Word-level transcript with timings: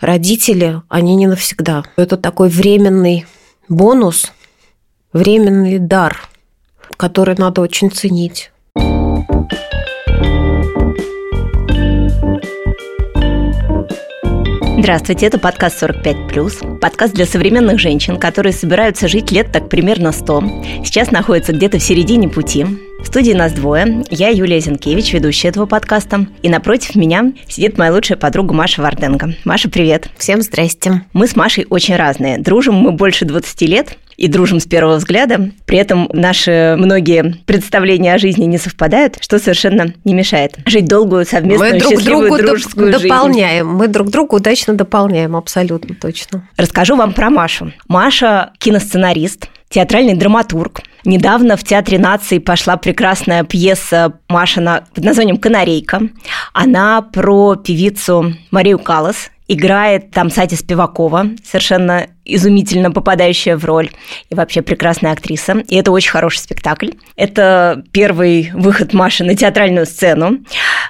родители, 0.00 0.82
они 0.88 1.14
не 1.14 1.26
навсегда. 1.26 1.84
Это 1.96 2.16
такой 2.16 2.48
временный 2.48 3.26
бонус, 3.68 4.32
временный 5.12 5.78
дар, 5.78 6.28
который 6.96 7.36
надо 7.36 7.60
очень 7.60 7.90
ценить. 7.90 8.50
Здравствуйте, 14.78 15.26
это 15.26 15.38
подкаст 15.38 15.82
«45+,» 15.82 16.78
подкаст 16.78 17.12
для 17.12 17.26
современных 17.26 17.78
женщин, 17.78 18.18
которые 18.18 18.54
собираются 18.54 19.08
жить 19.08 19.30
лет 19.30 19.52
так 19.52 19.68
примерно 19.68 20.10
100, 20.10 20.42
сейчас 20.84 21.10
находятся 21.10 21.52
где-то 21.52 21.78
в 21.78 21.82
середине 21.82 22.30
пути. 22.30 22.64
В 23.02 23.06
студии 23.12 23.32
нас 23.32 23.52
двое. 23.52 24.04
Я 24.10 24.28
Юлия 24.28 24.60
Зинкевич, 24.60 25.12
ведущая 25.12 25.48
этого 25.48 25.66
подкаста. 25.66 26.26
И 26.42 26.48
напротив 26.48 26.94
меня 26.94 27.32
сидит 27.48 27.76
моя 27.76 27.92
лучшая 27.92 28.16
подруга 28.16 28.54
Маша 28.54 28.82
Варденко. 28.82 29.34
Маша, 29.44 29.68
привет. 29.68 30.08
Всем 30.16 30.42
здрасте. 30.42 31.02
Мы 31.12 31.26
с 31.26 31.34
Машей 31.34 31.66
очень 31.68 31.96
разные. 31.96 32.38
Дружим 32.38 32.74
мы 32.76 32.92
больше 32.92 33.24
20 33.24 33.62
лет, 33.62 33.96
и 34.16 34.28
дружим 34.28 34.60
с 34.60 34.66
первого 34.66 34.96
взгляда. 34.96 35.50
При 35.64 35.78
этом 35.78 36.08
наши 36.12 36.76
многие 36.78 37.36
представления 37.46 38.12
о 38.14 38.18
жизни 38.18 38.44
не 38.44 38.58
совпадают, 38.58 39.16
что 39.20 39.38
совершенно 39.38 39.94
не 40.04 40.12
мешает 40.12 40.58
жить 40.66 40.84
долгую 40.84 41.24
совместную 41.24 41.72
мы 41.72 41.78
друг 41.80 41.92
счастливую 41.92 42.28
другу 42.28 42.42
дружескую 42.46 42.88
доп- 42.90 42.98
жизнь. 42.98 43.08
дополняем. 43.08 43.66
Мы 43.68 43.88
друг 43.88 44.10
друга 44.10 44.34
удачно 44.34 44.74
дополняем, 44.74 45.34
абсолютно 45.36 45.94
точно. 45.94 46.46
Расскажу 46.58 46.96
вам 46.96 47.14
про 47.14 47.30
Машу. 47.30 47.72
Маша 47.88 48.50
киносценарист, 48.58 49.48
театральный 49.70 50.14
драматург. 50.14 50.80
Недавно 51.04 51.56
в 51.56 51.64
Театре 51.64 51.98
нации 51.98 52.38
пошла 52.38 52.76
прекрасная 52.76 53.44
пьеса 53.44 54.14
Машина 54.28 54.84
под 54.94 55.04
названием 55.04 55.38
«Канарейка». 55.38 56.02
Она 56.52 57.02
про 57.02 57.56
певицу 57.56 58.34
Марию 58.50 58.78
Калас, 58.78 59.30
играет 59.50 60.12
там 60.12 60.30
Сати 60.30 60.54
Спивакова, 60.54 61.26
совершенно 61.44 62.06
изумительно 62.24 62.92
попадающая 62.92 63.56
в 63.56 63.64
роль 63.64 63.90
и 64.28 64.34
вообще 64.36 64.62
прекрасная 64.62 65.10
актриса. 65.10 65.64
И 65.66 65.74
это 65.74 65.90
очень 65.90 66.12
хороший 66.12 66.38
спектакль. 66.38 66.90
Это 67.16 67.82
первый 67.90 68.52
выход 68.54 68.92
Маши 68.92 69.24
на 69.24 69.34
театральную 69.34 69.86
сцену. 69.86 70.38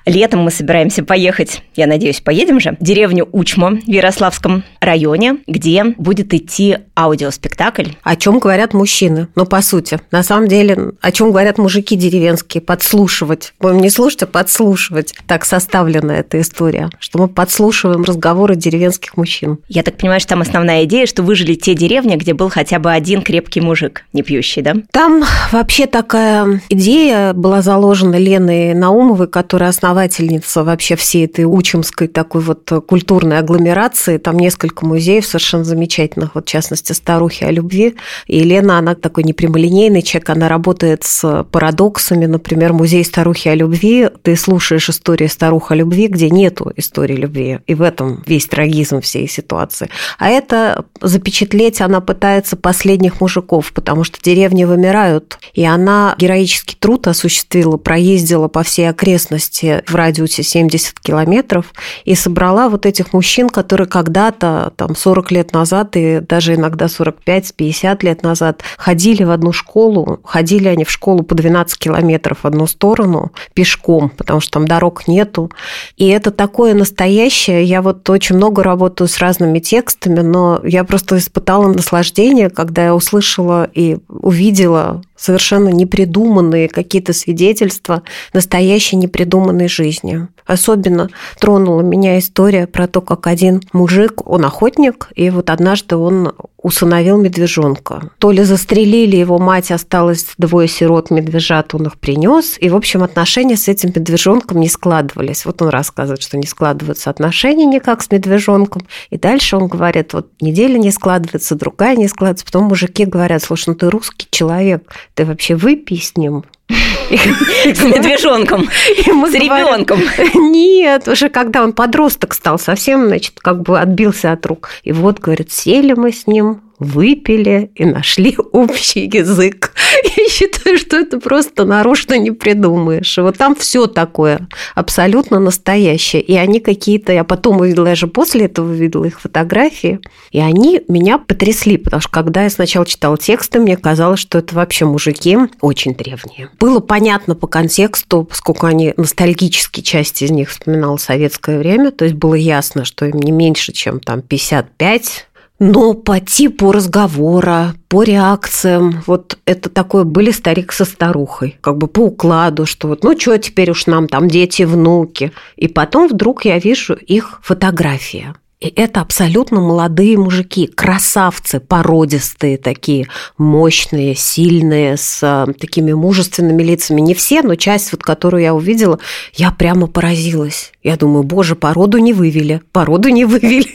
Летом 0.04 0.40
мы 0.40 0.50
собираемся 0.50 1.02
поехать, 1.02 1.62
я 1.74 1.86
надеюсь, 1.86 2.20
поедем 2.20 2.60
же, 2.60 2.76
в 2.78 2.84
деревню 2.84 3.26
Учма 3.32 3.70
в 3.70 3.88
Ярославском 3.88 4.64
районе, 4.80 5.38
где 5.46 5.84
будет 5.84 6.34
идти 6.34 6.78
аудиоспектакль. 6.94 7.92
О 8.02 8.16
чем 8.16 8.40
говорят 8.40 8.74
мужчины? 8.74 9.28
Ну, 9.36 9.46
по 9.46 9.62
сути. 9.62 9.99
На 10.10 10.22
самом 10.22 10.48
деле, 10.48 10.92
о 11.00 11.12
чем 11.12 11.30
говорят 11.30 11.58
мужики 11.58 11.96
деревенские? 11.96 12.60
Подслушивать. 12.60 13.54
Будем 13.60 13.78
не 13.78 13.90
слушать, 13.90 14.22
а 14.24 14.26
подслушивать. 14.26 15.14
Так 15.26 15.44
составлена 15.44 16.16
эта 16.16 16.40
история, 16.40 16.90
что 16.98 17.18
мы 17.18 17.28
подслушиваем 17.28 18.04
разговоры 18.04 18.56
деревенских 18.56 19.16
мужчин. 19.16 19.58
Я 19.68 19.82
так 19.82 19.96
понимаю, 19.96 20.20
что 20.20 20.30
там 20.30 20.42
основная 20.42 20.84
идея, 20.84 21.06
что 21.06 21.22
выжили 21.22 21.54
те 21.54 21.74
деревни, 21.74 22.16
где 22.16 22.34
был 22.34 22.48
хотя 22.48 22.78
бы 22.78 22.92
один 22.92 23.22
крепкий 23.22 23.60
мужик, 23.60 24.04
не 24.12 24.22
пьющий, 24.22 24.62
да? 24.62 24.74
Там 24.92 25.24
вообще 25.52 25.86
такая 25.86 26.60
идея 26.68 27.32
была 27.32 27.62
заложена 27.62 28.16
Леной 28.16 28.74
Наумовой, 28.74 29.28
которая 29.28 29.70
основательница 29.70 30.64
вообще 30.64 30.96
всей 30.96 31.26
этой 31.26 31.44
учемской 31.44 32.08
такой 32.08 32.40
вот 32.40 32.70
культурной 32.86 33.38
агломерации. 33.38 34.18
Там 34.18 34.38
несколько 34.38 34.86
музеев 34.86 35.26
совершенно 35.26 35.64
замечательных, 35.64 36.34
вот 36.34 36.46
в 36.46 36.50
частности 36.50 36.92
«Старухи 36.92 37.44
о 37.44 37.50
любви». 37.50 37.96
И 38.26 38.40
Лена, 38.40 38.78
она 38.78 38.94
такой 38.94 39.24
непрямолинейный 39.24 39.89
человек, 39.98 40.30
она 40.30 40.48
работает 40.48 41.04
с 41.04 41.44
парадоксами. 41.50 42.26
Например, 42.26 42.72
музей 42.72 43.04
«Старухи 43.04 43.48
о 43.48 43.54
любви», 43.54 44.08
ты 44.22 44.36
слушаешь 44.36 44.88
истории 44.88 45.26
старух 45.26 45.72
о 45.72 45.74
любви, 45.74 46.06
где 46.06 46.30
нету 46.30 46.72
истории 46.76 47.16
любви. 47.16 47.58
И 47.66 47.74
в 47.74 47.82
этом 47.82 48.22
весь 48.26 48.46
трагизм 48.46 49.00
всей 49.00 49.28
ситуации. 49.28 49.90
А 50.18 50.28
это 50.28 50.84
запечатлеть 51.00 51.80
она 51.80 52.00
пытается 52.00 52.56
последних 52.56 53.20
мужиков, 53.20 53.72
потому 53.72 54.04
что 54.04 54.18
деревни 54.22 54.64
вымирают. 54.64 55.38
И 55.54 55.64
она 55.64 56.14
героический 56.18 56.76
труд 56.78 57.06
осуществила, 57.08 57.76
проездила 57.76 58.48
по 58.48 58.62
всей 58.62 58.88
окрестности 58.88 59.82
в 59.86 59.94
радиусе 59.94 60.42
70 60.42 61.00
километров 61.00 61.72
и 62.04 62.14
собрала 62.14 62.68
вот 62.68 62.86
этих 62.86 63.12
мужчин, 63.12 63.48
которые 63.48 63.86
когда-то, 63.86 64.72
там, 64.76 64.94
40 64.94 65.30
лет 65.32 65.52
назад 65.52 65.96
и 65.96 66.20
даже 66.20 66.54
иногда 66.54 66.86
45-50 66.86 68.04
лет 68.04 68.22
назад 68.22 68.62
ходили 68.76 69.24
в 69.24 69.30
одну 69.30 69.52
школу, 69.52 69.79
ходили 70.24 70.68
они 70.68 70.84
в 70.84 70.90
школу 70.90 71.22
по 71.22 71.34
12 71.34 71.78
километров 71.78 72.38
в 72.42 72.46
одну 72.46 72.66
сторону 72.66 73.32
пешком, 73.54 74.10
потому 74.10 74.40
что 74.40 74.52
там 74.52 74.68
дорог 74.68 75.08
нету. 75.08 75.50
И 75.96 76.08
это 76.08 76.30
такое 76.30 76.74
настоящее. 76.74 77.64
Я 77.64 77.82
вот 77.82 78.08
очень 78.10 78.36
много 78.36 78.62
работаю 78.62 79.08
с 79.08 79.18
разными 79.18 79.58
текстами, 79.58 80.20
но 80.20 80.60
я 80.64 80.84
просто 80.84 81.18
испытала 81.18 81.68
наслаждение, 81.72 82.50
когда 82.50 82.84
я 82.84 82.94
услышала 82.94 83.68
и 83.72 83.98
увидела 84.08 85.02
совершенно 85.20 85.68
непридуманные 85.68 86.68
какие-то 86.68 87.12
свидетельства 87.12 88.02
настоящей 88.32 88.96
непридуманной 88.96 89.68
жизни. 89.68 90.28
Особенно 90.46 91.10
тронула 91.38 91.82
меня 91.82 92.18
история 92.18 92.66
про 92.66 92.88
то, 92.88 93.02
как 93.02 93.26
один 93.26 93.60
мужик, 93.72 94.28
он 94.28 94.44
охотник, 94.46 95.08
и 95.14 95.28
вот 95.30 95.50
однажды 95.50 95.96
он 95.96 96.32
усыновил 96.62 97.18
медвежонка. 97.18 98.10
То 98.18 98.30
ли 98.30 98.42
застрелили 98.44 99.16
его 99.16 99.38
мать, 99.38 99.69
осталось 99.72 100.26
двое 100.38 100.68
сирот 100.68 101.10
медвежат, 101.10 101.74
он 101.74 101.86
их 101.86 101.98
принес, 101.98 102.56
и, 102.58 102.68
в 102.68 102.76
общем, 102.76 103.02
отношения 103.02 103.56
с 103.56 103.68
этим 103.68 103.90
медвежонком 103.94 104.60
не 104.60 104.68
складывались. 104.68 105.44
Вот 105.44 105.62
он 105.62 105.68
рассказывает, 105.68 106.22
что 106.22 106.36
не 106.36 106.46
складываются 106.46 107.10
отношения 107.10 107.66
никак 107.66 108.02
с 108.02 108.10
медвежонком, 108.10 108.86
и 109.10 109.18
дальше 109.18 109.56
он 109.56 109.68
говорит, 109.68 110.12
вот 110.12 110.28
неделя 110.40 110.78
не 110.78 110.90
складывается, 110.90 111.54
другая 111.54 111.96
не 111.96 112.08
складывается, 112.08 112.44
потом 112.44 112.64
мужики 112.64 113.04
говорят, 113.04 113.42
слушай, 113.42 113.68
ну 113.68 113.74
ты 113.74 113.90
русский 113.90 114.26
человек, 114.30 114.92
ты 115.14 115.24
вообще 115.24 115.54
выпей 115.54 116.00
с 116.00 116.16
ним, 116.16 116.44
С 117.10 117.82
медвежонком, 117.82 118.68
с 118.68 119.34
ребенком. 119.34 120.00
Нет, 120.52 121.08
уже 121.08 121.28
когда 121.28 121.64
он 121.64 121.72
подросток 121.72 122.34
стал, 122.34 122.58
совсем, 122.58 123.08
значит, 123.08 123.40
как 123.40 123.62
бы 123.62 123.80
отбился 123.80 124.30
от 124.30 124.46
рук. 124.46 124.70
И 124.84 124.92
вот, 124.92 125.18
говорит, 125.18 125.50
сели 125.50 125.94
мы 125.94 126.12
с 126.12 126.28
ним, 126.28 126.62
выпили 126.80 127.70
и 127.74 127.84
нашли 127.84 128.36
общий 128.52 129.06
язык. 129.06 129.72
Я 130.16 130.28
считаю, 130.28 130.78
что 130.78 130.96
это 130.96 131.20
просто 131.20 131.64
нарочно 131.64 132.18
не 132.18 132.30
придумаешь. 132.30 133.16
Вот 133.18 133.36
там 133.36 133.54
все 133.54 133.86
такое 133.86 134.48
абсолютно 134.74 135.38
настоящее. 135.38 136.22
И 136.22 136.34
они 136.36 136.60
какие-то, 136.60 137.12
я 137.12 137.24
потом 137.24 137.60
увидела, 137.60 137.88
я 137.88 137.94
же 137.94 138.06
после 138.06 138.46
этого 138.46 138.70
увидела 138.70 139.04
их 139.04 139.20
фотографии, 139.20 140.00
и 140.30 140.40
они 140.40 140.82
меня 140.88 141.18
потрясли, 141.18 141.76
потому 141.76 142.00
что 142.00 142.10
когда 142.10 142.44
я 142.44 142.50
сначала 142.50 142.86
читала 142.86 143.18
тексты, 143.18 143.60
мне 143.60 143.76
казалось, 143.76 144.20
что 144.20 144.38
это 144.38 144.54
вообще 144.54 144.84
мужики 144.84 145.36
очень 145.60 145.94
древние. 145.94 146.48
Было 146.58 146.80
понятно 146.80 147.34
по 147.34 147.46
контексту, 147.46 148.24
поскольку 148.24 148.66
они 148.66 148.94
ностальгические 148.96 149.84
части 149.84 150.24
из 150.24 150.30
них 150.30 150.50
вспоминал 150.50 150.98
советское 150.98 151.58
время, 151.58 151.90
то 151.90 152.04
есть 152.04 152.16
было 152.16 152.34
ясно, 152.34 152.84
что 152.84 153.06
им 153.06 153.18
не 153.18 153.32
меньше, 153.32 153.72
чем 153.72 154.00
там 154.00 154.22
55 154.22 155.26
но 155.60 155.92
по 155.92 156.18
типу 156.18 156.72
разговора, 156.72 157.74
по 157.88 158.02
реакциям, 158.02 159.04
вот 159.06 159.38
это 159.44 159.68
такое 159.68 160.04
были 160.04 160.30
старик 160.30 160.72
со 160.72 160.86
старухой, 160.86 161.58
как 161.60 161.76
бы 161.76 161.86
по 161.86 162.00
укладу, 162.06 162.64
что 162.64 162.88
вот, 162.88 163.04
ну 163.04 163.16
что 163.18 163.36
теперь 163.38 163.70
уж 163.70 163.86
нам 163.86 164.08
там 164.08 164.26
дети, 164.26 164.62
внуки. 164.62 165.32
И 165.56 165.68
потом 165.68 166.08
вдруг 166.08 166.46
я 166.46 166.58
вижу 166.58 166.94
их 166.94 167.40
фотографии. 167.42 168.34
И 168.60 168.70
это 168.76 169.00
абсолютно 169.00 169.60
молодые 169.60 170.18
мужики, 170.18 170.66
красавцы, 170.66 171.60
породистые 171.60 172.58
такие, 172.58 173.06
мощные, 173.38 174.14
сильные, 174.14 174.98
с 174.98 175.46
такими 175.58 175.92
мужественными 175.92 176.62
лицами. 176.62 177.00
Не 177.00 177.14
все, 177.14 177.40
но 177.40 177.54
часть, 177.54 177.92
вот, 177.92 178.02
которую 178.02 178.42
я 178.42 178.54
увидела, 178.54 178.98
я 179.32 179.50
прямо 179.50 179.86
поразилась. 179.86 180.72
Я 180.82 180.96
думаю, 180.96 181.22
боже, 181.22 181.54
породу 181.54 181.96
не 181.96 182.12
вывели, 182.12 182.60
породу 182.72 183.08
не 183.08 183.24
вывели. 183.24 183.66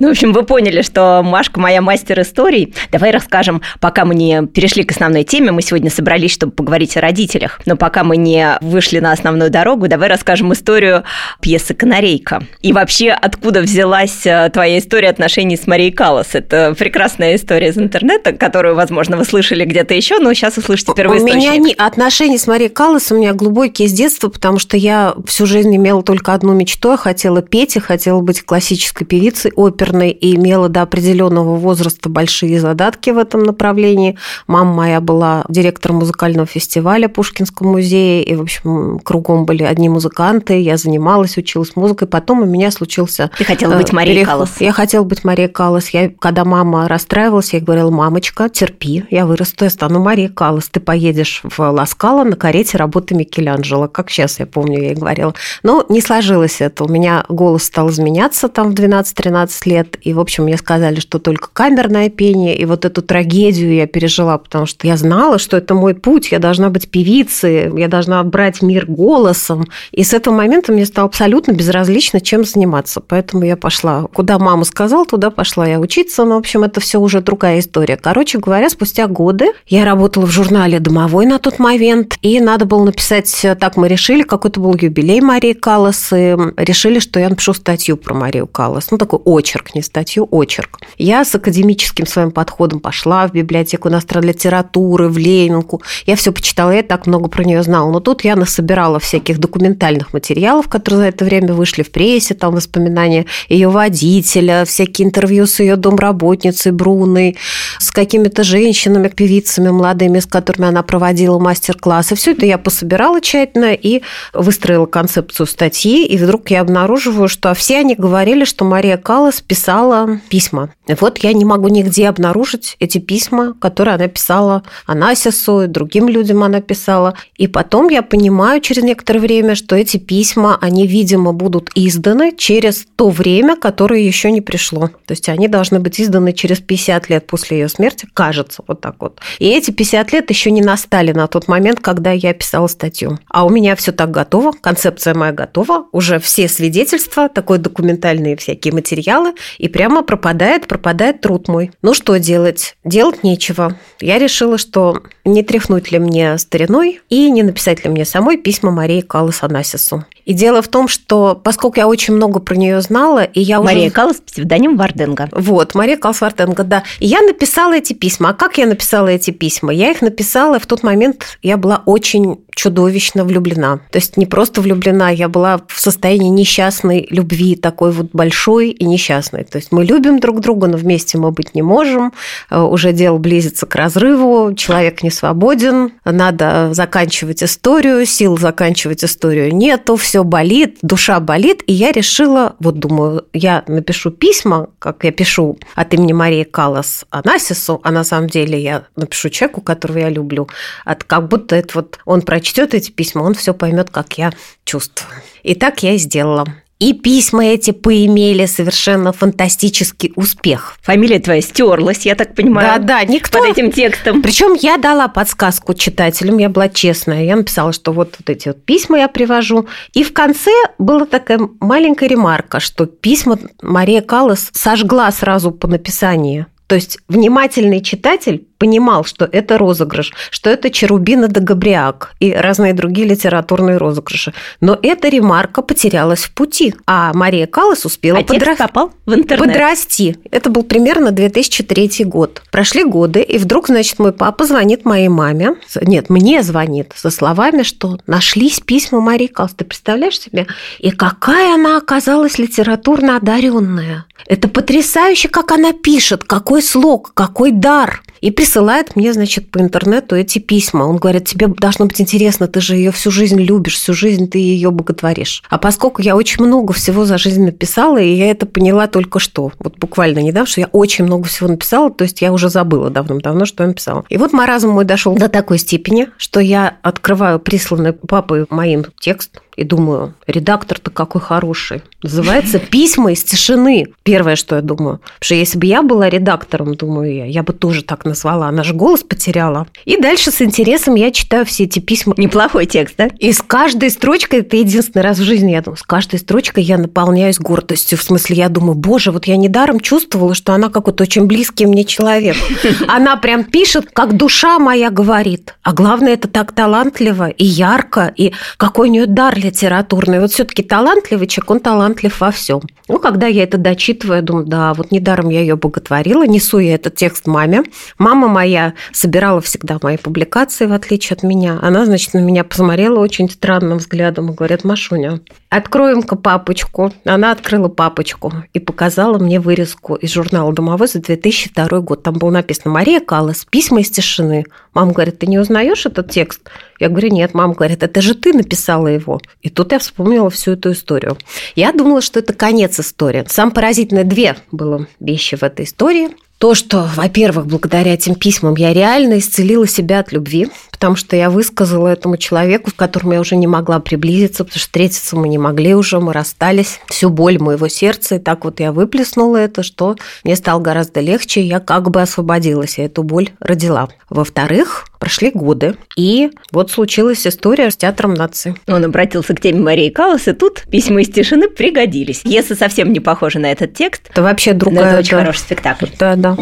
Ну, 0.00 0.08
в 0.08 0.10
общем, 0.10 0.32
вы 0.32 0.42
поняли, 0.42 0.82
что 0.82 1.22
Машка 1.22 1.60
моя 1.60 1.80
мастер 1.80 2.20
историй. 2.20 2.74
Давай 2.90 3.10
расскажем, 3.12 3.62
пока 3.80 4.04
мы 4.04 4.14
не 4.14 4.46
перешли 4.46 4.82
к 4.82 4.90
основной 4.90 5.22
теме, 5.24 5.52
мы 5.52 5.62
сегодня 5.62 5.90
собрались, 5.90 6.32
чтобы 6.32 6.52
поговорить 6.52 6.96
о 6.96 7.00
родителях, 7.00 7.60
но 7.64 7.76
пока 7.76 8.02
мы 8.02 8.16
не 8.16 8.58
вышли 8.60 8.98
на 8.98 9.12
основную 9.12 9.50
дорогу, 9.50 9.86
давай 9.86 10.08
расскажем 10.08 10.52
историю 10.52 11.04
пьесы 11.40 11.74
«Канарейка». 11.74 12.42
И 12.60 12.72
вообще, 12.72 13.10
откуда 13.10 13.60
взялась 13.60 14.26
э, 14.26 14.50
твоя 14.52 14.78
история 14.78 15.10
отношений 15.10 15.56
с 15.56 15.66
Марией 15.66 15.92
Каллас? 15.92 16.34
Это 16.34 16.74
прекрасная 16.76 17.36
история 17.36 17.68
из 17.68 17.78
интернета, 17.78 18.32
которую, 18.32 18.74
возможно, 18.74 19.16
вы 19.16 19.24
слышали 19.24 19.64
где-то 19.64 19.94
еще, 19.94 20.18
но 20.18 20.34
сейчас 20.34 20.58
услышите 20.58 20.92
первоисточник. 20.94 21.34
У 21.34 21.38
меня 21.38 21.56
не... 21.56 21.72
отношения 21.72 22.38
с 22.38 22.46
Марией 22.46 22.70
Каллас 22.70 23.12
у 23.12 23.16
меня 23.16 23.32
глубокие 23.32 23.88
с 23.88 23.92
детства, 23.92 24.28
потому 24.28 24.58
что 24.58 24.76
я 24.76 25.14
всю 25.26 25.46
жизнь 25.46 25.74
имела 25.74 26.02
только 26.02 26.34
одну 26.34 26.52
мечту, 26.52 26.90
я 26.90 26.96
хотела 26.96 27.42
петь, 27.42 27.76
я 27.76 27.80
хотела 27.80 28.20
быть 28.20 28.42
классической 28.42 29.06
певицей, 29.06 29.52
оперой 29.54 29.83
оперной 29.84 30.10
и 30.10 30.36
имела 30.36 30.68
до 30.68 30.82
определенного 30.82 31.56
возраста 31.56 32.08
большие 32.08 32.58
задатки 32.60 33.10
в 33.10 33.18
этом 33.18 33.42
направлении. 33.42 34.16
Мама 34.46 34.72
моя 34.72 35.00
была 35.00 35.44
директором 35.48 35.96
музыкального 35.96 36.46
фестиваля 36.46 37.08
Пушкинского 37.08 37.68
музея, 37.68 38.22
и, 38.22 38.34
в 38.34 38.42
общем, 38.42 38.98
кругом 39.00 39.44
были 39.44 39.62
одни 39.62 39.88
музыканты, 39.88 40.60
я 40.60 40.76
занималась, 40.76 41.36
училась 41.36 41.76
музыкой. 41.76 42.08
Потом 42.08 42.42
у 42.42 42.46
меня 42.46 42.70
случился... 42.70 43.30
Ты 43.36 43.44
хотела 43.44 43.76
быть 43.76 43.92
Марией 43.92 44.16
переход. 44.16 44.34
Каллас? 44.34 44.60
Я 44.60 44.72
хотела 44.72 45.04
быть 45.04 45.24
Марией 45.24 45.48
Каллас. 45.48 45.90
Я, 45.90 46.10
когда 46.18 46.44
мама 46.44 46.88
расстраивалась, 46.88 47.52
я 47.52 47.58
ей 47.58 47.64
говорила, 47.64 47.90
мамочка, 47.90 48.48
терпи, 48.48 49.04
я 49.10 49.26
вырасту, 49.26 49.64
я 49.64 49.70
стану 49.70 50.00
Марией 50.00 50.28
Каллас. 50.28 50.68
Ты 50.68 50.80
поедешь 50.80 51.42
в 51.44 51.58
Ласкало 51.58 52.24
на 52.24 52.36
карете 52.36 52.78
работы 52.78 53.14
Микеланджело. 53.14 53.88
Как 53.88 54.10
сейчас 54.10 54.40
я 54.40 54.46
помню, 54.46 54.80
я 54.80 54.88
ей 54.88 54.94
говорила. 54.94 55.34
Но 55.62 55.84
не 55.88 56.00
сложилось 56.00 56.60
это. 56.60 56.84
У 56.84 56.88
меня 56.88 57.24
голос 57.28 57.64
стал 57.64 57.90
изменяться 57.90 58.48
там 58.48 58.70
в 58.70 58.74
12-13 58.74 59.50
лет. 59.66 59.73
И, 60.02 60.12
в 60.12 60.20
общем, 60.20 60.44
мне 60.44 60.56
сказали, 60.56 61.00
что 61.00 61.18
только 61.18 61.48
камерное 61.52 62.08
пение. 62.10 62.56
И 62.56 62.64
вот 62.64 62.84
эту 62.84 63.02
трагедию 63.02 63.74
я 63.74 63.86
пережила, 63.86 64.38
потому 64.38 64.66
что 64.66 64.86
я 64.86 64.96
знала, 64.96 65.38
что 65.38 65.56
это 65.56 65.74
мой 65.74 65.94
путь. 65.94 66.32
Я 66.32 66.38
должна 66.38 66.70
быть 66.70 66.90
певицей, 66.90 67.70
я 67.78 67.88
должна 67.88 68.22
брать 68.22 68.62
мир 68.62 68.86
голосом. 68.86 69.66
И 69.92 70.04
с 70.04 70.14
этого 70.14 70.34
момента 70.34 70.72
мне 70.72 70.86
стало 70.86 71.08
абсолютно 71.08 71.52
безразлично, 71.52 72.20
чем 72.20 72.44
заниматься. 72.44 73.00
Поэтому 73.00 73.44
я 73.44 73.56
пошла, 73.56 74.02
куда 74.12 74.38
мама 74.38 74.64
сказала, 74.64 75.04
туда 75.04 75.30
пошла 75.30 75.66
я 75.66 75.80
учиться. 75.80 76.24
Но, 76.24 76.36
в 76.36 76.38
общем, 76.38 76.64
это 76.64 76.80
все 76.80 77.00
уже 77.00 77.20
другая 77.20 77.58
история. 77.58 77.96
Короче 77.96 78.38
говоря, 78.38 78.68
спустя 78.70 79.06
годы 79.06 79.52
я 79.66 79.84
работала 79.84 80.26
в 80.26 80.30
журнале 80.30 80.80
«Домовой» 80.80 81.26
на 81.26 81.38
тот 81.38 81.58
момент. 81.58 82.16
И 82.22 82.40
надо 82.40 82.64
было 82.64 82.84
написать, 82.84 83.46
так 83.58 83.76
мы 83.76 83.88
решили, 83.88 84.22
какой-то 84.22 84.60
был 84.60 84.74
юбилей 84.74 85.20
Марии 85.20 85.52
Каллас. 85.52 86.12
И 86.12 86.36
решили, 86.56 86.98
что 86.98 87.20
я 87.20 87.28
напишу 87.28 87.54
статью 87.54 87.96
про 87.96 88.14
Марию 88.14 88.46
Каллас. 88.46 88.90
Ну, 88.90 88.98
такой 88.98 89.18
очерк, 89.24 89.63
не 89.74 89.82
статью, 89.82 90.26
очерк. 90.30 90.80
Я 90.98 91.24
с 91.24 91.34
академическим 91.34 92.06
своим 92.06 92.30
подходом 92.30 92.80
пошла 92.80 93.26
в 93.28 93.32
библиотеку 93.32 93.88
иностранной 93.88 94.28
литературы, 94.28 95.08
в 95.08 95.18
Ленинку. 95.18 95.82
Я 96.06 96.16
все 96.16 96.32
почитала, 96.32 96.70
я 96.72 96.82
так 96.82 97.06
много 97.06 97.28
про 97.28 97.44
нее 97.44 97.62
знала. 97.62 97.90
Но 97.90 98.00
тут 98.00 98.24
я 98.24 98.36
насобирала 98.36 98.98
всяких 98.98 99.38
документальных 99.38 100.12
материалов, 100.12 100.68
которые 100.68 100.98
за 100.98 101.08
это 101.08 101.24
время 101.24 101.54
вышли 101.54 101.82
в 101.82 101.90
прессе, 101.90 102.34
там 102.34 102.54
воспоминания 102.54 103.26
ее 103.48 103.68
водителя, 103.68 104.64
всякие 104.64 105.06
интервью 105.06 105.46
с 105.46 105.60
ее 105.60 105.76
домработницей 105.76 106.72
Бруной, 106.72 107.36
с 107.78 107.90
какими-то 107.90 108.44
женщинами, 108.44 109.08
певицами 109.08 109.70
молодыми, 109.70 110.20
с 110.20 110.26
которыми 110.26 110.68
она 110.68 110.82
проводила 110.82 111.38
мастер-классы. 111.38 112.14
Все 112.14 112.32
это 112.32 112.46
я 112.46 112.58
пособирала 112.58 113.20
тщательно 113.20 113.74
и 113.74 114.02
выстроила 114.32 114.86
концепцию 114.86 115.46
статьи, 115.46 116.06
и 116.06 116.16
вдруг 116.16 116.50
я 116.50 116.60
обнаруживаю, 116.60 117.28
что 117.28 117.54
все 117.54 117.78
они 117.78 117.94
говорили, 117.94 118.44
что 118.44 118.64
Мария 118.64 118.96
Каллас 118.96 119.40
писала 119.40 120.20
письма. 120.28 120.70
Вот 120.86 121.18
я 121.18 121.32
не 121.32 121.44
могу 121.44 121.68
нигде 121.68 122.08
обнаружить 122.08 122.76
эти 122.78 122.98
письма, 122.98 123.54
которые 123.58 123.94
она 123.94 124.08
писала 124.08 124.62
Анасису 124.86 125.62
и 125.62 125.66
другим 125.66 126.08
людям 126.08 126.42
она 126.42 126.60
писала. 126.60 127.14
И 127.36 127.46
потом 127.46 127.88
я 127.88 128.02
понимаю 128.02 128.60
через 128.60 128.82
некоторое 128.82 129.20
время, 129.20 129.54
что 129.54 129.76
эти 129.76 129.96
письма, 129.96 130.58
они, 130.60 130.86
видимо, 130.86 131.32
будут 131.32 131.70
изданы 131.74 132.32
через 132.36 132.86
то 132.96 133.08
время, 133.08 133.56
которое 133.56 134.02
еще 134.02 134.30
не 134.30 134.40
пришло. 134.40 134.88
То 135.06 135.12
есть 135.12 135.28
они 135.28 135.48
должны 135.48 135.80
быть 135.80 136.00
изданы 136.00 136.32
через 136.32 136.60
50 136.60 137.08
лет 137.08 137.26
после 137.26 137.60
ее 137.60 137.68
смерти, 137.68 138.06
кажется, 138.12 138.62
вот 138.66 138.80
так 138.80 138.96
вот. 139.00 139.20
И 139.38 139.48
эти 139.48 139.70
50 139.70 140.12
лет 140.12 140.30
еще 140.30 140.50
не 140.50 140.62
настали 140.62 141.12
на 141.12 141.26
тот 141.26 141.48
момент, 141.48 141.80
когда 141.80 142.12
я 142.12 142.34
писала 142.34 142.66
статью. 142.66 143.18
А 143.28 143.46
у 143.46 143.50
меня 143.50 143.74
все 143.76 143.92
так 143.92 144.10
готово, 144.10 144.52
концепция 144.52 145.14
моя 145.14 145.32
готова, 145.32 145.86
уже 145.92 146.18
все 146.18 146.48
свидетельства, 146.48 147.28
такой 147.28 147.58
документальные 147.58 148.36
всякие 148.36 148.74
материалы, 148.74 149.34
и 149.58 149.68
прямо 149.68 150.02
пропадает, 150.02 150.66
пропадает 150.74 151.20
труд 151.20 151.46
мой. 151.46 151.70
Ну 151.82 151.94
что 151.94 152.18
делать? 152.18 152.76
Делать 152.82 153.22
нечего. 153.22 153.76
Я 154.00 154.18
решила, 154.18 154.58
что 154.58 155.04
не 155.24 155.44
тряхнуть 155.44 155.92
ли 155.92 156.00
мне 156.00 156.36
стариной 156.36 157.00
и 157.08 157.30
не 157.30 157.44
написать 157.44 157.84
ли 157.84 157.90
мне 157.90 158.04
самой 158.04 158.38
письма 158.38 158.72
Марии 158.72 159.00
Каллас 159.00 159.44
Анасису. 159.44 160.04
И 160.24 160.32
дело 160.32 160.62
в 160.62 160.68
том, 160.68 160.88
что 160.88 161.40
поскольку 161.42 161.78
я 161.78 161.88
очень 161.88 162.14
много 162.14 162.40
про 162.40 162.54
нее 162.54 162.80
знала, 162.80 163.24
и 163.24 163.40
я 163.40 163.60
Мария 163.60 163.86
уже... 163.86 163.94
Каллас, 163.94 164.16
псевдоним 164.16 164.76
Варденга. 164.76 165.28
Вот, 165.32 165.74
Мария 165.74 165.96
Каллас 165.96 166.20
Варденга, 166.20 166.64
да. 166.64 166.82
И 166.98 167.06
я 167.06 167.20
написала 167.20 167.74
эти 167.74 167.92
письма. 167.92 168.30
А 168.30 168.34
как 168.34 168.58
я 168.58 168.66
написала 168.66 169.08
эти 169.08 169.30
письма? 169.30 169.72
Я 169.72 169.90
их 169.90 170.02
написала, 170.02 170.58
в 170.58 170.66
тот 170.66 170.82
момент 170.82 171.38
я 171.42 171.56
была 171.56 171.82
очень 171.86 172.38
чудовищно 172.54 173.24
влюблена. 173.24 173.80
То 173.90 173.98
есть 173.98 174.16
не 174.16 174.26
просто 174.26 174.60
влюблена, 174.60 175.10
я 175.10 175.28
была 175.28 175.60
в 175.66 175.80
состоянии 175.80 176.28
несчастной 176.28 177.06
любви, 177.10 177.56
такой 177.56 177.92
вот 177.92 178.10
большой 178.12 178.70
и 178.70 178.84
несчастной. 178.84 179.44
То 179.44 179.58
есть 179.58 179.72
мы 179.72 179.84
любим 179.84 180.20
друг 180.20 180.40
друга, 180.40 180.66
но 180.66 180.76
вместе 180.76 181.18
мы 181.18 181.32
быть 181.32 181.54
не 181.54 181.62
можем. 181.62 182.12
Э, 182.50 182.60
Уже 182.60 182.92
дело 182.92 183.18
близится 183.18 183.66
к 183.66 183.74
разрыву, 183.74 184.54
человек 184.54 185.02
не 185.02 185.10
свободен, 185.10 185.92
надо 186.04 186.70
заканчивать 186.72 187.42
историю, 187.42 188.06
сил 188.06 188.38
заканчивать 188.38 189.04
историю 189.04 189.54
нету, 189.54 189.96
все 189.96 190.13
болит, 190.22 190.78
душа 190.82 191.18
болит. 191.18 191.62
И 191.66 191.72
я 191.72 191.92
решила, 191.92 192.54
вот 192.60 192.78
думаю, 192.78 193.26
я 193.32 193.64
напишу 193.66 194.10
письма, 194.10 194.68
как 194.78 195.04
я 195.04 195.10
пишу 195.10 195.58
от 195.74 195.94
имени 195.94 196.12
Марии 196.12 196.44
Каллас 196.44 197.04
Анасису, 197.10 197.80
а 197.82 197.90
на 197.90 198.04
самом 198.04 198.28
деле 198.28 198.60
я 198.60 198.84
напишу 198.96 199.30
человеку, 199.30 199.60
которого 199.60 199.98
я 199.98 200.10
люблю, 200.10 200.48
от 200.84 201.04
как 201.04 201.28
будто 201.28 201.56
это 201.56 201.74
вот 201.74 201.98
он 202.04 202.22
прочтет 202.22 202.74
эти 202.74 202.90
письма, 202.90 203.22
он 203.22 203.34
все 203.34 203.54
поймет, 203.54 203.90
как 203.90 204.16
я 204.18 204.32
чувствую. 204.64 205.10
И 205.42 205.54
так 205.54 205.82
я 205.82 205.94
и 205.94 205.98
сделала. 205.98 206.46
И 206.84 206.92
письма 206.92 207.46
эти 207.46 207.70
поимели 207.70 208.44
совершенно 208.44 209.14
фантастический 209.14 210.12
успех. 210.16 210.76
Фамилия 210.82 211.18
твоя 211.18 211.40
стерлась, 211.40 212.04
я 212.04 212.14
так 212.14 212.34
понимаю. 212.34 212.78
Да, 212.78 212.78
да, 212.78 213.04
никто... 213.10 213.38
Под 213.38 213.48
этим 213.48 213.72
текстом. 213.72 214.20
Причем 214.20 214.52
я 214.52 214.76
дала 214.76 215.08
подсказку 215.08 215.72
читателям, 215.72 216.36
я 216.36 216.50
была 216.50 216.68
честная. 216.68 217.24
Я 217.24 217.36
написала, 217.36 217.72
что 217.72 217.92
вот, 217.92 218.16
вот 218.18 218.28
эти 218.28 218.48
вот 218.48 218.62
письма 218.66 218.98
я 218.98 219.08
привожу. 219.08 219.66
И 219.94 220.04
в 220.04 220.12
конце 220.12 220.50
была 220.76 221.06
такая 221.06 221.40
маленькая 221.58 222.06
ремарка, 222.06 222.60
что 222.60 222.84
письма 222.84 223.38
Мария 223.62 224.02
Каллас 224.02 224.50
сожгла 224.52 225.10
сразу 225.10 225.52
по 225.52 225.66
написанию. 225.66 226.48
То 226.74 226.76
есть 226.76 226.98
внимательный 227.08 227.80
читатель 227.80 228.48
понимал, 228.58 229.04
что 229.04 229.28
это 229.30 229.58
розыгрыш, 229.58 230.12
что 230.30 230.50
это 230.50 230.70
Черубина 230.70 231.28
да 231.28 231.40
Габриак 231.40 232.14
и 232.18 232.32
разные 232.32 232.72
другие 232.72 233.06
литературные 233.06 233.76
розыгрыши. 233.76 234.32
Но 234.60 234.76
эта 234.82 235.08
ремарка 235.08 235.62
потерялась 235.62 236.24
в 236.24 236.34
пути, 236.34 236.74
а 236.84 237.12
Мария 237.12 237.46
Каллас 237.46 237.84
успела 237.84 238.18
а 238.18 238.22
подра... 238.24 238.56
попал 238.56 238.90
в 239.06 239.14
интернет. 239.14 239.46
подрасти. 239.46 240.16
Это 240.32 240.50
был 240.50 240.64
примерно 240.64 241.12
2003 241.12 242.04
год. 242.06 242.42
Прошли 242.50 242.82
годы, 242.82 243.22
и 243.22 243.38
вдруг, 243.38 243.68
значит, 243.68 244.00
мой 244.00 244.12
папа 244.12 244.46
звонит 244.46 244.84
моей 244.84 245.08
маме. 245.08 245.54
Нет, 245.82 246.10
мне 246.10 246.42
звонит 246.42 246.92
со 246.96 247.10
словами, 247.10 247.62
что 247.62 247.98
нашлись 248.08 248.58
письма 248.58 249.00
Марии 249.00 249.28
Каллас. 249.28 249.52
Ты 249.52 249.64
представляешь 249.64 250.18
себе? 250.18 250.48
И 250.80 250.90
какая 250.90 251.54
она 251.54 251.76
оказалась 251.76 252.38
литературно 252.38 253.16
одаренная. 253.16 254.06
Это 254.26 254.48
потрясающе, 254.48 255.28
как 255.28 255.52
она 255.52 255.72
пишет, 255.72 256.24
какой 256.24 256.62
слог, 256.64 257.12
какой 257.14 257.52
дар. 257.52 258.02
И 258.20 258.30
присылает 258.30 258.96
мне, 258.96 259.12
значит, 259.12 259.50
по 259.50 259.58
интернету 259.58 260.16
эти 260.16 260.38
письма. 260.38 260.84
Он 260.84 260.96
говорит, 260.96 261.26
тебе 261.26 261.46
должно 261.46 261.84
быть 261.84 262.00
интересно, 262.00 262.48
ты 262.48 262.60
же 262.60 262.74
ее 262.74 262.90
всю 262.90 263.10
жизнь 263.10 263.38
любишь, 263.38 263.76
всю 263.76 263.92
жизнь 263.92 264.30
ты 264.30 264.38
ее 264.38 264.70
боготворишь. 264.70 265.42
А 265.50 265.58
поскольку 265.58 266.00
я 266.00 266.16
очень 266.16 266.42
много 266.42 266.72
всего 266.72 267.04
за 267.04 267.18
жизнь 267.18 267.44
написала, 267.44 267.98
и 267.98 268.14
я 268.14 268.30
это 268.30 268.46
поняла 268.46 268.86
только 268.86 269.18
что, 269.18 269.52
вот 269.58 269.78
буквально 269.78 270.20
недавно, 270.20 270.48
что 270.48 270.62
я 270.62 270.68
очень 270.72 271.04
много 271.04 271.28
всего 271.28 271.48
написала, 271.48 271.90
то 271.90 272.04
есть 272.04 272.22
я 272.22 272.32
уже 272.32 272.48
забыла 272.48 272.88
давным-давно, 272.88 273.44
что 273.44 273.62
я 273.62 273.68
написала. 273.68 274.04
И 274.08 274.16
вот 274.16 274.32
маразм 274.32 274.70
мой 274.70 274.86
дошел 274.86 275.14
до 275.14 275.28
такой 275.28 275.58
степени, 275.58 276.08
что 276.16 276.40
я 276.40 276.78
открываю 276.80 277.38
присланный 277.38 277.92
папой 277.92 278.46
моим 278.48 278.86
текст, 278.98 279.40
и 279.56 279.64
думаю, 279.64 280.14
редактор-то 280.26 280.90
какой 280.90 281.20
хороший. 281.20 281.82
Называется 282.02 282.58
«Письма 282.58 283.12
из 283.12 283.24
тишины». 283.24 283.86
Первое, 284.02 284.36
что 284.36 284.56
я 284.56 284.62
думаю. 284.62 284.98
Потому 284.98 285.18
что 285.20 285.34
если 285.34 285.58
бы 285.58 285.66
я 285.66 285.82
была 285.82 286.08
редактором, 286.08 286.74
думаю 286.74 287.14
я, 287.14 287.24
я 287.24 287.42
бы 287.42 287.52
тоже 287.52 287.82
так 287.82 288.04
назвала. 288.04 288.48
Она 288.48 288.62
же 288.62 288.74
голос 288.74 289.02
потеряла. 289.02 289.66
И 289.84 289.96
дальше 289.96 290.30
с 290.30 290.42
интересом 290.42 290.96
я 290.96 291.10
читаю 291.10 291.44
все 291.44 291.64
эти 291.64 291.78
письма. 291.78 292.14
Неплохой 292.18 292.66
текст, 292.66 292.96
да? 292.98 293.08
И 293.18 293.32
с 293.32 293.42
каждой 293.42 293.90
строчкой, 293.90 294.40
это 294.40 294.56
единственный 294.56 295.02
раз 295.02 295.18
в 295.18 295.22
жизни, 295.22 295.52
я 295.52 295.62
думаю, 295.62 295.76
с 295.76 295.82
каждой 295.82 296.18
строчкой 296.18 296.64
я 296.64 296.78
наполняюсь 296.78 297.38
гордостью. 297.38 297.98
В 297.98 298.02
смысле, 298.02 298.36
я 298.36 298.48
думаю, 298.48 298.74
боже, 298.74 299.10
вот 299.12 299.26
я 299.26 299.36
недаром 299.36 299.80
чувствовала, 299.80 300.34
что 300.34 300.52
она 300.52 300.68
какой-то 300.68 301.04
очень 301.04 301.26
близкий 301.26 301.66
мне 301.66 301.84
человек. 301.84 302.36
Она 302.88 303.16
прям 303.16 303.44
пишет, 303.44 303.88
как 303.92 304.16
душа 304.16 304.58
моя 304.58 304.90
говорит. 304.90 305.54
А 305.62 305.72
главное, 305.72 306.14
это 306.14 306.28
так 306.28 306.52
талантливо 306.52 307.28
и 307.28 307.44
ярко, 307.44 308.12
и 308.14 308.32
какой 308.56 308.88
у 308.88 308.92
нее 308.92 309.06
дар 309.06 309.34
литературный. 309.44 310.20
Вот 310.20 310.32
все-таки 310.32 310.62
талантливый 310.62 311.26
человек, 311.26 311.50
он 311.50 311.60
талантлив 311.60 312.20
во 312.20 312.30
всем. 312.30 312.62
Ну, 312.88 312.98
когда 312.98 313.26
я 313.26 313.44
это 313.44 313.56
дочитываю, 313.58 314.16
я 314.16 314.22
думаю, 314.22 314.46
да, 314.46 314.74
вот 314.74 314.90
недаром 314.90 315.30
я 315.30 315.40
ее 315.40 315.56
боготворила, 315.56 316.26
несу 316.26 316.58
я 316.58 316.74
этот 316.74 316.96
текст 316.96 317.26
маме. 317.26 317.62
Мама 317.98 318.28
моя 318.28 318.74
собирала 318.92 319.40
всегда 319.40 319.78
мои 319.82 319.96
публикации, 319.96 320.66
в 320.66 320.72
отличие 320.72 321.14
от 321.16 321.22
меня. 321.22 321.58
Она, 321.62 321.84
значит, 321.86 322.14
на 322.14 322.18
меня 322.18 322.44
посмотрела 322.44 322.98
очень 322.98 323.30
странным 323.30 323.78
взглядом 323.78 324.30
и 324.30 324.34
говорит, 324.34 324.64
Машуня, 324.64 325.20
откроем-ка 325.48 326.16
папочку. 326.16 326.92
Она 327.04 327.32
открыла 327.32 327.68
папочку 327.68 328.32
и 328.52 328.58
показала 328.58 329.18
мне 329.18 329.40
вырезку 329.40 329.94
из 329.94 330.12
журнала 330.12 330.52
«Домовой» 330.52 330.88
за 330.88 331.00
2002 331.00 331.80
год. 331.80 332.02
Там 332.02 332.14
было 332.14 332.30
написано 332.30 332.72
«Мария 332.72 333.00
Каллас. 333.00 333.46
Письма 333.50 333.80
из 333.80 333.90
тишины». 333.90 334.44
Мама 334.74 334.92
говорит, 334.92 335.18
ты 335.18 335.26
не 335.26 335.38
узнаешь 335.38 335.86
этот 335.86 336.10
текст? 336.10 336.42
Я 336.80 336.88
говорю, 336.88 337.08
нет. 337.08 337.32
Мама 337.32 337.54
говорит, 337.54 337.82
это 337.82 338.02
же 338.02 338.14
ты 338.14 338.32
написала 338.32 338.88
его. 338.88 339.20
И 339.40 339.48
тут 339.48 339.72
я 339.72 339.78
вспомнила 339.78 340.28
всю 340.30 340.52
эту 340.52 340.72
историю. 340.72 341.16
Я 341.54 341.72
думала, 341.72 342.00
что 342.00 342.18
это 342.18 342.32
конец 342.32 342.78
истории. 342.80 343.24
Сам 343.28 343.50
поразительное 343.50 344.04
две 344.04 344.36
было 344.50 344.86
вещи 345.00 345.36
в 345.36 345.42
этой 345.42 345.64
истории. 345.64 346.10
То, 346.44 346.54
что, 346.54 346.86
во-первых, 346.94 347.46
благодаря 347.46 347.94
этим 347.94 348.16
письмам 348.16 348.54
я 348.56 348.74
реально 348.74 349.18
исцелила 349.18 349.66
себя 349.66 350.00
от 350.00 350.12
любви, 350.12 350.50
потому 350.70 350.94
что 350.94 351.16
я 351.16 351.30
высказала 351.30 351.88
этому 351.88 352.18
человеку, 352.18 352.70
в 352.70 352.74
котором 352.74 353.12
я 353.12 353.20
уже 353.20 353.34
не 353.36 353.46
могла 353.46 353.80
приблизиться, 353.80 354.44
потому 354.44 354.58
что 354.58 354.66
встретиться 354.66 355.16
мы 355.16 355.30
не 355.30 355.38
могли 355.38 355.74
уже, 355.74 356.00
мы 356.00 356.12
расстались. 356.12 356.80
Всю 356.88 357.08
боль 357.08 357.38
моего 357.38 357.68
сердца, 357.68 358.16
и 358.16 358.18
так 358.18 358.44
вот 358.44 358.60
я 358.60 358.72
выплеснула 358.72 359.38
это, 359.38 359.62
что 359.62 359.96
мне 360.22 360.36
стало 360.36 360.60
гораздо 360.60 361.00
легче, 361.00 361.40
я 361.40 361.60
как 361.60 361.90
бы 361.90 362.02
освободилась, 362.02 362.76
я 362.76 362.84
эту 362.84 363.04
боль 363.04 363.30
родила. 363.40 363.88
Во-вторых, 364.10 364.84
прошли 365.04 365.30
годы, 365.32 365.76
и 365.96 366.30
вот 366.50 366.70
случилась 366.70 367.26
история 367.26 367.70
с 367.70 367.76
театром 367.76 368.14
нации. 368.14 368.54
Он 368.66 368.86
обратился 368.86 369.34
к 369.34 369.40
теме 369.40 369.60
Марии 369.60 369.90
Каллас, 369.90 370.28
и 370.28 370.32
тут 370.32 370.62
письма 370.70 371.02
из 371.02 371.10
тишины 371.10 371.50
пригодились. 371.50 372.22
Если 372.24 372.54
совсем 372.54 372.90
не 372.90 373.00
похоже 373.00 373.38
на 373.38 373.52
этот 373.52 373.74
текст, 373.74 374.08
это 374.10 374.22
вообще 374.22 374.54
другая... 374.54 374.92
это 374.92 375.00
очень 375.00 375.10
да. 375.10 375.18
хороший 375.18 375.40
спектакль. 375.40 375.86
Да, 375.98 376.16
да. 376.16 376.36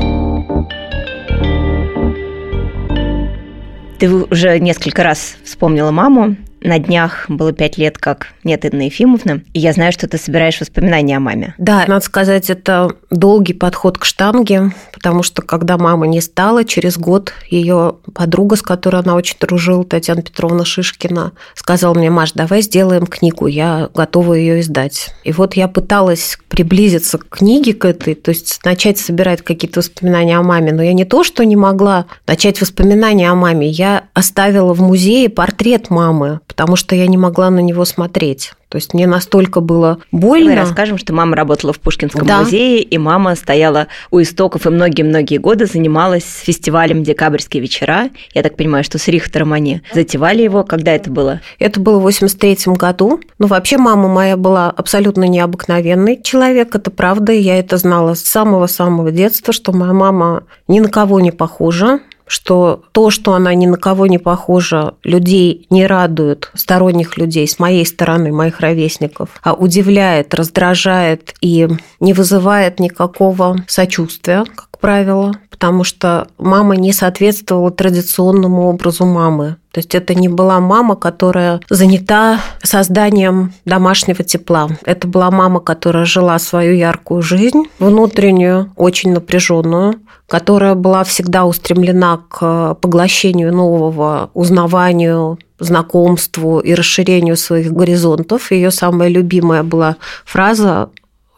Ты 3.99 4.09
уже 4.09 4.61
несколько 4.61 5.03
раз 5.03 5.35
вспомнила 5.45 5.91
маму. 5.91 6.37
На 6.65 6.79
днях 6.79 7.25
было 7.29 7.53
пять 7.53 7.77
лет, 7.77 7.99
как 7.99 8.29
нет 8.45 8.65
Инны 8.65 8.83
Ефимовны, 8.83 9.45
и 9.53 9.59
я 9.59 9.73
знаю, 9.73 9.93
что 9.93 10.09
ты 10.09 10.17
собираешь 10.17 10.61
воспоминания 10.61 11.17
о 11.17 11.21
маме. 11.21 11.55
Да, 11.59 11.85
надо 11.89 12.05
сказать, 12.05 12.51
это 12.51 12.93
долгий 13.11 13.53
подход 13.53 13.99
к 13.99 14.05
штанге, 14.05 14.73
потому 14.93 15.23
что 15.23 15.43
когда 15.43 15.77
мама 15.77 16.07
не 16.07 16.21
стала, 16.21 16.65
через 16.65 16.97
год 16.99 17.33
ее 17.49 17.97
подруга, 18.15 18.57
с 18.57 18.63
которой 18.63 19.03
она 19.03 19.15
очень 19.15 19.37
дружила, 19.41 19.85
Татьяна 19.85 20.23
Петровна 20.23 20.65
Шишкина, 20.65 21.33
сказала 21.55 21.95
мне, 21.95 22.11
Маш, 22.11 22.33
давай 22.33 22.63
сделаем 22.63 23.07
книгу, 23.07 23.47
я 23.47 23.91
готова 23.95 24.35
ее 24.35 24.61
издать. 24.61 25.11
И 25.25 25.33
вот 25.33 25.55
я 25.55 25.67
пыталась 25.67 26.39
приблизиться 26.49 27.19
к 27.19 27.29
книге 27.29 27.75
к 27.75 27.85
этой, 27.85 28.15
то 28.15 28.31
есть 28.31 28.61
начать 28.65 28.99
собирать 28.99 29.43
какие-то 29.43 29.81
воспоминания 29.81 30.39
о 30.39 30.43
маме, 30.43 30.73
но 30.73 30.83
я 30.83 30.93
не 30.93 31.05
то, 31.05 31.25
что 31.25 31.45
не 31.45 31.57
могла 31.57 32.07
начать 32.27 32.61
воспоминания 32.61 33.31
о 33.31 33.35
маме, 33.35 33.69
я 33.69 34.05
оставила 34.15 34.75
в 34.75 34.81
музее 34.81 35.29
портрет 35.29 35.91
мамы, 35.91 36.41
потому 36.53 36.77
что 36.77 36.95
я 36.95 37.07
не 37.07 37.17
могла 37.17 37.49
на 37.49 37.61
него 37.61 37.87
смотреть. 37.87 38.53
То 38.69 38.77
есть 38.77 38.93
мне 38.93 39.07
настолько 39.07 39.61
было 39.61 39.99
больно. 40.13 40.51
Мы 40.51 40.55
расскажем, 40.55 40.99
что 40.99 41.15
мама 41.15 41.35
работала 41.35 41.73
в 41.73 41.81
Пушкинском 41.81 42.27
да. 42.27 42.41
музее, 42.41 42.83
и 42.83 42.99
мама 42.99 43.35
стояла 43.37 43.89
у 44.11 44.21
истоков 44.21 44.67
и 44.67 44.71
многие-многие 44.71 45.39
годы 45.39 45.65
занималась 45.65 46.43
фестивалем 46.43 47.03
«Декабрьские 47.03 47.63
вечера». 47.63 48.11
Я 48.35 48.43
так 48.43 48.57
понимаю, 48.57 48.85
что 48.85 48.99
с 48.99 49.09
Рихтером 49.09 49.55
они 49.55 49.81
затевали 49.95 50.43
его. 50.43 50.63
Когда 50.63 50.93
это 50.93 51.11
было? 51.11 51.41
Это 51.59 51.81
было 51.81 51.99
в 51.99 52.03
83 52.03 52.75
году. 52.75 53.21
Ну, 53.39 53.47
вообще, 53.47 53.79
мама 53.79 54.09
моя 54.09 54.37
была 54.37 54.69
абсолютно 54.71 55.25
необыкновенный 55.25 56.21
человек, 56.23 56.75
это 56.75 56.91
правда. 56.91 57.33
Я 57.33 57.59
это 57.59 57.79
знала 57.79 58.13
с 58.13 58.23
самого-самого 58.23 59.11
детства, 59.11 59.55
что 59.55 59.73
моя 59.73 59.95
мама 59.95 60.45
ни 60.69 60.81
на 60.81 60.89
кого 60.89 61.21
не 61.21 61.31
похожа 61.31 62.01
что 62.33 62.83
то, 62.93 63.11
что 63.11 63.35
она 63.35 63.53
ни 63.55 63.67
на 63.67 63.77
кого 63.77 64.07
не 64.07 64.17
похожа, 64.17 64.95
людей 65.05 65.67
не 65.69 65.87
радует, 65.87 66.51
сторонних 66.55 67.19
людей, 67.19 67.47
с 67.47 67.59
моей 67.59 67.85
стороны, 67.85 68.33
моих 68.33 68.61
ровесников, 68.61 69.39
а 69.43 69.53
удивляет, 69.53 70.33
раздражает 70.33 71.35
и 71.43 71.69
не 72.01 72.15
вызывает 72.15 72.81
никакого 72.81 73.59
сочувствия, 73.69 74.45
как 74.47 74.72
правило, 74.83 75.33
потому 75.49 75.85
что 75.85 76.27
мама 76.39 76.77
не 76.77 76.93
соответствовала 76.93 77.71
традиционному 77.71 78.69
образу 78.69 79.07
мамы. 79.07 79.57
То 79.71 79.79
есть 79.79 79.95
это 79.95 80.15
не 80.15 80.29
была 80.29 80.61
мама, 80.61 80.97
которая 80.97 81.61
занята 81.71 82.41
созданием 82.63 83.55
домашнего 83.65 84.23
тепла. 84.25 84.69
Это 84.85 85.07
была 85.07 85.31
мама, 85.31 85.61
которая 85.61 86.05
жила 86.05 86.39
свою 86.39 86.75
яркую 86.75 87.23
жизнь, 87.23 87.63
внутреннюю, 87.79 88.73
очень 88.77 89.13
напряженную, 89.13 89.95
которая 90.29 90.75
была 90.75 91.05
всегда 91.05 91.47
устремлена 91.47 92.21
к 92.29 92.75
поглощению 92.75 93.55
нового, 93.55 94.31
узнаванию, 94.35 95.39
знакомству 95.61 96.59
и 96.59 96.75
расширению 96.75 97.37
своих 97.37 97.73
горизонтов. 97.73 98.51
Ее 98.51 98.73
самая 98.73 99.09
любимая 99.09 99.63
была 99.63 99.97
фраза 100.25 100.91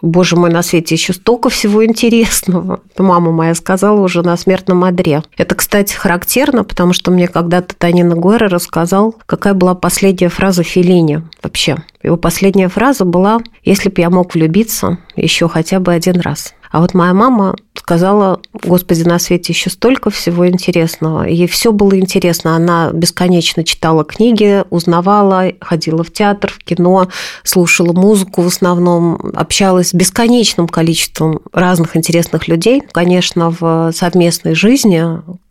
Боже 0.04 0.36
мой, 0.36 0.50
на 0.50 0.62
свете 0.62 0.94
еще 0.94 1.14
столько 1.14 1.48
всего 1.48 1.84
интересного. 1.84 2.80
Мама 2.98 3.32
моя 3.32 3.54
сказала 3.54 4.00
уже 4.00 4.22
на 4.22 4.36
смертном 4.36 4.84
одре. 4.84 5.22
Это, 5.38 5.54
кстати, 5.54 5.94
характерно, 5.94 6.62
потому 6.62 6.92
что 6.92 7.10
мне 7.10 7.26
когда-то 7.26 7.74
Танина 7.74 8.14
Гуэра 8.14 8.48
рассказал, 8.50 9.14
какая 9.24 9.54
была 9.54 9.74
последняя 9.74 10.28
фраза 10.28 10.62
Филини 10.62 11.22
вообще. 11.42 11.78
Его 12.04 12.18
последняя 12.18 12.68
фраза 12.68 13.04
была 13.04 13.40
«Если 13.64 13.88
бы 13.88 14.00
я 14.02 14.10
мог 14.10 14.34
влюбиться 14.34 14.98
еще 15.16 15.48
хотя 15.48 15.80
бы 15.80 15.92
один 15.92 16.20
раз». 16.20 16.54
А 16.70 16.80
вот 16.80 16.92
моя 16.92 17.14
мама 17.14 17.54
сказала, 17.76 18.40
Господи, 18.52 19.04
на 19.04 19.20
свете 19.20 19.52
еще 19.52 19.70
столько 19.70 20.10
всего 20.10 20.48
интересного. 20.48 21.22
Ей 21.22 21.46
все 21.46 21.70
было 21.70 21.96
интересно. 21.96 22.56
Она 22.56 22.90
бесконечно 22.92 23.62
читала 23.62 24.04
книги, 24.04 24.64
узнавала, 24.70 25.52
ходила 25.60 26.02
в 26.02 26.12
театр, 26.12 26.50
в 26.50 26.58
кино, 26.64 27.08
слушала 27.44 27.92
музыку 27.92 28.42
в 28.42 28.48
основном, 28.48 29.14
общалась 29.36 29.90
с 29.90 29.94
бесконечным 29.94 30.66
количеством 30.66 31.40
разных 31.52 31.96
интересных 31.96 32.48
людей. 32.48 32.82
Конечно, 32.90 33.50
в 33.50 33.92
совместной 33.94 34.56
жизни, 34.56 35.04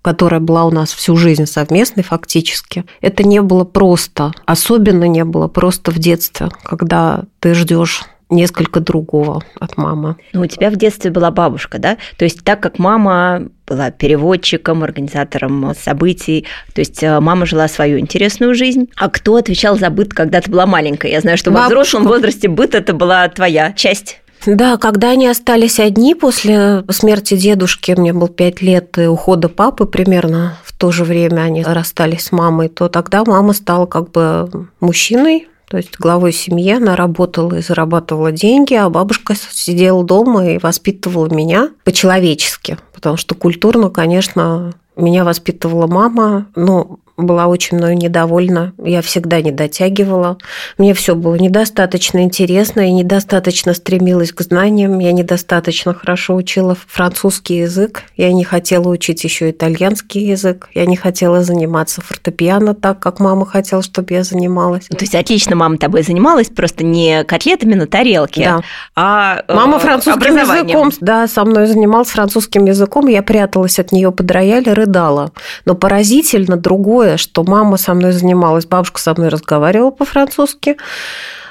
которая 0.03 0.39
была 0.39 0.65
у 0.65 0.72
нас 0.72 0.93
всю 0.93 1.15
жизнь 1.15 1.48
совместной 1.48 2.03
фактически, 2.03 2.86
это 3.01 3.24
не 3.24 3.41
было 3.41 3.63
просто. 3.63 4.33
Особенно 4.45 5.05
не 5.05 5.24
было 5.24 5.48
просто 5.48 5.89
в 5.91 5.98
детстве, 5.98 6.50
когда 6.63 7.24
ты 7.39 7.55
ждешь 7.55 8.03
несколько 8.29 8.79
другого 8.79 9.43
от 9.60 9.77
мамы. 9.77 10.17
Ну, 10.33 10.41
у 10.41 10.45
тебя 10.45 10.69
в 10.69 10.75
детстве 10.75 11.12
была 11.12 11.31
бабушка, 11.31 11.79
да? 11.79 11.98
То 12.17 12.25
есть 12.25 12.43
так 12.43 12.60
как 12.60 12.79
мама 12.79 13.48
была 13.65 13.91
переводчиком, 13.91 14.83
организатором 14.83 15.74
событий. 15.75 16.45
То 16.74 16.81
есть 16.81 17.01
э, 17.01 17.19
мама 17.19 17.45
жила 17.45 17.67
свою 17.67 18.00
интересную 18.00 18.55
жизнь. 18.55 18.89
А 18.98 19.10
кто 19.10 19.38
отвечал 19.38 19.77
за 19.77 19.89
быт, 19.89 20.13
когда 20.13 20.41
ты 20.41 20.51
была 20.51 20.65
маленькая? 20.65 21.12
Я 21.12 21.22
знаю, 21.22 21.38
что 21.38 21.51
Бабушка. 21.51 21.63
во 21.63 21.67
взрослом 21.69 22.03
возрасте 22.03 22.50
быт 22.50 22.75
это 22.75 22.93
была 22.93 23.27
твоя 23.29 23.72
часть. 23.74 24.22
Да, 24.45 24.77
когда 24.77 25.12
они 25.12 25.27
остались 25.27 25.79
одни 25.79 26.15
после 26.15 26.83
смерти 26.89 27.38
дедушки, 27.38 27.93
мне 27.97 28.13
был 28.13 28.27
пять 28.27 28.62
лет, 28.62 28.97
и 28.97 29.05
ухода 29.05 29.50
папы 29.50 29.85
примерно 29.85 30.57
в 30.65 30.77
то 30.77 30.91
же 30.91 31.03
время 31.03 31.41
они 31.41 31.63
расстались 31.63 32.25
с 32.25 32.31
мамой, 32.31 32.69
то 32.69 32.89
тогда 32.89 33.23
мама 33.25 33.53
стала 33.53 33.85
как 33.85 34.12
бы 34.12 34.67
мужчиной, 34.79 35.47
то 35.69 35.77
есть 35.77 35.97
главой 35.97 36.33
семьи. 36.33 36.73
Она 36.73 36.95
работала 36.95 37.55
и 37.55 37.62
зарабатывала 37.62 38.31
деньги, 38.31 38.73
а 38.73 38.89
бабушка 38.89 39.33
сидела 39.35 40.03
дома 40.03 40.51
и 40.51 40.57
воспитывала 40.57 41.33
меня 41.33 41.69
по-человечески, 41.83 42.77
потому 42.93 43.17
что 43.17 43.35
культурно, 43.35 43.89
конечно, 43.89 44.73
меня 44.95 45.23
воспитывала 45.23 45.88
мама, 45.88 46.47
но 46.55 47.00
была 47.15 47.48
очень 47.48 47.77
мною 47.77 47.96
недовольна. 47.96 48.74
Я 48.84 49.01
всегда 49.01 49.41
не 49.41 49.51
дотягивала. 49.51 50.38
Мне 50.77 50.93
все 50.93 51.13
было 51.13 51.36
недостаточно 51.36 52.24
интересно, 52.24 52.82
я 52.82 52.91
недостаточно 52.91 53.74
стремилась 53.74 54.32
к 54.32 54.41
знаниям, 54.41 54.98
я 54.98 55.12
недостаточно 55.12 55.93
хорошо 55.93 56.36
учила 56.36 56.75
французский 56.88 57.58
язык, 57.58 58.03
я 58.17 58.34
не 58.34 58.43
хотела 58.43 58.88
учить 58.89 59.24
еще 59.24 59.51
итальянский 59.51 60.25
язык, 60.25 60.70
я 60.74 60.86
не 60.86 60.96
хотела 60.96 61.43
заниматься 61.43 62.01
фортепиано 62.01 62.74
так, 62.74 63.00
как 63.00 63.20
мама 63.20 63.46
хотела, 63.46 63.84
чтобы 63.84 64.13
я 64.13 64.24
занималась. 64.24 64.88
То 64.88 64.98
есть 65.01 65.13
отлично 65.13 65.55
мама 65.55 65.77
тобой 65.77 66.01
занималась, 66.01 66.48
просто 66.48 66.84
не 66.84 67.24
котлетами 67.25 67.75
на 67.75 67.86
тарелке, 67.86 68.43
да. 68.43 68.62
а 68.96 69.43
э, 69.48 69.53
Мама 69.53 69.77
французским 69.77 70.36
языком, 70.36 70.91
да, 71.00 71.27
со 71.27 71.46
мной 71.46 71.67
занималась 71.67 72.10
французским 72.10 72.65
языком, 72.65 73.08
я 73.08 73.22
пряталась 73.22 73.77
от 73.77 73.91
нее 73.91 74.12
под 74.12 74.32
рояль 74.32 74.67
и 74.67 74.74
рыдала. 74.74 75.32
Но 75.65 75.75
поразительно 75.75 76.58
другое 76.58 77.02
другое, 77.03 77.17
что 77.17 77.43
мама 77.43 77.77
со 77.77 77.93
мной 77.93 78.12
занималась, 78.13 78.65
бабушка 78.65 79.00
со 79.00 79.13
мной 79.13 79.27
разговаривала 79.29 79.91
по-французски, 79.91 80.77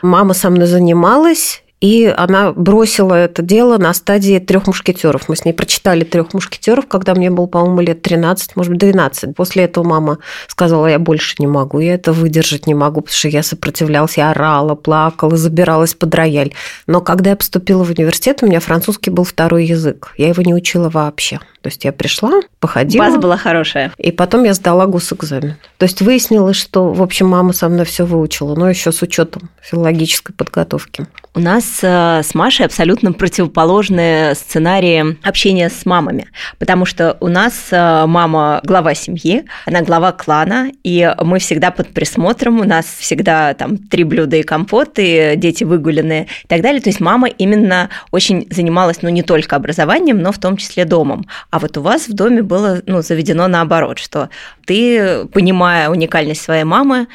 мама 0.01 0.35
со 0.35 0.49
мной 0.51 0.67
занималась, 0.67 1.62
И 1.83 2.07
она 2.17 2.53
бросила 2.53 3.13
это 3.13 3.43
дело 3.43 3.77
на 3.77 3.93
стадии 3.93 4.39
трех 4.39 4.69
мушкетеров. 4.69 5.29
Мы 5.29 5.35
с 5.35 5.45
ней 5.45 5.53
прочитали 5.53 6.05
трех 6.05 6.33
мушкетеров, 6.33 6.87
когда 6.87 7.13
мне 7.13 7.29
было, 7.29 7.47
по-моему, 7.47 7.81
лет 7.81 8.03
13, 8.03 8.55
может 8.55 8.71
быть, 8.71 8.79
12. 8.79 9.35
После 9.35 9.65
этого 9.65 9.83
мама 9.83 10.19
сказала, 10.47 10.87
я 10.87 11.01
больше 11.01 11.35
не 11.41 11.49
могу, 11.49 11.81
я 11.81 11.95
это 11.95 12.13
выдержать 12.13 12.69
не 12.69 12.75
могу, 12.75 13.01
потому 13.01 13.17
что 13.17 13.27
я 13.27 13.43
сопротивлялась, 13.43 14.17
я 14.17 14.31
орала, 14.31 14.77
плакала, 14.77 15.37
забиралась 15.37 15.95
под 15.95 16.15
рояль. 16.15 16.53
Но 16.87 17.01
когда 17.01 17.31
я 17.31 17.37
поступила 17.37 17.83
в 17.83 17.91
университет, 17.91 18.45
у 18.45 18.47
меня 18.47 18.61
французский 18.61 19.11
был 19.11 19.25
второй 19.25 19.65
язык. 19.65 20.15
Я 20.17 20.29
его 20.29 20.41
не 20.43 20.55
учила 20.55 20.89
вообще. 20.89 21.41
То 21.63 21.69
есть 21.69 21.85
я 21.85 21.93
пришла, 21.93 22.41
походила. 22.59 23.05
База 23.05 23.19
была 23.19 23.37
хорошая. 23.37 23.93
И 23.97 24.11
потом 24.11 24.43
я 24.43 24.53
сдала 24.53 24.87
госэкзамен. 24.87 25.57
То 25.79 25.85
есть 25.85 26.03
выяснилось, 26.03 26.57
что, 26.57 26.93
в 26.93 27.01
общем, 27.01 27.29
мама 27.29 27.53
со 27.53 27.69
мной 27.69 27.87
все 27.87 28.05
выучила, 28.05 28.57
но 28.57 28.69
еще 28.69 28.91
с 28.91 29.01
учетом 29.01 29.49
филологической 29.61 30.35
подготовки. 30.35 31.07
У 31.35 31.41
нас 31.41 31.72
э, 31.83 32.23
с 32.23 32.35
Машей 32.35 32.67
абсолютно 32.67 33.13
противоположные 33.13 34.35
сценарии 34.35 35.17
общения 35.27 35.71
с 35.71 35.87
мамами, 35.87 36.29
потому 36.59 36.85
что 36.85 37.17
у 37.21 37.29
нас 37.29 37.69
э, 37.71 38.07
мама 38.07 38.61
глава 38.65 38.95
семьи, 38.95 39.45
она 39.67 39.83
глава 39.83 40.13
клана, 40.13 40.71
и 40.83 41.13
мы 41.23 41.39
всегда 41.39 41.71
под 41.71 41.89
присмотром, 41.89 42.61
у 42.61 42.65
нас 42.65 42.87
всегда 42.99 43.55
там 43.55 43.79
три 43.79 44.05
блюда 44.05 44.37
и 44.37 44.43
компот, 44.43 44.95
и 44.97 45.35
дети 45.37 45.65
выгуленные 45.65 46.29
и 46.45 46.47
так 46.47 46.63
далее. 46.63 46.81
То 46.81 46.89
есть 46.89 47.01
мама 47.01 47.29
именно 47.29 47.91
очень 48.11 48.47
занималась, 48.51 49.03
ну, 49.03 49.09
не 49.09 49.23
только 49.23 49.57
образованием, 49.57 50.21
но 50.21 50.33
в 50.33 50.39
том 50.39 50.57
числе 50.57 50.85
домом. 50.85 51.27
А 51.51 51.59
вот 51.59 51.77
у 51.79 51.83
вас 51.83 52.09
в 52.09 52.13
доме 52.13 52.43
было 52.43 52.83
ну, 52.87 53.03
заведено 53.03 53.49
наоборот, 53.49 53.99
что 53.99 54.31
ты, 54.67 55.27
понимая 55.27 55.91
уникальность 55.91 56.43
своей 56.43 56.65
мамы, 56.65 57.07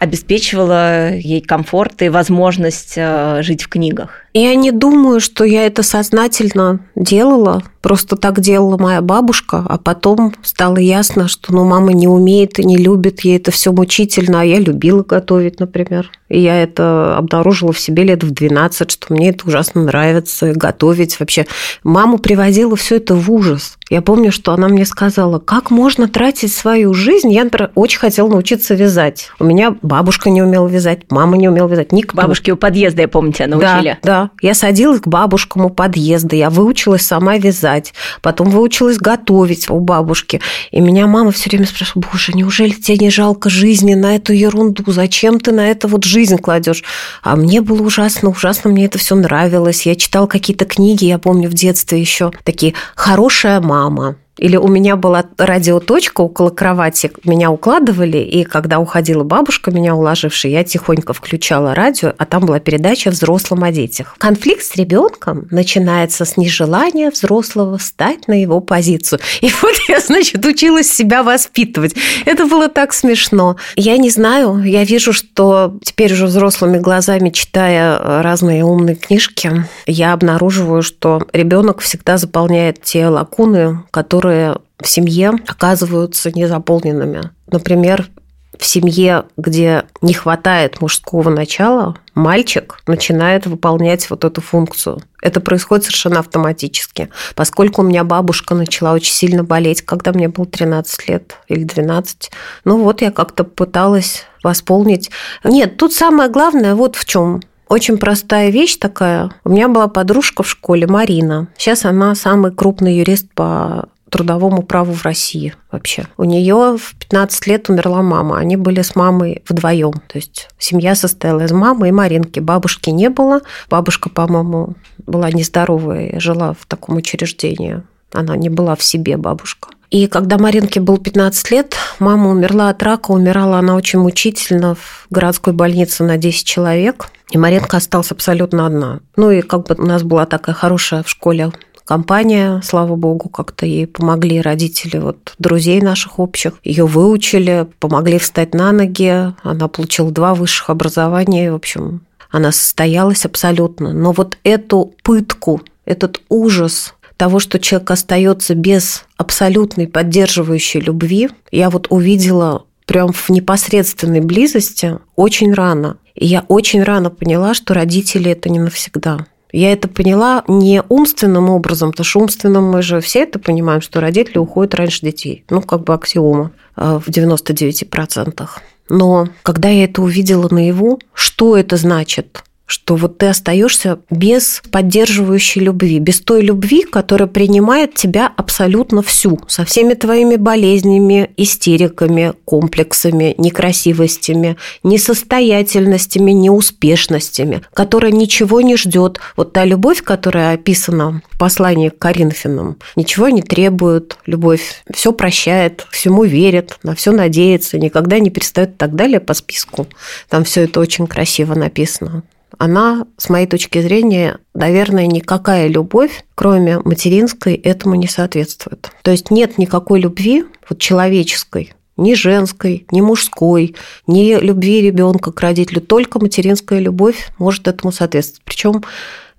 обеспечивала 0.00 1.12
ей 1.12 1.42
комфорт 1.42 2.00
и 2.00 2.08
возможность 2.08 2.94
э, 2.96 3.42
жить 3.42 3.62
в 3.62 3.68
книгах. 3.68 4.24
Я 4.32 4.54
не 4.54 4.70
думаю, 4.70 5.20
что 5.20 5.44
я 5.44 5.66
это 5.66 5.82
сознательно 5.82 6.80
делала. 6.94 7.62
Просто 7.82 8.16
так 8.16 8.40
делала 8.40 8.76
моя 8.76 9.00
бабушка, 9.00 9.64
а 9.66 9.78
потом 9.78 10.34
стало 10.42 10.76
ясно, 10.76 11.28
что 11.28 11.54
ну, 11.54 11.64
мама 11.64 11.92
не 11.94 12.06
умеет 12.06 12.58
и 12.58 12.64
не 12.64 12.76
любит, 12.76 13.20
ей 13.20 13.38
это 13.38 13.50
все 13.50 13.72
мучительно, 13.72 14.42
а 14.42 14.44
я 14.44 14.58
любила 14.58 15.02
готовить, 15.02 15.60
например. 15.60 16.10
И 16.28 16.38
я 16.38 16.62
это 16.62 17.16
обнаружила 17.16 17.72
в 17.72 17.80
себе 17.80 18.04
лет 18.04 18.22
в 18.22 18.32
12, 18.32 18.90
что 18.90 19.12
мне 19.14 19.30
это 19.30 19.48
ужасно 19.48 19.82
нравится, 19.84 20.52
готовить 20.52 21.18
вообще. 21.18 21.46
Маму 21.82 22.18
приводила 22.18 22.76
все 22.76 22.96
это 22.96 23.14
в 23.14 23.32
ужас. 23.32 23.78
Я 23.88 24.02
помню, 24.02 24.30
что 24.30 24.52
она 24.52 24.68
мне 24.68 24.84
сказала, 24.84 25.38
как 25.38 25.70
можно 25.70 26.06
тратить 26.06 26.52
свою 26.52 26.92
жизнь. 26.92 27.32
Я, 27.32 27.44
например, 27.44 27.70
очень 27.74 27.98
хотела 27.98 28.28
научиться 28.28 28.74
вязать. 28.74 29.30
У 29.40 29.44
меня 29.44 29.74
бабушка 29.80 30.28
не 30.28 30.42
умела 30.42 30.68
вязать, 30.68 31.10
мама 31.10 31.38
не 31.38 31.48
умела 31.48 31.66
вязать, 31.66 31.92
никто. 31.92 32.16
Бабушки 32.16 32.50
у 32.50 32.56
подъезда, 32.56 33.02
я 33.02 33.08
помню, 33.08 33.32
тебя 33.32 33.48
научили. 33.48 33.98
Да, 34.02 34.19
да. 34.19 34.19
Я 34.42 34.54
садилась 34.54 35.00
к 35.00 35.06
бабушкам 35.06 35.64
у 35.64 35.70
подъезда, 35.70 36.36
я 36.36 36.50
выучилась 36.50 37.02
сама 37.02 37.38
вязать, 37.38 37.94
потом 38.22 38.50
выучилась 38.50 38.98
готовить 38.98 39.70
у 39.70 39.80
бабушки. 39.80 40.40
И 40.70 40.80
меня 40.80 41.06
мама 41.06 41.30
все 41.30 41.48
время 41.48 41.66
спрашивала, 41.66 42.04
боже, 42.12 42.32
неужели 42.34 42.70
тебе 42.70 42.98
не 42.98 43.10
жалко 43.10 43.48
жизни 43.48 43.94
на 43.94 44.16
эту 44.16 44.32
ерунду? 44.32 44.84
Зачем 44.86 45.40
ты 45.40 45.52
на 45.52 45.70
это 45.70 45.88
вот 45.88 46.04
жизнь 46.04 46.36
кладешь? 46.36 46.84
А 47.22 47.36
мне 47.36 47.60
было 47.60 47.82
ужасно, 47.82 48.30
ужасно 48.30 48.70
мне 48.70 48.86
это 48.86 48.98
все 48.98 49.14
нравилось. 49.14 49.86
Я 49.86 49.94
читала 49.96 50.26
какие-то 50.26 50.64
книги, 50.64 51.04
я 51.04 51.18
помню 51.18 51.48
в 51.48 51.54
детстве 51.54 52.00
еще 52.00 52.30
такие 52.44 52.74
«Хорошая 52.94 53.60
мама», 53.60 54.16
или 54.40 54.56
у 54.56 54.68
меня 54.68 54.96
была 54.96 55.24
радиоточка 55.36 56.22
около 56.22 56.50
кровати, 56.50 57.12
меня 57.24 57.50
укладывали, 57.50 58.18
и 58.18 58.44
когда 58.44 58.78
уходила 58.78 59.22
бабушка, 59.22 59.70
меня 59.70 59.94
уложившая, 59.94 60.52
я 60.52 60.64
тихонько 60.64 61.12
включала 61.12 61.74
радио, 61.74 62.14
а 62.16 62.24
там 62.24 62.46
была 62.46 62.58
передача 62.58 63.10
«Взрослым 63.10 63.64
о 63.64 63.70
детях». 63.70 64.14
Конфликт 64.18 64.62
с 64.62 64.76
ребенком 64.76 65.46
начинается 65.50 66.24
с 66.24 66.36
нежелания 66.36 67.10
взрослого 67.10 67.76
встать 67.76 68.28
на 68.28 68.40
его 68.40 68.60
позицию. 68.60 69.20
И 69.42 69.50
вот 69.62 69.74
я, 69.88 70.00
значит, 70.00 70.44
училась 70.44 70.90
себя 70.90 71.22
воспитывать. 71.22 71.94
Это 72.24 72.46
было 72.46 72.68
так 72.68 72.94
смешно. 72.94 73.56
Я 73.76 73.98
не 73.98 74.10
знаю, 74.10 74.62
я 74.62 74.84
вижу, 74.84 75.12
что 75.12 75.78
теперь 75.82 76.12
уже 76.14 76.26
взрослыми 76.26 76.78
глазами, 76.78 77.30
читая 77.30 78.22
разные 78.22 78.64
умные 78.64 78.96
книжки, 78.96 79.66
я 79.86 80.12
обнаруживаю, 80.12 80.82
что 80.82 81.26
ребенок 81.32 81.80
всегда 81.80 82.16
заполняет 82.16 82.82
те 82.82 83.06
лакуны, 83.08 83.82
которые 83.90 84.29
которые 84.30 84.58
в 84.78 84.88
семье 84.88 85.32
оказываются 85.48 86.30
незаполненными. 86.30 87.30
Например, 87.50 88.08
в 88.56 88.64
семье, 88.64 89.24
где 89.36 89.86
не 90.02 90.14
хватает 90.14 90.80
мужского 90.80 91.30
начала, 91.30 91.96
мальчик 92.14 92.80
начинает 92.86 93.46
выполнять 93.46 94.08
вот 94.08 94.24
эту 94.24 94.40
функцию. 94.40 95.02
Это 95.20 95.40
происходит 95.40 95.86
совершенно 95.86 96.20
автоматически. 96.20 97.08
Поскольку 97.34 97.82
у 97.82 97.84
меня 97.84 98.04
бабушка 98.04 98.54
начала 98.54 98.92
очень 98.92 99.12
сильно 99.12 99.42
болеть, 99.42 99.82
когда 99.82 100.12
мне 100.12 100.28
было 100.28 100.46
13 100.46 101.08
лет 101.08 101.36
или 101.48 101.64
12, 101.64 102.30
ну 102.64 102.84
вот 102.84 103.02
я 103.02 103.10
как-то 103.10 103.42
пыталась 103.42 104.26
восполнить. 104.44 105.10
Нет, 105.42 105.76
тут 105.76 105.92
самое 105.92 106.30
главное 106.30 106.76
вот 106.76 106.94
в 106.94 107.04
чем. 107.04 107.40
Очень 107.70 107.98
простая 107.98 108.50
вещь 108.50 108.78
такая. 108.78 109.30
У 109.44 109.50
меня 109.50 109.68
была 109.68 109.86
подружка 109.86 110.42
в 110.42 110.48
школе, 110.48 110.88
Марина. 110.88 111.46
Сейчас 111.56 111.84
она 111.84 112.16
самый 112.16 112.52
крупный 112.52 112.96
юрист 112.96 113.32
по 113.32 113.88
трудовому 114.10 114.62
праву 114.62 114.92
в 114.92 115.04
России 115.04 115.54
вообще. 115.70 116.06
У 116.16 116.24
нее 116.24 116.76
в 116.76 116.94
15 116.96 117.46
лет 117.46 117.70
умерла 117.70 118.02
мама. 118.02 118.38
Они 118.38 118.56
были 118.56 118.82
с 118.82 118.94
мамой 118.94 119.42
вдвоем. 119.48 119.92
То 119.92 120.18
есть 120.18 120.48
семья 120.58 120.94
состояла 120.94 121.44
из 121.44 121.52
мамы 121.52 121.88
и 121.88 121.92
Маринки. 121.92 122.40
Бабушки 122.40 122.90
не 122.90 123.08
было. 123.08 123.40
Бабушка, 123.68 124.10
по-моему, 124.10 124.74
была 125.06 125.30
нездоровая, 125.30 126.18
жила 126.20 126.54
в 126.58 126.66
таком 126.66 126.96
учреждении. 126.96 127.82
Она 128.12 128.36
не 128.36 128.48
была 128.48 128.74
в 128.76 128.82
себе 128.82 129.16
бабушка. 129.16 129.68
И 129.90 130.06
когда 130.06 130.38
Маринке 130.38 130.80
было 130.80 130.98
15 130.98 131.50
лет, 131.50 131.74
мама 131.98 132.30
умерла 132.30 132.68
от 132.68 132.82
рака. 132.82 133.10
Умирала 133.10 133.58
она 133.58 133.74
очень 133.74 133.98
мучительно 133.98 134.76
в 134.76 135.06
городской 135.10 135.52
больнице 135.52 136.04
на 136.04 136.16
10 136.16 136.46
человек. 136.46 137.08
И 137.30 137.38
Маринка 137.38 137.76
осталась 137.76 138.12
абсолютно 138.12 138.66
одна. 138.66 139.00
Ну 139.16 139.30
и 139.30 139.40
как 139.40 139.66
бы 139.66 139.74
у 139.76 139.86
нас 139.86 140.02
была 140.02 140.26
такая 140.26 140.54
хорошая 140.54 141.02
в 141.02 141.08
школе 141.08 141.52
компания, 141.90 142.60
слава 142.62 142.94
богу, 142.94 143.28
как-то 143.28 143.66
ей 143.66 143.84
помогли 143.84 144.40
родители 144.40 144.98
вот 144.98 145.34
друзей 145.40 145.80
наших 145.80 146.20
общих. 146.20 146.52
Ее 146.62 146.86
выучили, 146.86 147.66
помогли 147.80 148.20
встать 148.20 148.54
на 148.54 148.70
ноги. 148.70 149.34
Она 149.42 149.66
получила 149.66 150.12
два 150.12 150.36
высших 150.36 150.70
образования. 150.70 151.50
В 151.50 151.56
общем, 151.56 152.02
она 152.30 152.52
состоялась 152.52 153.26
абсолютно. 153.26 153.92
Но 153.92 154.12
вот 154.12 154.38
эту 154.44 154.94
пытку, 155.02 155.62
этот 155.84 156.20
ужас 156.28 156.94
того, 157.16 157.40
что 157.40 157.58
человек 157.58 157.90
остается 157.90 158.54
без 158.54 159.04
абсолютной 159.16 159.88
поддерживающей 159.88 160.78
любви, 160.78 161.30
я 161.50 161.70
вот 161.70 161.88
увидела 161.90 162.66
прям 162.86 163.12
в 163.12 163.30
непосредственной 163.30 164.20
близости 164.20 164.96
очень 165.16 165.52
рано. 165.52 165.96
И 166.14 166.24
я 166.24 166.44
очень 166.46 166.84
рано 166.84 167.10
поняла, 167.10 167.52
что 167.52 167.74
родители 167.74 168.30
это 168.30 168.48
не 168.48 168.60
навсегда. 168.60 169.26
Я 169.52 169.72
это 169.72 169.88
поняла 169.88 170.44
не 170.48 170.82
умственным 170.88 171.50
образом, 171.50 171.90
потому 171.90 172.04
что 172.04 172.20
умственным 172.20 172.64
мы 172.70 172.82
же 172.82 173.00
все 173.00 173.20
это 173.22 173.38
понимаем, 173.38 173.80
что 173.80 174.00
родители 174.00 174.38
уходят 174.38 174.74
раньше 174.74 175.00
детей. 175.02 175.44
Ну, 175.50 175.60
как 175.62 175.84
бы 175.84 175.94
аксиома 175.94 176.52
э, 176.76 177.00
в 177.04 177.08
99%. 177.08 178.48
Но 178.88 179.28
когда 179.42 179.68
я 179.68 179.84
это 179.84 180.02
увидела 180.02 180.48
наяву, 180.50 181.00
что 181.14 181.56
это 181.56 181.76
значит? 181.76 182.42
Что 182.70 182.94
вот 182.94 183.18
ты 183.18 183.26
остаешься 183.26 183.98
без 184.10 184.62
поддерживающей 184.70 185.60
любви, 185.60 185.98
без 185.98 186.20
той 186.20 186.40
любви, 186.40 186.84
которая 186.84 187.26
принимает 187.26 187.94
тебя 187.94 188.32
абсолютно 188.36 189.02
всю, 189.02 189.40
со 189.48 189.64
всеми 189.64 189.94
твоими 189.94 190.36
болезнями, 190.36 191.30
истериками, 191.36 192.32
комплексами, 192.44 193.34
некрасивостями, 193.38 194.56
несостоятельностями, 194.84 196.30
неуспешностями, 196.30 197.62
которая 197.74 198.12
ничего 198.12 198.60
не 198.60 198.76
ждет. 198.76 199.18
Вот 199.36 199.52
та 199.52 199.64
любовь, 199.64 200.04
которая 200.04 200.54
описана 200.54 201.22
в 201.28 201.38
послании 201.38 201.88
к 201.88 201.98
Коринфянам, 201.98 202.78
ничего 202.94 203.30
не 203.30 203.42
требует, 203.42 204.16
любовь 204.26 204.84
все 204.94 205.12
прощает, 205.12 205.84
всему 205.90 206.22
верит, 206.22 206.78
на 206.84 206.94
все 206.94 207.10
надеется, 207.10 207.80
никогда 207.80 208.20
не 208.20 208.30
перестает 208.30 208.70
и 208.70 208.74
так 208.74 208.94
далее 208.94 209.18
по 209.18 209.34
списку. 209.34 209.88
Там 210.28 210.44
все 210.44 210.62
это 210.62 210.78
очень 210.78 211.08
красиво 211.08 211.56
написано 211.56 212.22
она, 212.58 213.06
с 213.16 213.28
моей 213.28 213.46
точки 213.46 213.80
зрения, 213.80 214.38
наверное, 214.54 215.06
никакая 215.06 215.66
любовь, 215.68 216.24
кроме 216.34 216.78
материнской, 216.80 217.54
этому 217.54 217.94
не 217.94 218.08
соответствует. 218.08 218.90
То 219.02 219.10
есть 219.10 219.30
нет 219.30 219.58
никакой 219.58 220.00
любви 220.00 220.44
вот 220.68 220.78
человеческой, 220.78 221.74
ни 221.96 222.14
женской, 222.14 222.86
ни 222.90 223.00
мужской, 223.00 223.76
ни 224.06 224.34
любви 224.34 224.80
ребенка 224.80 225.32
к 225.32 225.40
родителю, 225.40 225.80
только 225.80 226.18
материнская 226.18 226.78
любовь 226.78 227.30
может 227.38 227.68
этому 227.68 227.92
соответствовать. 227.92 228.44
Причем 228.44 228.82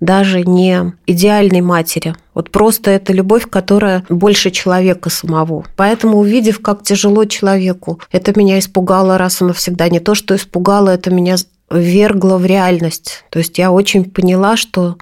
даже 0.01 0.41
не 0.41 0.93
идеальной 1.05 1.61
матери. 1.61 2.15
Вот 2.33 2.49
просто 2.49 2.89
это 2.91 3.13
любовь, 3.13 3.47
которая 3.47 4.03
больше 4.09 4.49
человека 4.49 5.09
самого. 5.09 5.63
Поэтому, 5.77 6.17
увидев, 6.17 6.59
как 6.59 6.83
тяжело 6.83 7.25
человеку, 7.25 7.99
это 8.11 8.37
меня 8.37 8.57
испугало 8.59 9.17
раз 9.17 9.41
и 9.41 9.45
навсегда. 9.45 9.87
Не 9.89 9.99
то, 9.99 10.15
что 10.15 10.35
испугало, 10.35 10.89
это 10.89 11.11
меня 11.11 11.35
вергла 11.71 12.37
в 12.37 12.45
реальность. 12.45 13.23
То 13.29 13.39
есть 13.39 13.57
я 13.57 13.71
очень 13.71 14.05
поняла, 14.05 14.57
что 14.57 14.97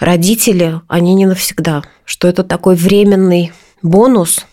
родители, 0.00 0.80
они 0.88 1.14
не 1.14 1.26
навсегда, 1.26 1.82
что 2.04 2.28
это 2.28 2.42
такой 2.42 2.74
временный 2.74 3.52
бонус, 3.82 4.46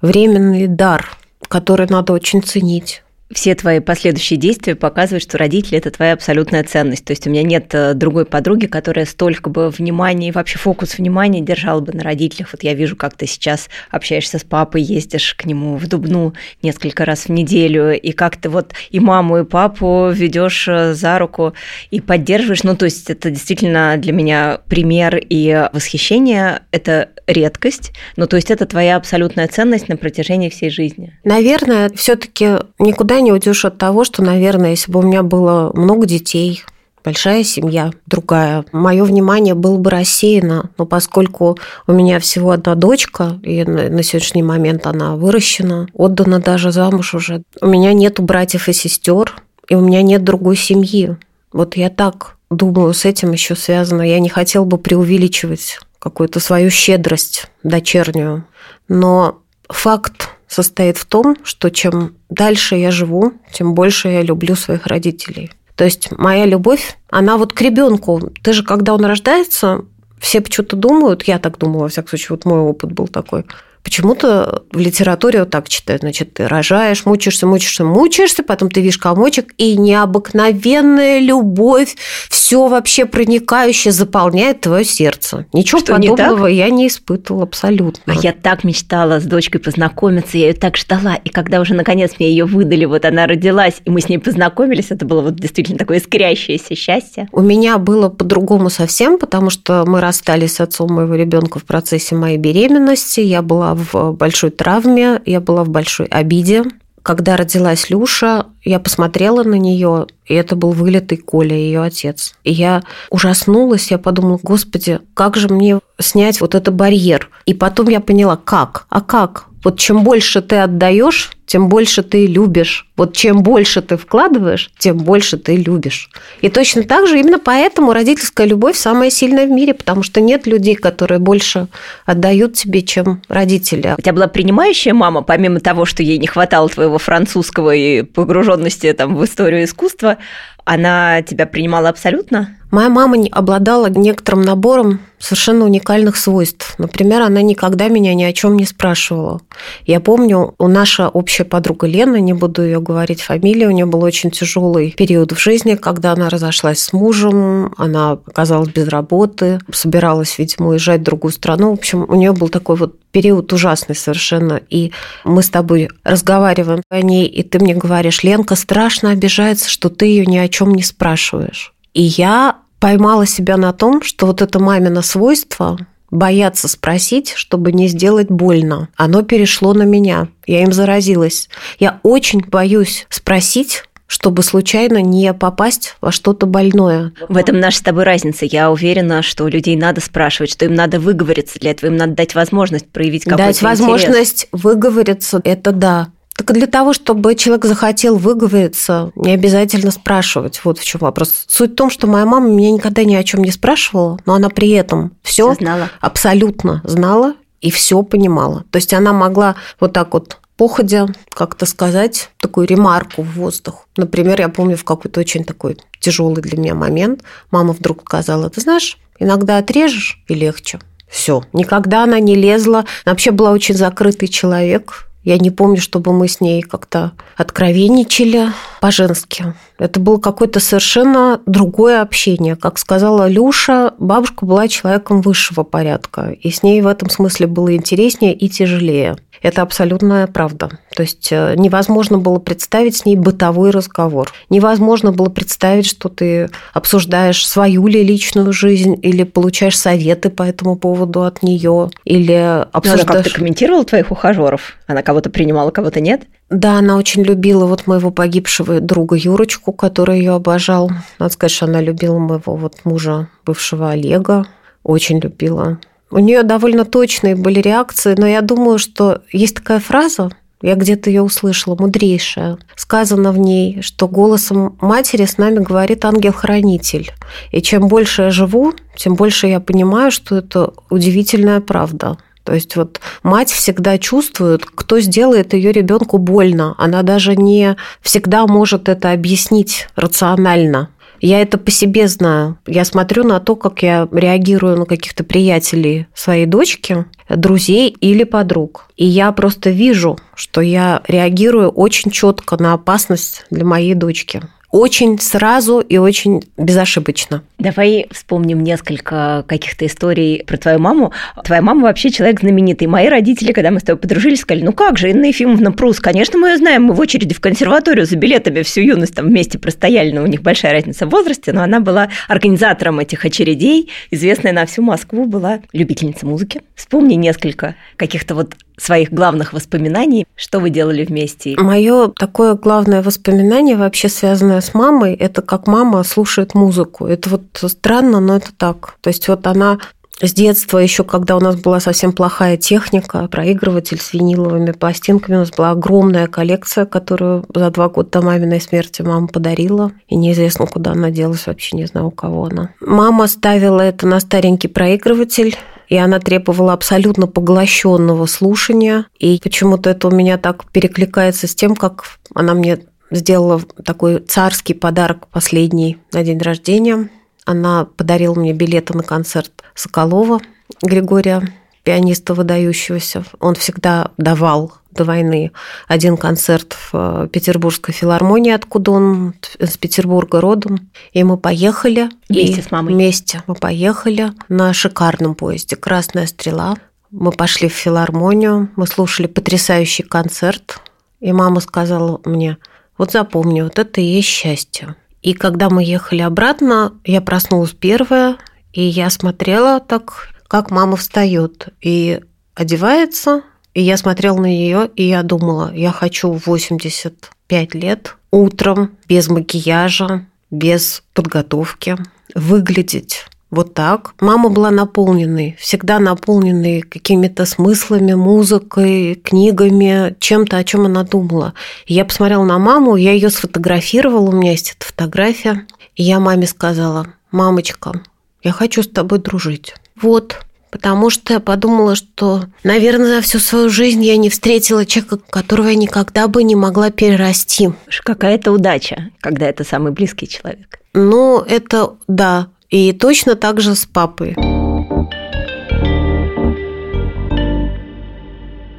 временный 0.00 0.66
дар, 0.66 1.16
который 1.48 1.86
надо 1.88 2.12
очень 2.12 2.42
ценить 2.42 3.02
все 3.34 3.54
твои 3.54 3.80
последующие 3.80 4.38
действия 4.38 4.74
показывают, 4.74 5.22
что 5.22 5.38
родители– 5.38 5.78
это 5.78 5.90
твоя 5.90 6.12
абсолютная 6.12 6.64
ценность. 6.64 7.04
То 7.04 7.12
есть 7.12 7.26
у 7.26 7.30
меня 7.30 7.42
нет 7.42 7.74
э, 7.74 7.94
другой 7.94 8.26
подруги, 8.26 8.66
которая 8.66 9.06
столько 9.06 9.50
бы 9.50 9.70
внимания 9.70 10.28
и 10.28 10.32
вообще 10.32 10.58
фокус 10.58 10.98
внимания 10.98 11.40
держала 11.40 11.80
бы 11.80 11.92
на 11.92 12.02
родителях. 12.02 12.50
Вот 12.52 12.62
я 12.62 12.74
вижу, 12.74 12.96
как 12.96 13.16
ты 13.16 13.26
сейчас 13.26 13.68
общаешься 13.90 14.38
с 14.38 14.44
папой, 14.44 14.82
ездишь 14.82 15.34
к 15.34 15.44
нему 15.44 15.76
в 15.76 15.86
Дубну 15.88 16.34
несколько 16.62 17.04
раз 17.04 17.26
в 17.26 17.28
неделю, 17.30 17.98
и 17.98 18.12
как 18.12 18.36
ты 18.36 18.48
вот 18.48 18.72
и 18.90 19.00
маму, 19.00 19.38
и 19.38 19.44
папу 19.44 20.10
ведешь 20.10 20.66
э, 20.68 20.94
за 20.94 21.18
руку 21.18 21.54
и 21.90 22.00
поддерживаешь. 22.00 22.62
Ну, 22.62 22.76
то 22.76 22.84
есть 22.84 23.10
это 23.10 23.30
действительно 23.30 23.96
для 23.96 24.12
меня 24.12 24.60
пример 24.68 25.16
и 25.16 25.68
восхищение. 25.72 26.62
Это 26.70 27.10
редкость, 27.26 27.92
ну, 28.16 28.26
то 28.26 28.36
есть 28.36 28.50
это 28.50 28.66
твоя 28.66 28.96
абсолютная 28.96 29.48
ценность 29.48 29.88
на 29.88 29.96
протяжении 29.96 30.48
всей 30.48 30.70
жизни. 30.70 31.18
Наверное, 31.24 31.90
все 31.94 32.16
таки 32.16 32.56
никуда 32.78 33.20
не 33.22 33.32
уйдешь 33.32 33.64
от 33.64 33.78
того, 33.78 34.04
что, 34.04 34.22
наверное, 34.22 34.70
если 34.70 34.92
бы 34.92 35.00
у 35.00 35.02
меня 35.02 35.22
было 35.22 35.72
много 35.74 36.06
детей, 36.06 36.62
большая 37.04 37.44
семья, 37.44 37.90
другая, 38.06 38.64
мое 38.72 39.04
внимание 39.04 39.54
было 39.54 39.76
бы 39.76 39.90
рассеяно, 39.90 40.70
но 40.78 40.86
поскольку 40.86 41.58
у 41.86 41.92
меня 41.92 42.20
всего 42.20 42.52
одна 42.52 42.74
дочка, 42.74 43.38
и 43.42 43.64
на 43.64 44.02
сегодняшний 44.02 44.42
момент 44.42 44.86
она 44.86 45.16
выращена, 45.16 45.88
отдана 45.94 46.38
даже 46.40 46.72
замуж 46.72 47.14
уже, 47.14 47.42
у 47.60 47.66
меня 47.66 47.92
нет 47.92 48.20
братьев 48.20 48.68
и 48.68 48.72
сестер, 48.72 49.42
и 49.68 49.74
у 49.74 49.80
меня 49.80 50.02
нет 50.02 50.24
другой 50.24 50.56
семьи. 50.56 51.16
Вот 51.52 51.76
я 51.76 51.90
так 51.90 52.36
думаю, 52.50 52.94
с 52.94 53.04
этим 53.04 53.32
еще 53.32 53.56
связано. 53.56 54.02
Я 54.02 54.20
не 54.20 54.28
хотела 54.28 54.64
бы 54.64 54.78
преувеличивать 54.78 55.78
какую-то 55.98 56.40
свою 56.40 56.70
щедрость 56.70 57.46
дочернюю. 57.62 58.44
Но 58.88 59.38
факт 59.68 60.30
состоит 60.52 60.96
в 60.96 61.04
том, 61.06 61.36
что 61.44 61.70
чем 61.70 62.14
дальше 62.28 62.76
я 62.76 62.90
живу, 62.90 63.32
тем 63.52 63.74
больше 63.74 64.08
я 64.08 64.22
люблю 64.22 64.54
своих 64.54 64.86
родителей. 64.86 65.50
То 65.76 65.84
есть 65.84 66.10
моя 66.12 66.44
любовь, 66.44 66.98
она 67.08 67.36
вот 67.36 67.52
к 67.52 67.60
ребенку. 67.60 68.30
Ты 68.42 68.52
же, 68.52 68.62
когда 68.62 68.94
он 68.94 69.04
рождается, 69.04 69.84
все 70.20 70.40
почему-то 70.40 70.76
думают, 70.76 71.24
я 71.24 71.38
так 71.38 71.58
думала, 71.58 71.84
во 71.84 71.88
всяком 71.88 72.10
случае, 72.10 72.28
вот 72.30 72.44
мой 72.44 72.60
опыт 72.60 72.92
был 72.92 73.08
такой– 73.08 73.44
Почему-то 73.82 74.62
в 74.70 74.78
литературе 74.78 75.40
вот 75.40 75.50
так 75.50 75.68
читают. 75.68 76.02
Значит, 76.02 76.34
ты 76.34 76.46
рожаешь, 76.46 77.04
мучаешься, 77.04 77.46
мучаешься, 77.46 77.84
мучаешься, 77.84 78.42
потом 78.42 78.70
ты 78.70 78.80
видишь 78.80 78.98
комочек, 78.98 79.52
и 79.58 79.76
необыкновенная 79.76 81.18
любовь, 81.18 81.96
все 82.30 82.68
вообще 82.68 83.06
проникающее 83.06 83.92
заполняет 83.92 84.60
твое 84.60 84.84
сердце. 84.84 85.46
Ничего 85.52 85.80
Что, 85.80 85.94
подобного 85.94 86.46
не 86.46 86.56
я 86.56 86.70
не 86.70 86.86
испытывала 86.86 87.42
абсолютно. 87.42 88.12
А 88.12 88.14
я 88.14 88.32
так 88.32 88.64
мечтала 88.64 89.20
с 89.20 89.24
дочкой 89.24 89.60
познакомиться, 89.60 90.38
я 90.38 90.48
ее 90.48 90.54
так 90.54 90.76
ждала. 90.76 91.16
И 91.16 91.28
когда 91.28 91.60
уже 91.60 91.74
наконец 91.74 92.12
мне 92.18 92.30
ее 92.30 92.44
выдали, 92.44 92.84
вот 92.84 93.04
она 93.04 93.26
родилась, 93.26 93.74
и 93.84 93.90
мы 93.90 94.00
с 94.00 94.08
ней 94.08 94.18
познакомились, 94.18 94.86
это 94.90 95.04
было 95.04 95.22
вот 95.22 95.36
действительно 95.36 95.78
такое 95.78 95.98
искрящееся 95.98 96.74
счастье. 96.76 97.28
У 97.32 97.40
меня 97.40 97.78
было 97.78 98.08
по-другому 98.08 98.70
совсем, 98.70 99.18
потому 99.18 99.50
что 99.50 99.84
мы 99.86 100.00
расстались 100.00 100.54
с 100.54 100.60
отцом 100.60 100.92
моего 100.92 101.14
ребенка 101.14 101.58
в 101.58 101.64
процессе 101.64 102.14
моей 102.14 102.38
беременности. 102.38 103.20
Я 103.20 103.42
была 103.42 103.71
в 103.74 104.12
большой 104.12 104.50
травме, 104.50 105.20
я 105.26 105.40
была 105.40 105.64
в 105.64 105.68
большой 105.68 106.06
обиде. 106.06 106.64
Когда 107.02 107.36
родилась 107.36 107.90
Люша, 107.90 108.46
я 108.64 108.78
посмотрела 108.78 109.42
на 109.42 109.56
нее, 109.56 110.06
и 110.26 110.34
это 110.34 110.56
был 110.56 110.70
вылитый 110.70 111.18
Коля, 111.18 111.56
ее 111.56 111.82
отец. 111.82 112.34
И 112.44 112.52
я 112.52 112.82
ужаснулась, 113.10 113.90
я 113.90 113.98
подумала, 113.98 114.38
господи, 114.42 115.00
как 115.14 115.36
же 115.36 115.48
мне 115.48 115.80
снять 115.98 116.40
вот 116.40 116.54
этот 116.54 116.74
барьер? 116.74 117.30
И 117.44 117.54
потом 117.54 117.88
я 117.88 118.00
поняла, 118.00 118.36
как? 118.36 118.86
А 118.88 119.00
как? 119.00 119.46
Вот 119.64 119.78
чем 119.78 120.02
больше 120.02 120.42
ты 120.42 120.56
отдаешь, 120.56 121.30
тем 121.46 121.68
больше 121.68 122.02
ты 122.02 122.26
любишь. 122.26 122.88
Вот 122.96 123.14
чем 123.14 123.42
больше 123.42 123.82
ты 123.82 123.96
вкладываешь, 123.96 124.70
тем 124.78 124.96
больше 124.96 125.36
ты 125.36 125.56
любишь. 125.56 126.10
И 126.40 126.48
точно 126.48 126.82
так 126.82 127.06
же 127.06 127.20
именно 127.20 127.38
поэтому 127.38 127.92
родительская 127.92 128.46
любовь 128.46 128.76
самая 128.76 129.10
сильная 129.10 129.46
в 129.46 129.50
мире, 129.50 129.74
потому 129.74 130.02
что 130.02 130.20
нет 130.20 130.46
людей, 130.46 130.74
которые 130.74 131.18
больше 131.18 131.68
отдают 132.06 132.54
тебе, 132.54 132.82
чем 132.82 133.22
родители. 133.28 133.94
У 133.98 134.00
тебя 134.00 134.14
была 134.14 134.28
принимающая 134.28 134.94
мама, 134.94 135.22
помимо 135.22 135.60
того, 135.60 135.84
что 135.84 136.02
ей 136.02 136.18
не 136.18 136.26
хватало 136.26 136.68
твоего 136.68 136.98
французского 136.98 137.74
и 137.74 138.02
погруженности 138.52 138.92
там 138.92 139.16
в 139.16 139.24
историю 139.24 139.64
искусства, 139.64 140.18
она 140.64 141.22
тебя 141.22 141.46
принимала 141.46 141.88
абсолютно? 141.88 142.56
Моя 142.72 142.88
мама 142.88 143.18
обладала 143.30 143.90
некоторым 143.90 144.40
набором 144.40 145.00
совершенно 145.18 145.66
уникальных 145.66 146.16
свойств. 146.16 146.74
Например, 146.78 147.20
она 147.20 147.42
никогда 147.42 147.88
меня 147.88 148.14
ни 148.14 148.22
о 148.24 148.32
чем 148.32 148.56
не 148.56 148.64
спрашивала. 148.64 149.42
Я 149.84 150.00
помню, 150.00 150.54
у 150.56 150.68
наша 150.68 151.10
общая 151.10 151.44
подруга 151.44 151.86
Лена, 151.86 152.16
не 152.16 152.32
буду 152.32 152.62
ее 152.62 152.80
говорить 152.80 153.20
фамилию, 153.20 153.68
у 153.68 153.72
нее 153.72 153.84
был 153.84 154.02
очень 154.02 154.30
тяжелый 154.30 154.92
период 154.92 155.32
в 155.32 155.38
жизни, 155.38 155.74
когда 155.74 156.12
она 156.12 156.30
разошлась 156.30 156.80
с 156.80 156.94
мужем, 156.94 157.74
она 157.76 158.12
оказалась 158.12 158.70
без 158.70 158.88
работы, 158.88 159.60
собиралась, 159.70 160.38
видимо, 160.38 160.70
уезжать 160.70 161.02
в 161.02 161.04
другую 161.04 161.32
страну. 161.32 161.72
В 161.72 161.74
общем, 161.74 162.06
у 162.08 162.14
нее 162.14 162.32
был 162.32 162.48
такой 162.48 162.76
вот 162.76 162.98
период 163.10 163.52
ужасный 163.52 163.94
совершенно. 163.94 164.62
И 164.70 164.92
мы 165.24 165.42
с 165.42 165.50
тобой 165.50 165.90
разговариваем 166.04 166.80
о 166.88 167.02
ней, 167.02 167.26
и 167.26 167.42
ты 167.42 167.58
мне 167.58 167.74
говоришь, 167.74 168.22
Ленка 168.22 168.56
страшно 168.56 169.10
обижается, 169.10 169.68
что 169.68 169.90
ты 169.90 170.06
ее 170.06 170.24
ни 170.24 170.38
о 170.38 170.48
чем 170.48 170.72
не 170.72 170.82
спрашиваешь. 170.82 171.74
И 171.94 172.02
я 172.02 172.61
поймала 172.82 173.26
себя 173.26 173.56
на 173.56 173.72
том, 173.72 174.02
что 174.02 174.26
вот 174.26 174.42
это 174.42 174.58
мамино 174.58 175.02
свойство 175.02 175.78
бояться 176.10 176.66
спросить, 176.66 177.32
чтобы 177.36 177.70
не 177.70 177.86
сделать 177.86 178.26
больно. 178.26 178.88
Оно 178.96 179.22
перешло 179.22 179.72
на 179.72 179.84
меня. 179.84 180.26
Я 180.48 180.64
им 180.64 180.72
заразилась. 180.72 181.48
Я 181.78 182.00
очень 182.02 182.40
боюсь 182.40 183.06
спросить, 183.08 183.84
чтобы 184.08 184.42
случайно 184.42 185.00
не 185.00 185.32
попасть 185.32 185.94
во 186.00 186.10
что-то 186.10 186.46
больное. 186.46 187.12
В 187.28 187.36
этом 187.36 187.60
наша 187.60 187.78
с 187.78 187.82
тобой 187.82 188.02
разница. 188.02 188.46
Я 188.46 188.72
уверена, 188.72 189.22
что 189.22 189.46
людей 189.46 189.76
надо 189.76 190.00
спрашивать, 190.00 190.50
что 190.50 190.64
им 190.64 190.74
надо 190.74 190.98
выговориться 190.98 191.60
для 191.60 191.70
этого, 191.70 191.88
им 191.88 191.96
надо 191.96 192.14
дать 192.14 192.34
возможность 192.34 192.90
проявить 192.90 193.22
какой-то 193.22 193.44
Дать 193.44 193.62
возможность 193.62 194.48
выговориться, 194.50 195.40
это 195.44 195.70
да. 195.70 196.08
Так 196.44 196.56
для 196.56 196.66
того, 196.66 196.92
чтобы 196.92 197.36
человек 197.36 197.64
захотел 197.66 198.16
выговориться, 198.16 199.12
не 199.14 199.32
обязательно 199.32 199.92
спрашивать. 199.92 200.60
Вот 200.64 200.78
в 200.78 200.84
чем 200.84 201.00
вопрос. 201.02 201.44
Суть 201.46 201.72
в 201.72 201.74
том, 201.76 201.88
что 201.88 202.08
моя 202.08 202.26
мама 202.26 202.48
меня 202.48 202.72
никогда 202.72 203.04
ни 203.04 203.14
о 203.14 203.22
чем 203.22 203.44
не 203.44 203.52
спрашивала, 203.52 204.18
но 204.26 204.34
она 204.34 204.48
при 204.48 204.70
этом 204.70 205.12
все 205.22 205.54
знала. 205.54 205.88
абсолютно 206.00 206.82
знала 206.84 207.34
и 207.60 207.70
все 207.70 208.02
понимала. 208.02 208.64
То 208.72 208.78
есть 208.78 208.92
она 208.92 209.12
могла 209.12 209.54
вот 209.78 209.92
так 209.92 210.14
вот 210.14 210.38
походя 210.56 211.06
как-то 211.32 211.64
сказать 211.64 212.30
такую 212.38 212.66
ремарку 212.66 213.22
в 213.22 213.34
воздух. 213.34 213.86
Например, 213.96 214.40
я 214.40 214.48
помню 214.48 214.76
в 214.76 214.84
какой-то 214.84 215.20
очень 215.20 215.44
такой 215.44 215.78
тяжелый 216.00 216.42
для 216.42 216.58
меня 216.58 216.74
момент 216.74 217.22
мама 217.52 217.72
вдруг 217.72 218.02
сказала, 218.04 218.50
ты 218.50 218.60
знаешь, 218.60 218.98
иногда 219.20 219.58
отрежешь 219.58 220.20
и 220.26 220.34
легче. 220.34 220.80
Все. 221.08 221.44
Никогда 221.52 222.02
она 222.02 222.18
не 222.18 222.34
лезла. 222.34 222.80
Она 223.04 223.12
вообще 223.12 223.30
была 223.30 223.52
очень 223.52 223.76
закрытый 223.76 224.28
человек. 224.28 225.08
Я 225.24 225.38
не 225.38 225.50
помню, 225.50 225.80
чтобы 225.80 226.12
мы 226.12 226.26
с 226.26 226.40
ней 226.40 226.62
как-то 226.62 227.12
откровенничали 227.36 228.48
по-женски. 228.80 229.54
Это 229.78 230.00
было 230.00 230.18
какое-то 230.18 230.58
совершенно 230.58 231.40
другое 231.46 232.02
общение. 232.02 232.56
Как 232.56 232.78
сказала 232.78 233.28
Люша, 233.28 233.94
бабушка 233.98 234.44
была 234.44 234.66
человеком 234.66 235.20
высшего 235.22 235.62
порядка, 235.62 236.30
и 236.30 236.50
с 236.50 236.62
ней 236.64 236.80
в 236.82 236.88
этом 236.88 237.08
смысле 237.08 237.46
было 237.46 237.74
интереснее 237.74 238.34
и 238.34 238.48
тяжелее. 238.48 239.16
Это 239.42 239.62
абсолютная 239.62 240.28
правда. 240.28 240.70
То 240.94 241.02
есть 241.02 241.28
э, 241.32 241.54
невозможно 241.56 242.18
было 242.18 242.38
представить 242.38 242.96
с 242.96 243.04
ней 243.04 243.16
бытовой 243.16 243.70
разговор. 243.70 244.30
Невозможно 244.50 245.10
было 245.12 245.28
представить, 245.28 245.86
что 245.86 246.08
ты 246.08 246.48
обсуждаешь 246.72 247.46
свою 247.46 247.86
ли 247.88 248.04
личную 248.04 248.52
жизнь 248.52 248.98
или 249.02 249.24
получаешь 249.24 249.76
советы 249.76 250.30
по 250.30 250.44
этому 250.44 250.76
поводу 250.76 251.24
от 251.24 251.42
нее, 251.42 251.90
или 252.04 252.64
обсуждаешь... 252.72 253.06
Ну, 253.06 253.12
она 253.12 253.22
как-то 253.22 253.38
комментировала 253.38 253.84
твоих 253.84 254.12
ухажеров? 254.12 254.74
Она 254.86 255.02
кого-то 255.02 255.28
принимала, 255.28 255.70
кого-то 255.70 256.00
нет? 256.00 256.22
Да, 256.48 256.78
она 256.78 256.96
очень 256.96 257.22
любила 257.22 257.66
вот 257.66 257.86
моего 257.86 258.10
погибшего 258.10 258.80
друга 258.80 259.16
Юрочку, 259.16 259.72
который 259.72 260.18
ее 260.18 260.32
обожал. 260.32 260.90
Надо 261.18 261.32
сказать, 261.32 261.52
что 261.52 261.66
она 261.66 261.80
любила 261.80 262.18
моего 262.18 262.54
вот 262.54 262.76
мужа, 262.84 263.28
бывшего 263.44 263.90
Олега, 263.90 264.46
очень 264.84 265.18
любила. 265.18 265.78
У 266.12 266.18
нее 266.18 266.42
довольно 266.42 266.84
точные 266.84 267.34
были 267.34 267.58
реакции, 267.58 268.14
но 268.18 268.26
я 268.26 268.42
думаю, 268.42 268.78
что 268.78 269.22
есть 269.32 269.56
такая 269.56 269.80
фраза, 269.80 270.30
я 270.60 270.74
где-то 270.74 271.08
ее 271.08 271.22
услышала, 271.22 271.74
мудрейшая. 271.74 272.58
Сказано 272.76 273.32
в 273.32 273.38
ней, 273.38 273.80
что 273.80 274.06
голосом 274.06 274.76
матери 274.82 275.24
с 275.24 275.38
нами 275.38 275.58
говорит 275.58 276.04
ангел-хранитель. 276.04 277.10
И 277.50 277.62
чем 277.62 277.88
больше 277.88 278.22
я 278.22 278.30
живу, 278.30 278.74
тем 278.94 279.14
больше 279.14 279.46
я 279.46 279.58
понимаю, 279.58 280.10
что 280.12 280.36
это 280.36 280.74
удивительная 280.90 281.60
правда. 281.62 282.18
То 282.44 282.52
есть 282.52 282.76
вот 282.76 283.00
мать 283.22 283.50
всегда 283.50 283.96
чувствует, 283.96 284.66
кто 284.66 285.00
сделает 285.00 285.54
ее 285.54 285.72
ребенку 285.72 286.18
больно. 286.18 286.74
Она 286.76 287.02
даже 287.02 287.36
не 287.36 287.76
всегда 288.02 288.46
может 288.46 288.88
это 288.90 289.12
объяснить 289.12 289.88
рационально. 289.96 290.90
Я 291.22 291.40
это 291.40 291.56
по 291.56 291.70
себе 291.70 292.08
знаю. 292.08 292.58
Я 292.66 292.84
смотрю 292.84 293.22
на 293.22 293.38
то, 293.38 293.54
как 293.54 293.84
я 293.84 294.08
реагирую 294.10 294.76
на 294.76 294.86
каких-то 294.86 295.22
приятелей 295.22 296.08
своей 296.14 296.46
дочки, 296.46 297.06
друзей 297.28 297.96
или 298.00 298.24
подруг. 298.24 298.88
И 298.96 299.06
я 299.06 299.30
просто 299.30 299.70
вижу, 299.70 300.18
что 300.34 300.60
я 300.60 301.00
реагирую 301.06 301.70
очень 301.70 302.10
четко 302.10 302.60
на 302.60 302.72
опасность 302.72 303.46
для 303.50 303.64
моей 303.64 303.94
дочки 303.94 304.42
очень 304.72 305.18
сразу 305.20 305.80
и 305.80 305.98
очень 305.98 306.42
безошибочно. 306.56 307.44
Давай 307.58 308.06
вспомним 308.10 308.64
несколько 308.64 309.44
каких-то 309.46 309.86
историй 309.86 310.42
про 310.44 310.56
твою 310.56 310.78
маму. 310.78 311.12
Твоя 311.44 311.60
мама 311.60 311.82
вообще 311.82 312.10
человек 312.10 312.40
знаменитый. 312.40 312.88
Мои 312.88 313.08
родители, 313.08 313.52
когда 313.52 313.70
мы 313.70 313.80
с 313.80 313.82
тобой 313.82 314.00
подружились, 314.00 314.40
сказали, 314.40 314.64
ну 314.64 314.72
как 314.72 314.98
же, 314.98 315.10
Инна 315.10 315.26
Ефимовна 315.26 315.72
Прус, 315.72 316.00
конечно, 316.00 316.38
мы 316.38 316.48
ее 316.48 316.56
знаем, 316.56 316.84
мы 316.84 316.94
в 316.94 317.00
очереди 317.00 317.34
в 317.34 317.40
консерваторию 317.40 318.06
за 318.06 318.16
билетами 318.16 318.62
всю 318.62 318.80
юность 318.80 319.14
там 319.14 319.26
вместе 319.26 319.58
простояли, 319.58 320.10
но 320.10 320.22
у 320.22 320.26
них 320.26 320.42
большая 320.42 320.72
разница 320.72 321.06
в 321.06 321.10
возрасте, 321.10 321.52
но 321.52 321.62
она 321.62 321.80
была 321.80 322.08
организатором 322.26 322.98
этих 322.98 323.26
очередей, 323.26 323.90
известная 324.10 324.52
на 324.52 324.64
всю 324.64 324.80
Москву 324.82 325.26
была 325.26 325.60
любительница 325.74 326.24
музыки. 326.24 326.62
Вспомни 326.74 327.14
несколько 327.14 327.76
каких-то 327.96 328.34
вот 328.34 328.54
своих 328.76 329.12
главных 329.12 329.52
воспоминаний, 329.52 330.26
что 330.34 330.60
вы 330.60 330.70
делали 330.70 331.04
вместе? 331.04 331.54
Мое 331.58 332.08
такое 332.08 332.54
главное 332.54 333.02
воспоминание, 333.02 333.76
вообще 333.76 334.08
связанное 334.08 334.60
с 334.60 334.74
мамой, 334.74 335.14
это 335.14 335.42
как 335.42 335.66
мама 335.66 336.02
слушает 336.04 336.54
музыку. 336.54 337.06
Это 337.06 337.30
вот 337.30 337.42
странно, 337.52 338.20
но 338.20 338.36
это 338.36 338.52
так. 338.56 338.96
То 339.00 339.08
есть 339.08 339.28
вот 339.28 339.46
она 339.46 339.78
с 340.20 340.32
детства, 340.32 340.78
еще 340.78 341.04
когда 341.04 341.36
у 341.36 341.40
нас 341.40 341.56
была 341.56 341.80
совсем 341.80 342.12
плохая 342.12 342.56
техника, 342.56 343.26
проигрыватель 343.28 344.00
с 344.00 344.12
виниловыми 344.12 344.70
пластинками, 344.70 345.36
у 345.36 345.40
нас 345.40 345.50
была 345.50 345.70
огромная 345.70 346.28
коллекция, 346.28 346.86
которую 346.86 347.44
за 347.52 347.70
два 347.70 347.88
года 347.88 348.10
до 348.10 348.22
маминой 348.22 348.60
смерти 348.60 349.02
мама 349.02 349.26
подарила. 349.26 349.92
И 350.08 350.16
неизвестно, 350.16 350.66
куда 350.66 350.92
она 350.92 351.10
делась, 351.10 351.46
вообще 351.46 351.76
не 351.76 351.86
знаю, 351.86 352.06
у 352.06 352.10
кого 352.10 352.44
она. 352.44 352.70
Мама 352.80 353.26
ставила 353.26 353.80
это 353.80 354.06
на 354.06 354.20
старенький 354.20 354.68
проигрыватель, 354.68 355.56
и 355.92 355.96
она 355.98 356.20
требовала 356.20 356.72
абсолютно 356.72 357.26
поглощенного 357.26 358.24
слушания. 358.24 359.04
И 359.18 359.38
почему-то 359.42 359.90
это 359.90 360.08
у 360.08 360.10
меня 360.10 360.38
так 360.38 360.64
перекликается 360.72 361.46
с 361.46 361.54
тем, 361.54 361.76
как 361.76 362.04
она 362.34 362.54
мне 362.54 362.78
сделала 363.10 363.60
такой 363.84 364.20
царский 364.20 364.72
подарок 364.72 365.26
последний 365.28 365.98
на 366.14 366.24
день 366.24 366.38
рождения. 366.38 367.10
Она 367.44 367.84
подарила 367.84 368.34
мне 368.34 368.54
билеты 368.54 368.96
на 368.96 369.02
концерт 369.02 369.52
Соколова 369.74 370.40
Григория, 370.80 371.46
пианиста 371.82 372.32
выдающегося. 372.32 373.26
Он 373.38 373.54
всегда 373.54 374.12
давал 374.16 374.72
до 374.94 375.04
войны 375.04 375.52
один 375.88 376.16
концерт 376.16 376.74
в 376.74 376.90
э, 376.94 377.28
Петербургской 377.32 377.94
филармонии, 377.94 378.52
откуда 378.52 378.92
он 378.92 379.34
из 379.58 379.76
Петербурга 379.76 380.40
родом. 380.40 380.90
И 381.12 381.22
мы 381.24 381.36
поехали. 381.36 382.10
Вместе 382.28 382.60
и 382.60 382.62
с 382.62 382.70
мамой? 382.70 382.94
Вместе. 382.94 383.42
Мы 383.46 383.54
поехали 383.54 384.32
на 384.48 384.72
шикарном 384.72 385.34
поезде 385.34 385.76
«Красная 385.76 386.26
стрела». 386.26 386.76
Мы 387.10 387.30
пошли 387.30 387.68
в 387.68 387.74
филармонию, 387.74 388.70
мы 388.74 388.86
слушали 388.86 389.26
потрясающий 389.26 390.02
концерт. 390.02 390.80
И 391.20 391.30
мама 391.32 391.60
сказала 391.60 392.20
мне, 392.24 392.56
вот 392.96 393.12
запомни, 393.12 393.60
вот 393.60 393.78
это 393.78 394.00
и 394.00 394.04
есть 394.04 394.28
счастье. 394.28 394.96
И 395.20 395.34
когда 395.34 395.70
мы 395.70 395.84
ехали 395.84 396.22
обратно, 396.22 396.94
я 397.04 397.20
проснулась 397.20 397.72
первая, 397.72 398.36
и 398.72 398.82
я 398.82 399.08
смотрела 399.10 399.78
так, 399.78 400.30
как 400.48 400.70
мама 400.70 400.96
встает 400.96 401.68
и 401.80 402.20
одевается, 402.54 403.42
и 403.74 403.82
я 403.82 403.96
смотрела 403.96 404.38
на 404.38 404.46
нее, 404.46 404.90
и 404.96 405.04
я 405.04 405.22
думала, 405.22 405.72
я 405.74 405.92
хочу 405.92 406.32
в 406.32 406.46
85 406.46 407.74
лет 407.74 408.16
утром, 408.30 408.90
без 409.08 409.28
макияжа, 409.28 410.26
без 410.50 411.02
подготовки, 411.14 411.96
выглядеть 412.34 413.26
вот 413.52 413.74
так. 413.74 414.14
Мама 414.18 414.48
была 414.48 414.70
наполненной, 414.70 415.56
всегда 415.60 415.98
наполненной 415.98 416.80
какими-то 416.80 417.44
смыслами, 417.44 418.14
музыкой, 418.14 419.14
книгами, 419.14 420.16
чем-то, 420.18 420.56
о 420.56 420.64
чем 420.64 420.86
она 420.86 421.04
думала. 421.04 421.54
И 421.86 421.94
я 421.94 422.04
посмотрела 422.04 422.44
на 422.44 422.58
маму, 422.58 422.96
я 422.96 423.12
ее 423.12 423.30
сфотографировала, 423.30 424.30
у 424.30 424.32
меня 424.32 424.52
есть 424.52 424.74
эта 424.76 424.86
фотография. 424.86 425.66
И 425.94 426.02
я 426.02 426.18
маме 426.18 426.46
сказала, 426.46 427.08
мамочка, 427.30 428.00
я 428.42 428.52
хочу 428.52 428.82
с 428.82 428.88
тобой 428.88 429.18
дружить. 429.18 429.74
Вот, 430.00 430.38
потому 430.72 431.10
что 431.10 431.34
я 431.34 431.40
подумала, 431.40 431.94
что, 431.94 432.44
наверное, 432.64 433.16
за 433.16 433.20
всю 433.20 433.38
свою 433.38 433.68
жизнь 433.68 434.02
я 434.02 434.16
не 434.16 434.30
встретила 434.30 434.84
человека, 434.86 435.18
которого 435.30 435.68
я 435.68 435.76
никогда 435.76 436.26
бы 436.26 436.42
не 436.42 436.56
могла 436.56 436.90
перерасти. 436.90 437.70
Какая-то 438.02 438.50
удача, 438.50 439.10
когда 439.20 439.46
это 439.46 439.62
самый 439.62 439.92
близкий 439.92 440.26
человек. 440.26 440.80
Ну, 440.94 441.40
это 441.40 441.92
да. 442.08 442.48
И 442.70 442.92
точно 442.92 443.36
так 443.36 443.60
же 443.60 443.74
с 443.74 443.84
папой. 443.84 444.34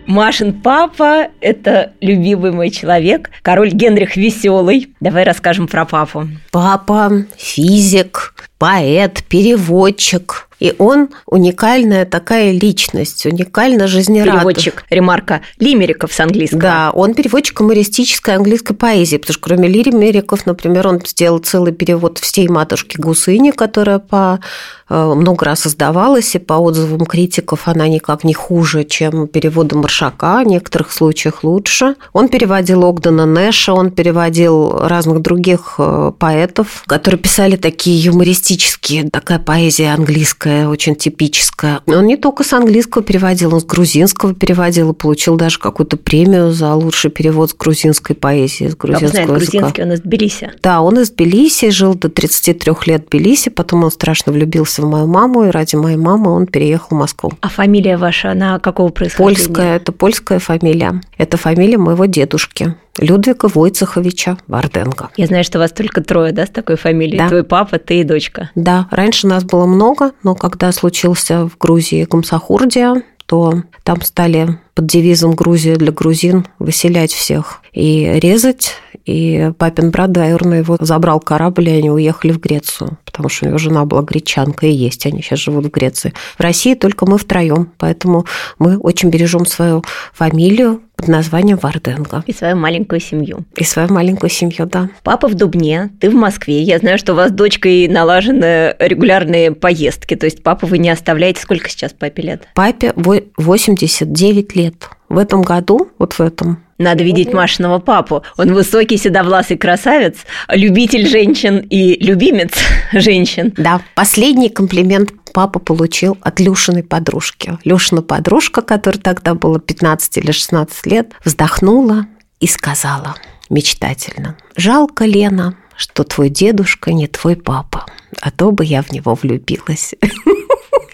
Машин 0.05 0.61
папа– 0.61 1.29
это 1.41 1.93
любимый 2.01 2.51
мой 2.51 2.69
человек, 2.71 3.29
король 3.41 3.71
Генрих 3.71 4.15
Веселый. 4.15 4.93
Давай 4.99 5.23
расскажем 5.23 5.67
про 5.67 5.85
папу. 5.85 6.27
Папа– 6.51 7.25
физик, 7.37 8.35
поэт, 8.57 9.23
переводчик, 9.29 10.49
и 10.63 10.73
он 10.77 11.09
уникальная 11.25 12.05
такая 12.05 12.51
личность, 12.51 13.25
уникально 13.25 13.85
жизнерадостный. 13.85 14.53
Переводчик, 14.53 14.85
ремарка, 14.89 15.41
лимериков 15.59 16.13
с 16.13 16.19
английского. 16.21 16.61
Да, 16.61 16.91
он 16.93 17.15
переводчик 17.15 17.59
юмористической 17.59 18.35
английской 18.35 18.73
поэзии, 18.73 19.17
потому 19.17 19.33
что 19.33 19.43
кроме 19.43 19.67
лимериков, 19.67 20.45
например, 20.45 20.87
он 20.87 21.01
сделал 21.05 21.39
целый 21.39 21.73
перевод 21.73 22.17
всей 22.19 22.47
матушки 22.47 22.95
Гусыни, 22.97 23.51
которая 23.51 23.99
по 23.99 24.39
э, 24.87 25.13
много 25.13 25.43
раз 25.43 25.67
издавалась, 25.67 26.33
и 26.35 26.39
по 26.39 26.53
отзывам 26.53 27.05
критиков 27.07 27.67
она 27.67 27.89
никак 27.89 28.23
не 28.23 28.33
хуже, 28.33 28.85
чем 28.85 29.27
переводы 29.27 29.75
Маршака, 29.75 30.43
в 30.45 30.47
некоторых 30.47 30.93
случаях 30.93 31.43
лучше. 31.43 31.95
Он 32.13 32.29
переводил 32.29 32.85
Огдена 32.85 33.25
Нэша, 33.25 33.73
он 33.73 33.91
переводил 33.91 34.77
разных 34.79 35.21
других 35.21 35.75
э, 35.77 36.13
поэтов, 36.17 36.83
которые 36.87 37.19
писали 37.19 37.57
такие 37.57 38.01
юмористические, 38.01 39.09
такая 39.09 39.39
поэзия 39.39 39.93
английская, 39.93 40.52
такая 40.53 40.67
очень 40.67 40.95
типическая. 40.95 41.81
Он 41.87 42.05
не 42.05 42.17
только 42.17 42.43
с 42.43 42.53
английского 42.53 43.03
переводил, 43.03 43.53
он 43.53 43.61
с 43.61 43.65
грузинского 43.65 44.33
переводил 44.33 44.91
и 44.91 44.93
получил 44.93 45.35
даже 45.35 45.59
какую-то 45.59 45.97
премию 45.97 46.51
за 46.51 46.73
лучший 46.73 47.09
перевод 47.09 47.49
с 47.49 47.53
грузинской 47.53 48.15
поэзии, 48.15 48.67
с 48.67 48.75
грузинского 48.75 49.09
знает, 49.09 49.29
языка. 49.29 49.59
грузинский, 49.59 49.83
он 49.83 49.91
из 49.93 50.01
Тбилиси. 50.01 50.51
Да, 50.61 50.81
он 50.81 50.99
из 50.99 51.09
Тбилиси, 51.11 51.69
жил 51.69 51.95
до 51.95 52.09
33 52.09 52.73
лет 52.85 53.05
в 53.05 53.09
Тбилиси, 53.09 53.49
потом 53.49 53.83
он 53.83 53.91
страшно 53.91 54.31
влюбился 54.31 54.81
в 54.81 54.89
мою 54.89 55.07
маму, 55.07 55.45
и 55.45 55.49
ради 55.49 55.75
моей 55.75 55.97
мамы 55.97 56.31
он 56.31 56.45
переехал 56.45 56.89
в 56.91 56.99
Москву. 56.99 57.31
А 57.41 57.49
фамилия 57.49 57.97
ваша, 57.97 58.31
она 58.31 58.59
какого 58.59 58.89
происхождения? 58.89 59.35
Польская, 59.35 59.75
это 59.75 59.91
польская 59.91 60.39
фамилия. 60.39 61.01
Это 61.17 61.37
фамилия 61.37 61.77
моего 61.77 62.05
дедушки. 62.05 62.75
Людвига 62.99 63.47
Войцеховича 63.47 64.37
Варденко. 64.47 65.09
Я 65.17 65.25
знаю, 65.25 65.43
что 65.43 65.59
вас 65.59 65.71
только 65.71 66.01
трое, 66.03 66.31
да, 66.31 66.45
с 66.45 66.49
такой 66.49 66.75
фамилией? 66.77 67.17
Да. 67.17 67.27
Твой 67.27 67.43
папа, 67.43 67.79
ты 67.79 68.01
и 68.01 68.03
дочка. 68.03 68.51
Да, 68.55 68.87
раньше 68.91 69.27
нас 69.27 69.43
было 69.43 69.65
много, 69.65 70.11
но 70.21 70.35
когда 70.35 70.71
случился 70.71 71.47
в 71.47 71.57
Грузии 71.57 72.05
Комсохурдия, 72.05 73.03
то 73.25 73.63
там 73.83 74.01
стали 74.01 74.59
под 74.75 74.85
девизом 74.85 75.33
«Грузия 75.33 75.75
для 75.75 75.91
грузин» 75.91 76.45
выселять 76.59 77.13
всех 77.13 77.61
и 77.71 78.19
резать. 78.21 78.73
И 79.05 79.51
папин 79.57 79.91
брат 79.91 80.11
двоюродный 80.11 80.59
его 80.59 80.77
забрал 80.79 81.19
корабль, 81.19 81.69
и 81.69 81.73
они 81.73 81.91
уехали 81.91 82.31
в 82.31 82.39
Грецию, 82.39 82.97
потому 83.05 83.29
что 83.29 83.45
у 83.45 83.49
него 83.49 83.57
жена 83.57 83.85
была 83.85 84.01
гречанка, 84.01 84.65
и 84.65 84.71
есть 84.71 85.05
они 85.05 85.21
сейчас 85.21 85.39
живут 85.39 85.65
в 85.65 85.71
Греции. 85.71 86.13
В 86.37 86.41
России 86.41 86.73
только 86.73 87.05
мы 87.05 87.17
втроем, 87.17 87.69
поэтому 87.77 88.25
мы 88.59 88.77
очень 88.77 89.09
бережем 89.09 89.45
свою 89.45 89.83
фамилию, 90.13 90.81
под 90.95 91.07
названием 91.07 91.57
Варденко. 91.57 92.23
И 92.27 92.33
свою 92.33 92.55
маленькую 92.55 92.99
семью. 92.99 93.45
И 93.55 93.63
свою 93.63 93.91
маленькую 93.91 94.29
семью, 94.29 94.67
да. 94.67 94.89
Папа 95.03 95.27
в 95.27 95.33
Дубне, 95.33 95.89
ты 95.99 96.09
в 96.09 96.13
Москве. 96.13 96.61
Я 96.61 96.77
знаю, 96.77 96.97
что 96.97 97.13
у 97.13 97.15
вас 97.15 97.29
с 97.29 97.33
дочкой 97.33 97.87
налажены 97.87 98.75
регулярные 98.79 99.51
поездки. 99.51 100.15
То 100.15 100.25
есть 100.25 100.43
папу 100.43 100.67
вы 100.67 100.77
не 100.77 100.89
оставляете. 100.89 101.41
Сколько 101.41 101.69
сейчас 101.69 101.93
папе 101.93 102.21
лет? 102.21 102.47
Папе 102.53 102.93
89 102.95 104.55
лет. 104.55 104.75
В 105.09 105.17
этом 105.17 105.41
году, 105.41 105.89
вот 105.99 106.13
в 106.13 106.21
этом, 106.21 106.59
надо 106.83 107.03
видеть 107.03 107.33
Машиного 107.33 107.79
папу. 107.79 108.23
Он 108.37 108.53
высокий, 108.53 108.97
седовласый 108.97 109.57
красавец, 109.57 110.17
любитель 110.49 111.07
женщин 111.07 111.65
и 111.69 112.03
любимец 112.03 112.51
женщин. 112.91 113.53
Да, 113.57 113.81
последний 113.95 114.49
комплимент 114.49 115.11
папа 115.33 115.59
получил 115.59 116.17
от 116.21 116.39
Люшиной 116.39 116.83
подружки. 116.83 117.57
Люшина 117.63 118.01
подружка, 118.01 118.61
которой 118.61 118.97
тогда 118.97 119.33
было 119.33 119.59
15 119.59 120.17
или 120.17 120.31
16 120.31 120.85
лет, 120.85 121.11
вздохнула 121.25 122.05
и 122.39 122.47
сказала 122.47 123.15
мечтательно, 123.49 124.35
«Жалко, 124.55 125.05
Лена, 125.05 125.55
что 125.77 126.03
твой 126.03 126.29
дедушка 126.29 126.93
не 126.93 127.07
твой 127.07 127.35
папа, 127.35 127.85
а 128.21 128.31
то 128.31 128.51
бы 128.51 128.65
я 128.65 128.81
в 128.81 128.91
него 128.91 129.15
влюбилась». 129.15 129.93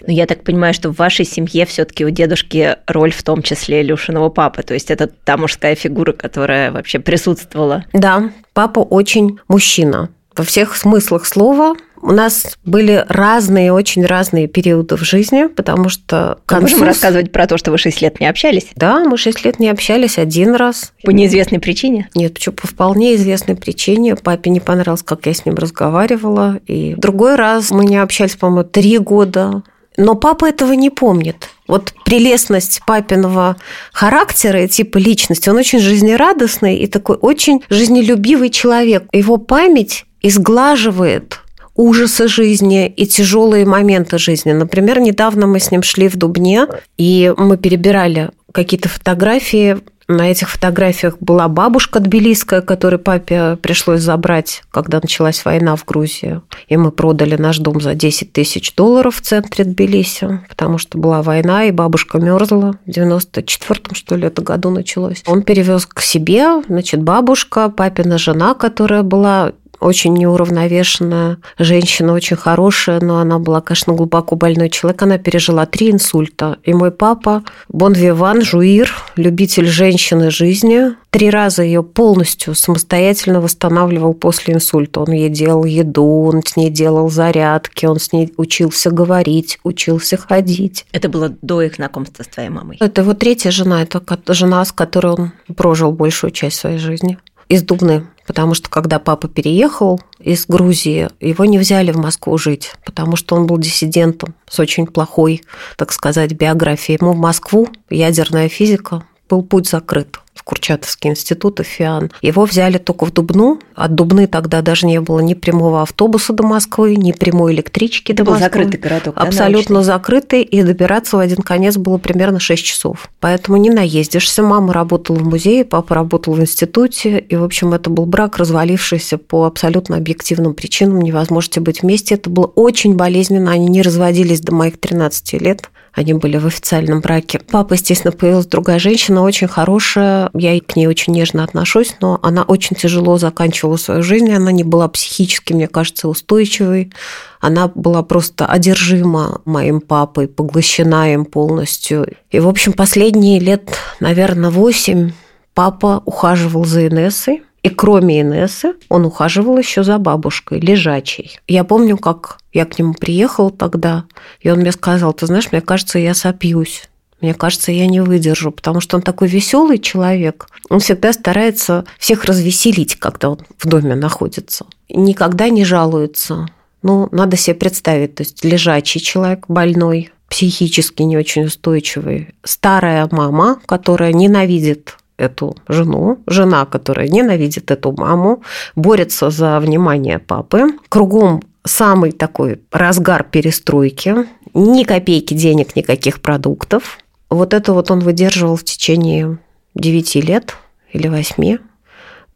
Но 0.06 0.12
я 0.12 0.26
так 0.26 0.42
понимаю, 0.44 0.74
что 0.74 0.90
в 0.90 0.96
вашей 0.96 1.24
семье 1.24 1.66
все-таки 1.66 2.04
у 2.04 2.10
дедушки 2.10 2.76
роль 2.86 3.12
в 3.12 3.22
том 3.22 3.42
числе 3.42 3.82
Илюшиного 3.82 4.30
папы. 4.30 4.62
То 4.62 4.74
есть 4.74 4.90
это 4.90 5.06
та 5.06 5.36
мужская 5.36 5.74
фигура, 5.74 6.12
которая 6.12 6.72
вообще 6.72 6.98
присутствовала. 6.98 7.84
Да, 7.92 8.32
папа 8.52 8.80
очень 8.80 9.38
мужчина. 9.48 10.08
во 10.36 10.44
всех 10.44 10.76
смыслах 10.76 11.26
слова. 11.26 11.76
У 12.02 12.12
нас 12.12 12.58
были 12.64 13.04
разные, 13.08 13.72
очень 13.72 14.04
разные 14.04 14.46
периоды 14.46 14.96
в 14.96 15.02
жизни, 15.02 15.46
потому 15.46 15.88
что... 15.88 16.38
Концу... 16.46 16.62
Можем 16.62 16.82
рассказывать 16.84 17.30
про 17.30 17.46
то, 17.46 17.58
что 17.58 17.70
вы 17.70 17.78
6 17.78 18.00
лет 18.00 18.20
не 18.20 18.26
общались? 18.26 18.68
Да, 18.74 19.04
мы 19.04 19.16
6 19.18 19.44
лет 19.44 19.58
не 19.58 19.68
общались 19.68 20.18
один 20.18 20.54
раз. 20.54 20.92
По 21.04 21.10
неизвестной 21.10 21.58
причине? 21.58 22.08
Нет, 22.14 22.34
почему 22.34 22.54
по 22.54 22.66
вполне 22.66 23.14
известной 23.16 23.56
причине. 23.56 24.16
Папе 24.16 24.50
не 24.50 24.60
понравилось, 24.60 25.02
как 25.02 25.26
я 25.26 25.34
с 25.34 25.44
ним 25.44 25.56
разговаривала. 25.56 26.60
И 26.66 26.94
в 26.94 26.98
другой 26.98 27.34
раз 27.34 27.70
мы 27.70 27.84
не 27.84 27.96
общались, 27.96 28.36
по-моему, 28.36 28.68
три 28.68 28.98
года. 28.98 29.62
Но 29.96 30.14
папа 30.14 30.46
этого 30.46 30.72
не 30.72 30.88
помнит. 30.88 31.50
Вот 31.68 31.92
прелестность 32.04 32.80
папиного 32.86 33.56
характера 33.92 34.64
и 34.64 34.68
типа 34.68 34.98
личности, 34.98 35.50
он 35.50 35.56
очень 35.56 35.78
жизнерадостный 35.78 36.76
и 36.76 36.86
такой 36.86 37.16
очень 37.16 37.62
жизнелюбивый 37.68 38.50
человек. 38.50 39.04
Его 39.12 39.36
память 39.36 40.06
изглаживает 40.22 41.40
ужасы 41.74 42.28
жизни 42.28 42.88
и 42.88 43.06
тяжелые 43.06 43.64
моменты 43.66 44.18
жизни. 44.18 44.52
Например, 44.52 45.00
недавно 45.00 45.46
мы 45.46 45.60
с 45.60 45.70
ним 45.70 45.82
шли 45.82 46.08
в 46.08 46.16
Дубне, 46.16 46.66
и 46.98 47.32
мы 47.36 47.56
перебирали 47.56 48.30
какие-то 48.52 48.88
фотографии 48.88 49.78
на 50.10 50.28
этих 50.28 50.50
фотографиях 50.50 51.18
была 51.20 51.46
бабушка 51.46 52.00
тбилисская, 52.00 52.62
которой 52.62 52.96
папе 52.98 53.56
пришлось 53.62 54.00
забрать, 54.00 54.62
когда 54.72 54.98
началась 55.00 55.44
война 55.44 55.76
в 55.76 55.84
Грузии. 55.84 56.40
И 56.66 56.76
мы 56.76 56.90
продали 56.90 57.36
наш 57.36 57.58
дом 57.58 57.80
за 57.80 57.94
10 57.94 58.32
тысяч 58.32 58.74
долларов 58.74 59.16
в 59.16 59.20
центре 59.20 59.64
Тбилиси, 59.64 60.40
потому 60.48 60.78
что 60.78 60.98
была 60.98 61.22
война, 61.22 61.66
и 61.66 61.70
бабушка 61.70 62.18
мерзла. 62.18 62.74
В 62.86 62.90
94-м, 62.90 63.94
что 63.94 64.16
ли, 64.16 64.26
это 64.26 64.42
году 64.42 64.70
началось. 64.70 65.22
Он 65.26 65.42
перевез 65.42 65.86
к 65.86 66.00
себе, 66.00 66.60
значит, 66.66 67.02
бабушка, 67.02 67.68
папина 67.68 68.18
жена, 68.18 68.54
которая 68.54 69.04
была 69.04 69.52
очень 69.80 70.14
неуравновешенная 70.14 71.38
женщина, 71.58 72.12
очень 72.12 72.36
хорошая, 72.36 73.00
но 73.00 73.18
она 73.18 73.38
была, 73.38 73.60
конечно, 73.60 73.94
глубоко 73.94 74.36
больной 74.36 74.68
человек. 74.68 75.02
Она 75.02 75.18
пережила 75.18 75.66
три 75.66 75.90
инсульта. 75.90 76.58
И 76.64 76.74
мой 76.74 76.90
папа, 76.90 77.42
Бон 77.68 77.94
Виван, 77.94 78.42
жуир, 78.42 78.92
любитель 79.16 79.66
женщины 79.66 80.30
жизни, 80.30 80.94
три 81.10 81.30
раза 81.30 81.62
ее 81.62 81.82
полностью 81.82 82.54
самостоятельно 82.54 83.40
восстанавливал 83.40 84.14
после 84.14 84.54
инсульта. 84.54 85.00
Он 85.00 85.12
ей 85.12 85.28
делал 85.28 85.64
еду, 85.64 86.24
он 86.24 86.42
с 86.44 86.56
ней 86.56 86.70
делал 86.70 87.10
зарядки, 87.10 87.86
он 87.86 87.98
с 87.98 88.12
ней 88.12 88.32
учился 88.36 88.90
говорить, 88.90 89.58
учился 89.64 90.16
ходить. 90.16 90.86
Это 90.92 91.08
было 91.08 91.34
до 91.42 91.62
их 91.62 91.76
знакомства 91.76 92.22
с 92.22 92.26
твоей 92.26 92.50
мамой? 92.50 92.76
Это 92.80 93.00
его 93.00 93.14
третья 93.14 93.50
жена, 93.50 93.82
это 93.82 94.02
жена, 94.34 94.64
с 94.64 94.72
которой 94.72 95.14
он 95.14 95.32
прожил 95.56 95.92
большую 95.92 96.30
часть 96.30 96.56
своей 96.56 96.78
жизни 96.78 97.18
из 97.50 97.64
Дубны, 97.64 98.06
потому 98.26 98.54
что 98.54 98.70
когда 98.70 99.00
папа 99.00 99.28
переехал 99.28 100.00
из 100.20 100.46
Грузии, 100.46 101.08
его 101.20 101.44
не 101.44 101.58
взяли 101.58 101.90
в 101.90 101.96
Москву 101.96 102.38
жить, 102.38 102.72
потому 102.84 103.16
что 103.16 103.34
он 103.34 103.46
был 103.46 103.58
диссидентом 103.58 104.34
с 104.48 104.60
очень 104.60 104.86
плохой, 104.86 105.42
так 105.76 105.92
сказать, 105.92 106.32
биографией. 106.32 106.98
Ему 107.00 107.12
в 107.12 107.18
Москву 107.18 107.68
ядерная 107.90 108.48
физика 108.48 109.04
был 109.28 109.42
путь 109.42 109.68
закрыт 109.68 110.20
в 110.40 110.42
Курчатовский 110.42 111.10
институт 111.10 111.60
и 111.60 111.64
ФИАН. 111.64 112.12
Его 112.22 112.46
взяли 112.46 112.78
только 112.78 113.04
в 113.04 113.12
Дубну. 113.12 113.60
От 113.74 113.94
Дубны 113.94 114.26
тогда 114.26 114.62
даже 114.62 114.86
не 114.86 114.98
было 114.98 115.20
ни 115.20 115.34
прямого 115.34 115.82
автобуса 115.82 116.32
до 116.32 116.42
Москвы, 116.44 116.96
ни 116.96 117.12
прямой 117.12 117.52
электрички 117.52 118.12
Это 118.12 118.24
до 118.24 118.30
Москвы. 118.30 118.46
закрытый 118.46 118.80
городок, 118.80 119.16
да, 119.16 119.20
Абсолютно 119.22 119.74
научный? 119.74 119.84
закрытый, 119.92 120.42
и 120.42 120.62
добираться 120.62 121.18
в 121.18 121.20
один 121.20 121.42
конец 121.42 121.76
было 121.76 121.98
примерно 121.98 122.40
6 122.40 122.64
часов. 122.64 123.10
Поэтому 123.20 123.58
не 123.58 123.68
наездишься. 123.68 124.42
Мама 124.42 124.72
работала 124.72 125.16
в 125.16 125.24
музее, 125.26 125.66
папа 125.66 125.94
работал 125.94 126.32
в 126.32 126.40
институте, 126.40 127.18
и, 127.18 127.36
в 127.36 127.44
общем, 127.44 127.74
это 127.74 127.90
был 127.90 128.06
брак, 128.06 128.38
развалившийся 128.38 129.18
по 129.18 129.44
абсолютно 129.44 129.98
объективным 129.98 130.54
причинам. 130.54 131.02
Не 131.02 131.12
возможности 131.12 131.58
быть 131.58 131.82
вместе. 131.82 132.14
Это 132.14 132.30
было 132.30 132.46
очень 132.46 132.94
болезненно. 132.94 133.50
Они 133.52 133.66
не 133.66 133.82
разводились 133.82 134.40
до 134.40 134.54
моих 134.54 134.80
13 134.80 135.34
лет. 135.34 135.68
Они 135.92 136.14
были 136.14 136.36
в 136.36 136.46
официальном 136.46 137.00
браке. 137.00 137.40
Папа, 137.50 137.74
естественно, 137.74 138.12
появилась 138.12 138.46
другая 138.46 138.78
женщина, 138.78 139.22
очень 139.22 139.48
хорошая. 139.48 140.30
Я 140.34 140.58
к 140.60 140.76
ней 140.76 140.86
очень 140.86 141.12
нежно 141.12 141.42
отношусь, 141.42 141.96
но 142.00 142.18
она 142.22 142.42
очень 142.42 142.76
тяжело 142.76 143.18
заканчивала 143.18 143.76
свою 143.76 144.02
жизнь. 144.02 144.32
Она 144.32 144.52
не 144.52 144.64
была 144.64 144.88
психически, 144.88 145.52
мне 145.52 145.68
кажется, 145.68 146.08
устойчивой. 146.08 146.92
Она 147.40 147.68
была 147.74 148.02
просто 148.02 148.46
одержима 148.46 149.40
моим 149.44 149.80
папой, 149.80 150.28
поглощена 150.28 151.12
им 151.12 151.24
полностью. 151.24 152.06
И, 152.30 152.38
в 152.38 152.48
общем, 152.48 152.72
последние 152.72 153.40
лет, 153.40 153.76
наверное, 153.98 154.50
восемь 154.50 155.12
папа 155.54 156.02
ухаживал 156.04 156.64
за 156.64 156.86
Инессой. 156.86 157.42
И 157.62 157.68
кроме 157.68 158.22
Инессы, 158.22 158.74
он 158.88 159.04
ухаживал 159.04 159.58
еще 159.58 159.82
за 159.82 159.98
бабушкой, 159.98 160.60
лежачей. 160.60 161.38
Я 161.46 161.64
помню, 161.64 161.98
как 161.98 162.38
я 162.52 162.64
к 162.64 162.78
нему 162.78 162.94
приехала 162.94 163.50
тогда, 163.50 164.04
и 164.40 164.50
он 164.50 164.60
мне 164.60 164.72
сказал, 164.72 165.12
ты 165.12 165.26
знаешь, 165.26 165.52
мне 165.52 165.60
кажется, 165.60 165.98
я 165.98 166.14
сопьюсь. 166.14 166.88
Мне 167.20 167.34
кажется, 167.34 167.70
я 167.70 167.86
не 167.86 168.00
выдержу, 168.00 168.50
потому 168.50 168.80
что 168.80 168.96
он 168.96 169.02
такой 169.02 169.28
веселый 169.28 169.78
человек. 169.78 170.48
Он 170.70 170.80
всегда 170.80 171.12
старается 171.12 171.84
всех 171.98 172.24
развеселить, 172.24 172.96
когда 172.96 173.30
он 173.30 173.40
в 173.58 173.68
доме 173.68 173.94
находится. 173.94 174.64
Никогда 174.88 175.50
не 175.50 175.64
жалуется. 175.64 176.48
Ну, 176.82 177.08
надо 177.12 177.36
себе 177.36 177.56
представить, 177.56 178.14
то 178.14 178.22
есть 178.22 178.42
лежачий 178.42 179.00
человек, 179.00 179.44
больной, 179.48 180.10
психически 180.30 181.02
не 181.02 181.18
очень 181.18 181.44
устойчивый, 181.44 182.28
старая 182.42 183.06
мама, 183.10 183.60
которая 183.66 184.14
ненавидит 184.14 184.96
эту 185.20 185.56
жену, 185.68 186.18
жена, 186.26 186.64
которая 186.66 187.08
ненавидит 187.08 187.70
эту 187.70 187.92
маму, 187.92 188.42
борется 188.74 189.30
за 189.30 189.60
внимание 189.60 190.18
папы. 190.18 190.68
Кругом 190.88 191.42
самый 191.64 192.12
такой 192.12 192.60
разгар 192.72 193.24
перестройки, 193.24 194.26
ни 194.54 194.84
копейки 194.84 195.34
денег, 195.34 195.76
никаких 195.76 196.20
продуктов. 196.20 196.98
Вот 197.28 197.54
это 197.54 197.72
вот 197.72 197.90
он 197.90 198.00
выдерживал 198.00 198.56
в 198.56 198.64
течение 198.64 199.38
9 199.74 200.14
лет 200.16 200.56
или 200.92 201.08
8. 201.08 201.58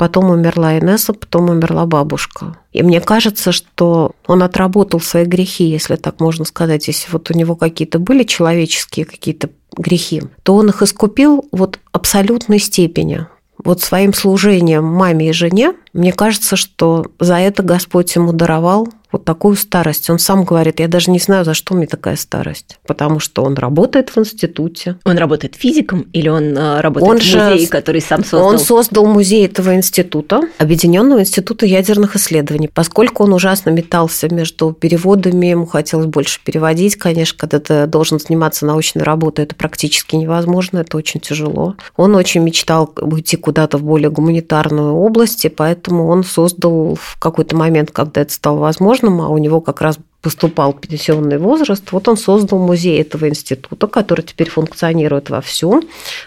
Потом 0.05 0.29
умерла 0.29 0.79
Инесса, 0.79 1.15
потом 1.15 1.49
умерла 1.49 1.87
бабушка. 1.87 2.59
И 2.75 2.83
мне 2.83 3.01
кажется, 3.01 3.53
что 3.53 4.13
он 4.27 4.43
отработал 4.43 5.01
свои 5.01 5.25
грехи, 5.25 5.65
если 5.65 5.97
так 5.97 6.21
можно 6.21 6.45
сказать. 6.45 6.89
Если 6.89 7.11
вот 7.11 7.31
у 7.31 7.35
него 7.35 7.57
какие-то 7.57 7.99
были 7.99 8.25
человеческие 8.25 9.07
какие-то 9.07 9.49
грехи, 9.75 10.21
то 10.43 10.57
он 10.57 10.69
их 10.69 10.83
искупил 10.83 11.49
вот 11.53 11.79
абсолютной 11.91 12.59
степени. 12.59 13.29
Вот 13.65 13.81
своим 13.81 14.13
служением 14.13 14.85
маме 14.85 15.31
и 15.31 15.33
жене, 15.33 15.73
мне 15.95 16.13
кажется, 16.13 16.57
что 16.57 17.07
за 17.21 17.37
это 17.39 17.63
Господь 17.63 18.15
ему 18.15 18.33
даровал 18.33 18.89
вот 19.15 19.25
такую 19.25 19.55
старость. 19.55 20.11
Он 20.11 20.19
сам 20.19 20.45
говорит, 20.45 20.81
я 20.81 20.89
даже 20.89 21.13
не 21.13 21.21
знаю, 21.21 21.45
за 21.45 21.55
что 21.55 21.75
мне 21.75 21.87
такая 21.87 22.17
старость. 22.17 22.79
Потому 22.85 23.21
что 23.21 23.45
он 23.45 23.55
работает 23.55 24.11
в 24.11 24.19
институте. 24.19 24.97
Он 25.05 25.17
работает 25.17 25.55
физиком 25.55 26.09
или 26.13 26.29
он 26.29 26.59
э, 26.59 26.81
работает 26.81 27.11
он 27.11 27.19
в 27.19 27.23
музее, 27.23 27.59
же, 27.59 27.67
который 27.69 28.01
сам 28.01 28.25
создал? 28.25 28.49
Он 28.49 28.59
создал 28.59 29.07
музей 29.07 29.47
этого 29.47 29.77
института, 29.77 30.43
Объединенного 30.59 31.21
института 31.21 31.65
ядерных 31.65 32.17
исследований. 32.17 32.69
Поскольку 32.75 33.23
он 33.23 33.33
ужасно 33.33 33.71
метался 33.71 34.29
между 34.35 34.73
переводами, 34.73 35.47
ему 35.47 35.67
хотелось 35.67 36.07
больше 36.07 36.41
переводить, 36.45 36.97
конечно, 36.97 37.39
когда 37.39 37.61
ты 37.61 37.87
должен 37.87 38.19
заниматься 38.19 38.67
научной 38.67 39.05
работой, 39.05 39.45
это 39.45 39.55
практически 39.55 40.17
невозможно, 40.17 40.79
это 40.79 40.97
очень 40.97 41.21
тяжело. 41.21 41.77
Он 41.97 42.17
очень 42.17 42.43
мечтал 42.43 42.93
уйти 43.01 43.37
куда-то 43.37 43.79
в 43.79 43.85
более 43.85 44.11
гуманитарную 44.11 44.93
область, 44.93 45.45
и 45.45 45.49
поэтому 45.49 45.84
он 45.93 46.25
создал 46.25 46.95
в 46.95 47.19
какой-то 47.19 47.57
момент, 47.57 47.91
когда 47.91 48.23
это 48.23 48.33
стало 48.33 48.59
возможно, 48.59 49.09
а 49.25 49.29
у 49.29 49.39
него 49.39 49.61
как 49.61 49.81
раз 49.81 49.99
поступал 50.25 50.73
пенсионный 50.73 51.37
возраст, 51.37 51.93
вот 51.93 52.09
он 52.09 52.17
создал 52.17 52.59
музей 52.59 52.99
этого 53.03 53.29
института, 53.29 53.87
который 53.87 54.23
теперь 54.23 54.49
функционирует 54.49 55.29
во 55.29 55.43
всем. 55.43 55.83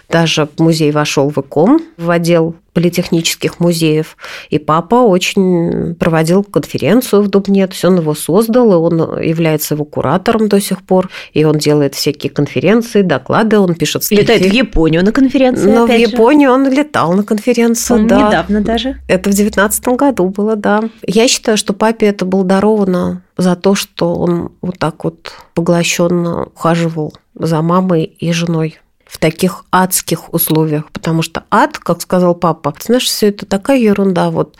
Даже 0.08 0.48
музей 0.56 0.92
вошел 0.92 1.28
в 1.30 1.38
ИКОМ, 1.38 1.80
в 1.96 2.08
отдел 2.08 2.54
политехнических 2.74 3.58
музеев. 3.58 4.16
И 4.50 4.60
папа 4.60 4.94
очень 4.94 5.96
проводил 5.96 6.44
конференцию 6.44 7.22
в 7.22 7.28
Дубне, 7.28 7.66
то 7.66 7.72
есть 7.72 7.84
он 7.84 7.96
его 7.96 8.14
создал, 8.14 8.70
и 8.72 8.76
он 8.76 9.20
является 9.20 9.74
его 9.74 9.84
куратором 9.84 10.48
до 10.48 10.60
сих 10.60 10.82
пор, 10.82 11.10
и 11.32 11.42
он 11.42 11.58
делает 11.58 11.96
всякие 11.96 12.30
конференции, 12.30 13.02
доклады, 13.02 13.58
он 13.58 13.74
пишет 13.74 14.04
статьи. 14.04 14.22
Летает 14.22 14.42
в 14.42 14.52
Японию 14.52 15.04
на 15.04 15.10
конференции, 15.10 15.68
Но 15.68 15.86
в 15.86 15.90
Японию 15.90 16.50
же. 16.50 16.54
он 16.54 16.72
летал 16.72 17.14
на 17.14 17.24
конференцию, 17.24 18.06
да. 18.06 18.28
Недавно 18.28 18.60
даже. 18.60 19.00
Это 19.08 19.28
в 19.28 19.32
девятнадцатом 19.32 19.96
году 19.96 20.28
было, 20.28 20.54
да. 20.54 20.84
Я 21.04 21.26
считаю, 21.26 21.58
что 21.58 21.72
папе 21.72 22.06
это 22.06 22.24
было 22.24 22.44
даровано 22.44 23.22
за 23.38 23.56
то, 23.56 23.74
что 23.74 24.14
он 24.16 24.52
вот 24.60 24.78
так 24.78 25.04
вот 25.04 25.32
поглощенно 25.54 26.46
ухаживал 26.46 27.14
за 27.34 27.62
мамой 27.62 28.04
и 28.04 28.32
женой 28.32 28.78
в 29.06 29.16
таких 29.16 29.64
адских 29.70 30.34
условиях, 30.34 30.90
потому 30.92 31.22
что 31.22 31.44
ад, 31.50 31.78
как 31.78 32.02
сказал 32.02 32.34
папа, 32.34 32.74
знаешь, 32.78 33.06
все 33.06 33.28
это 33.28 33.46
такая 33.46 33.78
ерунда, 33.78 34.30
вот 34.30 34.56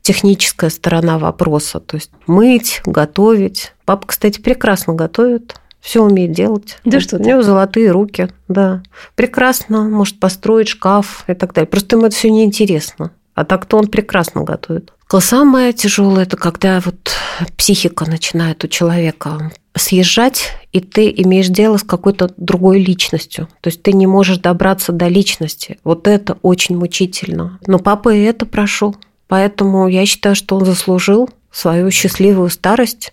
техническая 0.00 0.70
сторона 0.70 1.18
вопроса, 1.18 1.80
то 1.80 1.96
есть 1.96 2.10
мыть, 2.26 2.80
готовить. 2.86 3.74
Папа, 3.84 4.06
кстати, 4.06 4.40
прекрасно 4.40 4.94
готовит, 4.94 5.60
все 5.80 6.02
умеет 6.02 6.32
делать. 6.32 6.78
Да 6.84 7.00
что 7.00 7.16
У 7.16 7.20
него 7.20 7.42
золотые 7.42 7.90
руки, 7.90 8.28
да. 8.48 8.82
Прекрасно, 9.16 9.82
может 9.82 10.18
построить 10.18 10.68
шкаф 10.68 11.24
и 11.26 11.34
так 11.34 11.52
далее. 11.52 11.68
Просто 11.68 11.96
ему 11.96 12.06
это 12.06 12.16
все 12.16 12.30
неинтересно. 12.30 13.10
А 13.34 13.44
так-то 13.44 13.76
он 13.76 13.88
прекрасно 13.88 14.44
готовит. 14.44 14.92
Самое 15.18 15.72
тяжелое 15.72 16.22
это 16.22 16.36
когда 16.36 16.80
вот 16.80 17.10
психика 17.56 18.08
начинает 18.08 18.62
у 18.62 18.68
человека 18.68 19.50
съезжать, 19.74 20.56
и 20.72 20.80
ты 20.80 21.12
имеешь 21.16 21.48
дело 21.48 21.76
с 21.78 21.82
какой-то 21.82 22.32
другой 22.36 22.80
личностью. 22.80 23.48
То 23.60 23.68
есть 23.68 23.82
ты 23.82 23.92
не 23.92 24.06
можешь 24.06 24.38
добраться 24.38 24.92
до 24.92 25.08
личности. 25.08 25.78
Вот 25.84 26.06
это 26.06 26.38
очень 26.42 26.76
мучительно. 26.76 27.58
Но 27.66 27.78
папа 27.78 28.14
и 28.14 28.20
это 28.20 28.46
прошел. 28.46 28.96
Поэтому 29.26 29.88
я 29.88 30.06
считаю, 30.06 30.34
что 30.34 30.56
он 30.56 30.64
заслужил 30.64 31.30
свою 31.52 31.90
счастливую 31.90 32.48
старость 32.50 33.12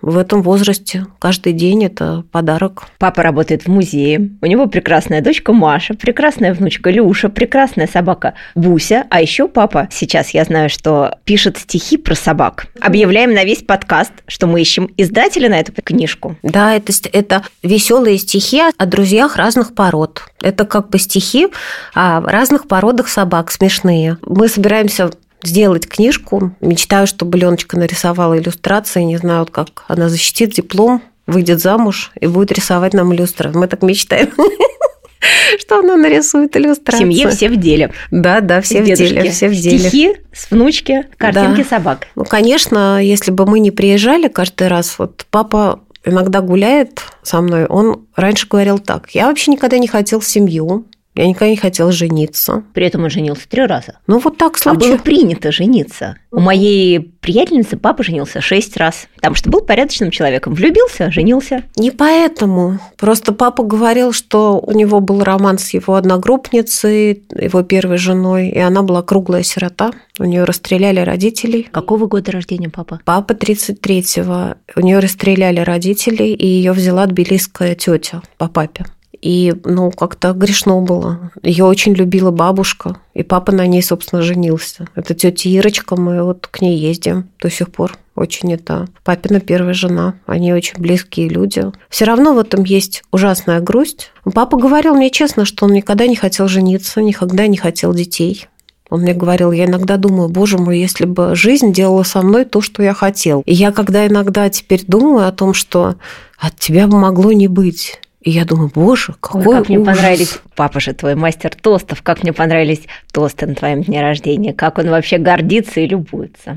в 0.00 0.18
этом 0.18 0.42
возрасте. 0.42 1.06
Каждый 1.18 1.54
день 1.54 1.84
это 1.84 2.24
подарок. 2.30 2.84
Папа 2.98 3.22
работает 3.22 3.64
в 3.64 3.68
музее. 3.68 4.30
У 4.42 4.46
него 4.46 4.66
прекрасная 4.66 5.22
дочка 5.22 5.52
Маша, 5.52 5.94
прекрасная 5.94 6.52
внучка 6.52 6.90
Люша, 6.90 7.30
прекрасная 7.30 7.86
собака 7.86 8.34
Буся. 8.54 9.06
А 9.08 9.22
еще 9.22 9.48
папа, 9.48 9.88
сейчас 9.90 10.30
я 10.30 10.44
знаю, 10.44 10.68
что 10.68 11.18
пишет 11.24 11.56
стихи 11.56 11.96
про 11.96 12.14
собак. 12.14 12.66
Объявляем 12.80 13.32
на 13.32 13.44
весь 13.44 13.62
подкаст, 13.62 14.12
что 14.26 14.46
мы 14.46 14.60
ищем 14.60 14.90
издателя 14.98 15.48
на 15.48 15.60
эту 15.60 15.72
книжку. 15.72 16.36
Да, 16.42 16.74
это, 16.74 16.92
это 17.12 17.42
веселые 17.62 18.18
стихи 18.18 18.62
о 18.76 18.86
друзьях 18.86 19.36
разных 19.36 19.74
пород. 19.74 20.22
Это 20.42 20.66
как 20.66 20.90
бы 20.90 20.98
стихи 20.98 21.48
о 21.94 22.20
разных 22.20 22.68
породах 22.68 23.08
собак, 23.08 23.50
смешные. 23.50 24.18
Мы 24.22 24.48
собираемся 24.48 25.10
сделать 25.46 25.88
книжку. 25.88 26.54
Мечтаю, 26.60 27.06
чтобы 27.06 27.38
Леночка 27.38 27.78
нарисовала 27.78 28.38
иллюстрации. 28.38 29.02
Не 29.02 29.16
знаю, 29.16 29.46
как 29.46 29.84
она 29.88 30.08
защитит 30.08 30.50
диплом, 30.50 31.02
выйдет 31.26 31.60
замуж 31.60 32.12
и 32.20 32.26
будет 32.26 32.52
рисовать 32.52 32.94
нам 32.94 33.14
иллюстрации. 33.14 33.58
Мы 33.58 33.66
так 33.66 33.82
мечтаем 33.82 34.30
что 35.58 35.78
она 35.78 35.96
нарисует 35.96 36.56
иллюстрацию. 36.56 37.08
В 37.08 37.14
семье 37.14 37.30
все 37.30 37.48
в 37.48 37.56
деле. 37.56 37.92
Да, 38.10 38.40
да, 38.40 38.60
все 38.60 38.82
в 38.82 38.84
деле, 38.84 39.30
все 39.30 39.48
в 39.48 39.52
деле. 39.54 39.78
Стихи 39.78 40.16
с 40.32 40.50
внучки, 40.50 41.06
картинки 41.16 41.62
да. 41.62 41.68
собак. 41.68 42.08
Ну, 42.14 42.24
конечно, 42.24 43.02
если 43.02 43.30
бы 43.30 43.46
мы 43.46 43.60
не 43.60 43.70
приезжали 43.70 44.28
каждый 44.28 44.68
раз, 44.68 44.98
вот 44.98 45.26
папа 45.30 45.80
иногда 46.04 46.40
гуляет 46.40 47.02
со 47.22 47.40
мной, 47.40 47.66
он 47.66 48.06
раньше 48.14 48.46
говорил 48.48 48.78
так, 48.78 49.10
я 49.10 49.26
вообще 49.26 49.52
никогда 49.52 49.78
не 49.78 49.88
хотел 49.88 50.20
семью, 50.20 50.84
я 51.14 51.28
никогда 51.28 51.48
не 51.48 51.56
хотела 51.56 51.92
жениться. 51.92 52.64
При 52.74 52.86
этом 52.86 53.04
он 53.04 53.10
женился 53.10 53.48
три 53.48 53.64
раза. 53.64 53.98
Ну, 54.06 54.18
вот 54.18 54.36
так 54.36 54.58
случилось. 54.58 54.86
А 54.86 54.90
было 54.90 54.98
принято 54.98 55.52
жениться. 55.52 56.16
У 56.32 56.40
моей 56.40 56.98
приятельницы 56.98 57.76
папа 57.76 58.02
женился 58.02 58.40
шесть 58.40 58.76
раз, 58.76 59.06
потому 59.14 59.36
что 59.36 59.48
был 59.48 59.60
порядочным 59.60 60.10
человеком. 60.10 60.54
Влюбился, 60.54 61.12
женился. 61.12 61.62
Не 61.76 61.92
поэтому. 61.92 62.80
Просто 62.96 63.32
папа 63.32 63.62
говорил, 63.62 64.12
что 64.12 64.58
у 64.58 64.72
него 64.72 64.98
был 64.98 65.22
роман 65.22 65.58
с 65.58 65.72
его 65.72 65.94
одногруппницей, 65.94 67.22
его 67.30 67.62
первой 67.62 67.98
женой, 67.98 68.48
и 68.48 68.58
она 68.58 68.82
была 68.82 69.02
круглая 69.02 69.44
сирота. 69.44 69.92
У 70.18 70.24
нее 70.24 70.42
расстреляли 70.42 71.00
родителей. 71.00 71.68
Какого 71.70 72.06
года 72.06 72.32
рождения 72.32 72.68
папа? 72.68 73.00
Папа 73.04 73.32
33-го. 73.32 74.56
У 74.74 74.80
нее 74.80 74.98
расстреляли 74.98 75.60
родителей, 75.60 76.34
и 76.34 76.46
ее 76.46 76.72
взяла 76.72 77.06
тбилисская 77.06 77.76
тетя 77.76 78.22
по 78.36 78.48
папе. 78.48 78.84
И, 79.24 79.54
ну, 79.64 79.90
как-то 79.90 80.34
грешно 80.34 80.82
было. 80.82 81.30
Ее 81.42 81.64
очень 81.64 81.94
любила 81.94 82.30
бабушка, 82.30 82.98
и 83.14 83.22
папа 83.22 83.52
на 83.52 83.66
ней, 83.66 83.82
собственно, 83.82 84.20
женился. 84.20 84.86
Это 84.94 85.14
тетя 85.14 85.48
Ирочка, 85.48 85.96
мы 85.96 86.22
вот 86.22 86.46
к 86.46 86.60
ней 86.60 86.76
ездим 86.78 87.30
до 87.40 87.48
сих 87.50 87.72
пор. 87.72 87.96
Очень 88.16 88.52
это 88.52 88.86
папина 89.02 89.40
первая 89.40 89.72
жена. 89.72 90.16
Они 90.26 90.52
очень 90.52 90.78
близкие 90.78 91.30
люди. 91.30 91.64
Все 91.88 92.04
равно 92.04 92.34
в 92.34 92.38
этом 92.38 92.64
есть 92.64 93.02
ужасная 93.12 93.60
грусть. 93.60 94.12
Папа 94.34 94.58
говорил 94.58 94.94
мне 94.94 95.08
честно, 95.08 95.46
что 95.46 95.64
он 95.64 95.72
никогда 95.72 96.06
не 96.06 96.16
хотел 96.16 96.46
жениться, 96.46 97.00
никогда 97.00 97.46
не 97.46 97.56
хотел 97.56 97.94
детей. 97.94 98.46
Он 98.90 99.00
мне 99.00 99.14
говорил, 99.14 99.52
я 99.52 99.64
иногда 99.64 99.96
думаю, 99.96 100.28
боже 100.28 100.58
мой, 100.58 100.78
если 100.78 101.06
бы 101.06 101.34
жизнь 101.34 101.72
делала 101.72 102.02
со 102.02 102.20
мной 102.20 102.44
то, 102.44 102.60
что 102.60 102.82
я 102.82 102.92
хотел. 102.92 103.42
И 103.46 103.54
я 103.54 103.72
когда 103.72 104.06
иногда 104.06 104.50
теперь 104.50 104.84
думаю 104.86 105.26
о 105.26 105.32
том, 105.32 105.54
что 105.54 105.94
от 106.38 106.56
тебя 106.58 106.86
бы 106.86 106.98
могло 106.98 107.32
не 107.32 107.48
быть, 107.48 107.98
и 108.24 108.30
я 108.30 108.46
думаю, 108.46 108.70
боже, 108.74 109.14
какой 109.20 109.40
Ой, 109.40 109.52
как 109.52 109.60
ужас. 109.64 109.68
мне 109.68 109.84
понравились, 109.84 110.38
папа 110.56 110.80
же 110.80 110.94
твой 110.94 111.14
мастер 111.14 111.54
тостов, 111.54 112.02
как 112.02 112.22
мне 112.22 112.32
понравились 112.32 112.80
тосты 113.12 113.46
на 113.46 113.54
твоем 113.54 113.82
дне 113.82 114.00
рождения, 114.00 114.54
как 114.54 114.78
он 114.78 114.88
вообще 114.88 115.18
гордится 115.18 115.80
и 115.80 115.86
любуется. 115.86 116.56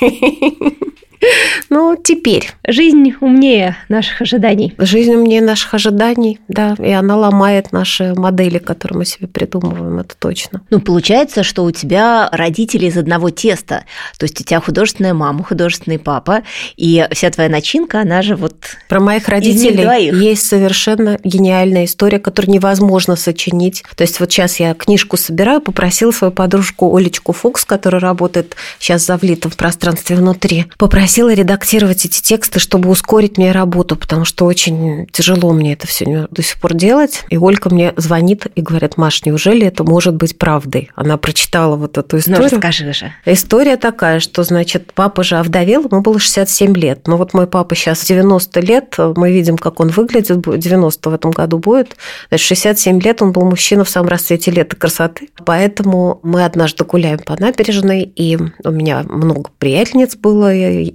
Ну, 1.68 1.96
теперь. 2.02 2.50
Жизнь 2.66 3.14
умнее 3.20 3.76
наших 3.88 4.22
ожиданий. 4.22 4.74
Жизнь 4.78 5.14
умнее 5.14 5.42
наших 5.42 5.74
ожиданий, 5.74 6.38
да. 6.48 6.76
И 6.78 6.90
она 6.90 7.16
ломает 7.16 7.72
наши 7.72 8.14
модели, 8.14 8.58
которые 8.58 8.98
мы 8.98 9.04
себе 9.04 9.26
придумываем, 9.26 9.98
это 9.98 10.14
точно. 10.16 10.62
Ну, 10.70 10.80
получается, 10.80 11.42
что 11.42 11.64
у 11.64 11.70
тебя 11.70 12.28
родители 12.30 12.86
из 12.86 12.96
одного 12.96 13.30
теста. 13.30 13.84
То 14.18 14.24
есть 14.24 14.40
у 14.40 14.44
тебя 14.44 14.60
художественная 14.60 15.14
мама, 15.14 15.42
художественный 15.42 15.98
папа, 15.98 16.42
и 16.76 17.06
вся 17.12 17.30
твоя 17.30 17.48
начинка, 17.48 18.00
она 18.00 18.22
же 18.22 18.36
вот 18.36 18.54
Про 18.88 19.00
моих 19.00 19.28
родителей 19.28 20.10
есть 20.10 20.46
совершенно 20.46 21.18
гениальная 21.24 21.86
история, 21.86 22.18
которую 22.18 22.54
невозможно 22.54 23.16
сочинить. 23.16 23.82
То 23.96 24.02
есть 24.02 24.20
вот 24.20 24.30
сейчас 24.30 24.60
я 24.60 24.74
книжку 24.74 25.16
собираю, 25.16 25.60
попросила 25.60 26.10
свою 26.10 26.32
подружку 26.32 26.96
Олечку 26.96 27.32
Фукс, 27.32 27.64
которая 27.64 28.00
работает 28.00 28.56
сейчас 28.78 29.04
завлита 29.04 29.48
в 29.50 29.56
пространстве 29.56 30.16
внутри, 30.16 30.66
попросила 30.78 31.05
просила 31.06 31.32
редактировать 31.32 32.04
эти 32.04 32.20
тексты, 32.20 32.58
чтобы 32.58 32.88
ускорить 32.90 33.38
мне 33.38 33.52
работу, 33.52 33.94
потому 33.94 34.24
что 34.24 34.44
очень 34.44 35.06
тяжело 35.12 35.52
мне 35.52 35.74
это 35.74 35.86
все 35.86 36.26
до 36.32 36.42
сих 36.42 36.60
пор 36.60 36.74
делать. 36.74 37.22
И 37.30 37.38
Олька 37.38 37.72
мне 37.72 37.94
звонит 37.96 38.48
и 38.56 38.60
говорит, 38.60 38.96
Маш, 38.96 39.24
неужели 39.24 39.64
это 39.68 39.84
может 39.84 40.16
быть 40.16 40.36
правдой? 40.36 40.90
Она 40.96 41.16
прочитала 41.16 41.76
вот 41.76 41.96
эту 41.96 42.16
ну, 42.16 42.18
историю. 42.18 42.42
Ну, 42.42 42.56
расскажи 42.56 42.92
же. 42.92 43.12
История 43.24 43.76
такая, 43.76 44.18
что, 44.18 44.42
значит, 44.42 44.92
папа 44.94 45.22
же 45.22 45.36
овдовел, 45.36 45.84
ему 45.88 46.00
было 46.00 46.18
67 46.18 46.74
лет. 46.76 47.06
Но 47.06 47.16
вот 47.16 47.34
мой 47.34 47.46
папа 47.46 47.76
сейчас 47.76 48.04
90 48.04 48.60
лет, 48.62 48.96
мы 49.14 49.30
видим, 49.30 49.58
как 49.58 49.78
он 49.78 49.90
выглядит, 49.90 50.40
90 50.42 51.08
в 51.08 51.14
этом 51.14 51.30
году 51.30 51.58
будет. 51.58 51.94
Значит, 52.30 52.48
67 52.48 53.00
лет 53.00 53.22
он 53.22 53.30
был 53.30 53.44
мужчина 53.44 53.84
в 53.84 53.88
самом 53.88 54.08
расцвете 54.08 54.50
лет 54.50 54.72
и 54.72 54.76
красоты. 54.76 55.28
Поэтому 55.44 56.18
мы 56.24 56.44
однажды 56.44 56.84
гуляем 56.84 57.20
по 57.20 57.40
набережной, 57.40 58.02
и 58.02 58.36
у 58.64 58.70
меня 58.72 59.04
много 59.08 59.50
приятельниц 59.60 60.16
было, 60.16 60.52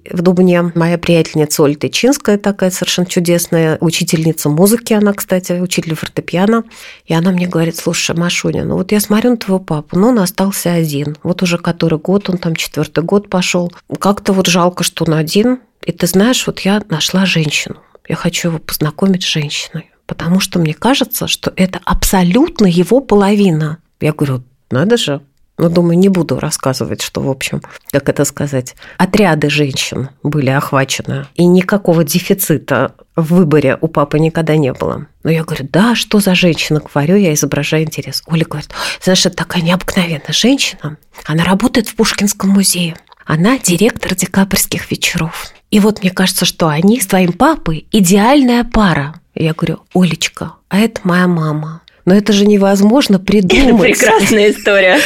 в 0.09 0.21
Дубне. 0.21 0.71
Моя 0.75 0.97
приятельница 0.97 1.63
Ольга 1.63 1.81
Тычинская 1.81 2.37
такая 2.37 2.71
совершенно 2.71 3.07
чудесная 3.07 3.77
учительница 3.81 4.49
музыки, 4.49 4.93
она, 4.93 5.13
кстати, 5.13 5.53
учитель 5.53 5.95
фортепиано. 5.95 6.63
И 7.05 7.13
она 7.13 7.31
мне 7.31 7.47
говорит, 7.47 7.75
слушай, 7.75 8.15
Машуня, 8.15 8.63
ну 8.65 8.75
вот 8.75 8.91
я 8.91 8.99
смотрю 8.99 9.31
на 9.31 9.37
твоего 9.37 9.63
папу, 9.63 9.97
но 9.97 10.09
он 10.09 10.19
остался 10.19 10.73
один. 10.73 11.17
Вот 11.23 11.41
уже 11.43 11.57
который 11.57 11.99
год, 11.99 12.29
он 12.29 12.37
там 12.37 12.55
четвертый 12.55 13.03
год 13.03 13.29
пошел. 13.29 13.71
Как-то 13.99 14.33
вот 14.33 14.47
жалко, 14.47 14.83
что 14.83 15.05
он 15.05 15.13
один. 15.13 15.59
И 15.83 15.91
ты 15.91 16.07
знаешь, 16.07 16.45
вот 16.45 16.59
я 16.61 16.83
нашла 16.89 17.25
женщину. 17.25 17.77
Я 18.07 18.15
хочу 18.15 18.49
его 18.49 18.59
познакомить 18.59 19.23
с 19.23 19.27
женщиной. 19.27 19.91
Потому 20.05 20.39
что 20.39 20.59
мне 20.59 20.73
кажется, 20.73 21.27
что 21.27 21.53
это 21.55 21.79
абсолютно 21.85 22.65
его 22.65 22.99
половина. 22.99 23.77
Я 23.99 24.13
говорю, 24.13 24.43
надо 24.69 24.97
же, 24.97 25.21
ну, 25.61 25.69
думаю, 25.69 25.99
не 25.99 26.09
буду 26.09 26.39
рассказывать, 26.39 27.03
что, 27.03 27.21
в 27.21 27.29
общем, 27.29 27.61
как 27.91 28.09
это 28.09 28.25
сказать, 28.25 28.75
отряды 28.97 29.51
женщин 29.51 30.09
были 30.23 30.49
охвачены, 30.49 31.27
и 31.35 31.45
никакого 31.45 32.03
дефицита 32.03 32.95
в 33.15 33.35
выборе 33.35 33.77
у 33.79 33.87
папы 33.87 34.17
никогда 34.17 34.55
не 34.55 34.73
было. 34.73 35.05
Но 35.23 35.29
я 35.29 35.43
говорю, 35.43 35.67
да, 35.71 35.93
что 35.93 36.19
за 36.19 36.33
женщина? 36.33 36.81
Говорю, 36.81 37.15
я 37.15 37.31
изображаю 37.35 37.83
интерес. 37.83 38.23
Оля 38.25 38.43
говорит, 38.45 38.71
знаешь, 39.03 39.23
это 39.23 39.35
такая 39.35 39.61
необыкновенная 39.61 40.31
женщина. 40.31 40.97
Она 41.25 41.43
работает 41.43 41.87
в 41.87 41.95
Пушкинском 41.95 42.49
музее. 42.49 42.95
Она 43.27 43.59
директор 43.59 44.15
декабрьских 44.15 44.89
вечеров. 44.89 45.51
И 45.69 45.79
вот 45.79 46.01
мне 46.01 46.09
кажется, 46.09 46.45
что 46.45 46.69
они 46.69 46.99
с 46.99 47.05
твоим 47.05 47.33
папой 47.33 47.85
идеальная 47.91 48.63
пара. 48.63 49.13
Я 49.35 49.53
говорю, 49.53 49.81
Олечка, 49.93 50.53
а 50.69 50.79
это 50.79 51.01
моя 51.03 51.27
мама. 51.27 51.81
Но 52.05 52.15
это 52.15 52.33
же 52.33 52.45
невозможно 52.45 53.19
придумать. 53.19 53.99
Прекрасная 53.99 54.51
история. 54.51 54.97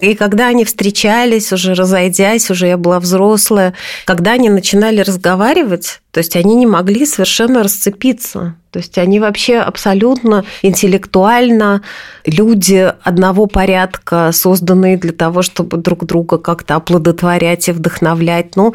И 0.00 0.14
когда 0.14 0.48
они 0.48 0.64
встречались, 0.64 1.52
уже 1.52 1.74
разойдясь, 1.74 2.50
уже 2.50 2.66
я 2.66 2.76
была 2.76 3.00
взрослая, 3.00 3.74
когда 4.06 4.32
они 4.32 4.48
начинали 4.48 5.00
разговаривать, 5.00 6.00
то 6.10 6.18
есть 6.18 6.36
они 6.36 6.54
не 6.54 6.66
могли 6.66 7.04
совершенно 7.06 7.62
расцепиться. 7.62 8.56
То 8.70 8.78
есть 8.78 8.98
они 8.98 9.20
вообще 9.20 9.58
абсолютно 9.58 10.44
интеллектуально 10.62 11.82
люди 12.24 12.92
одного 13.02 13.46
порядка, 13.46 14.30
созданные 14.32 14.96
для 14.96 15.12
того, 15.12 15.42
чтобы 15.42 15.76
друг 15.76 16.04
друга 16.04 16.38
как-то 16.38 16.76
оплодотворять 16.76 17.68
и 17.68 17.72
вдохновлять. 17.72 18.56
Ну, 18.56 18.74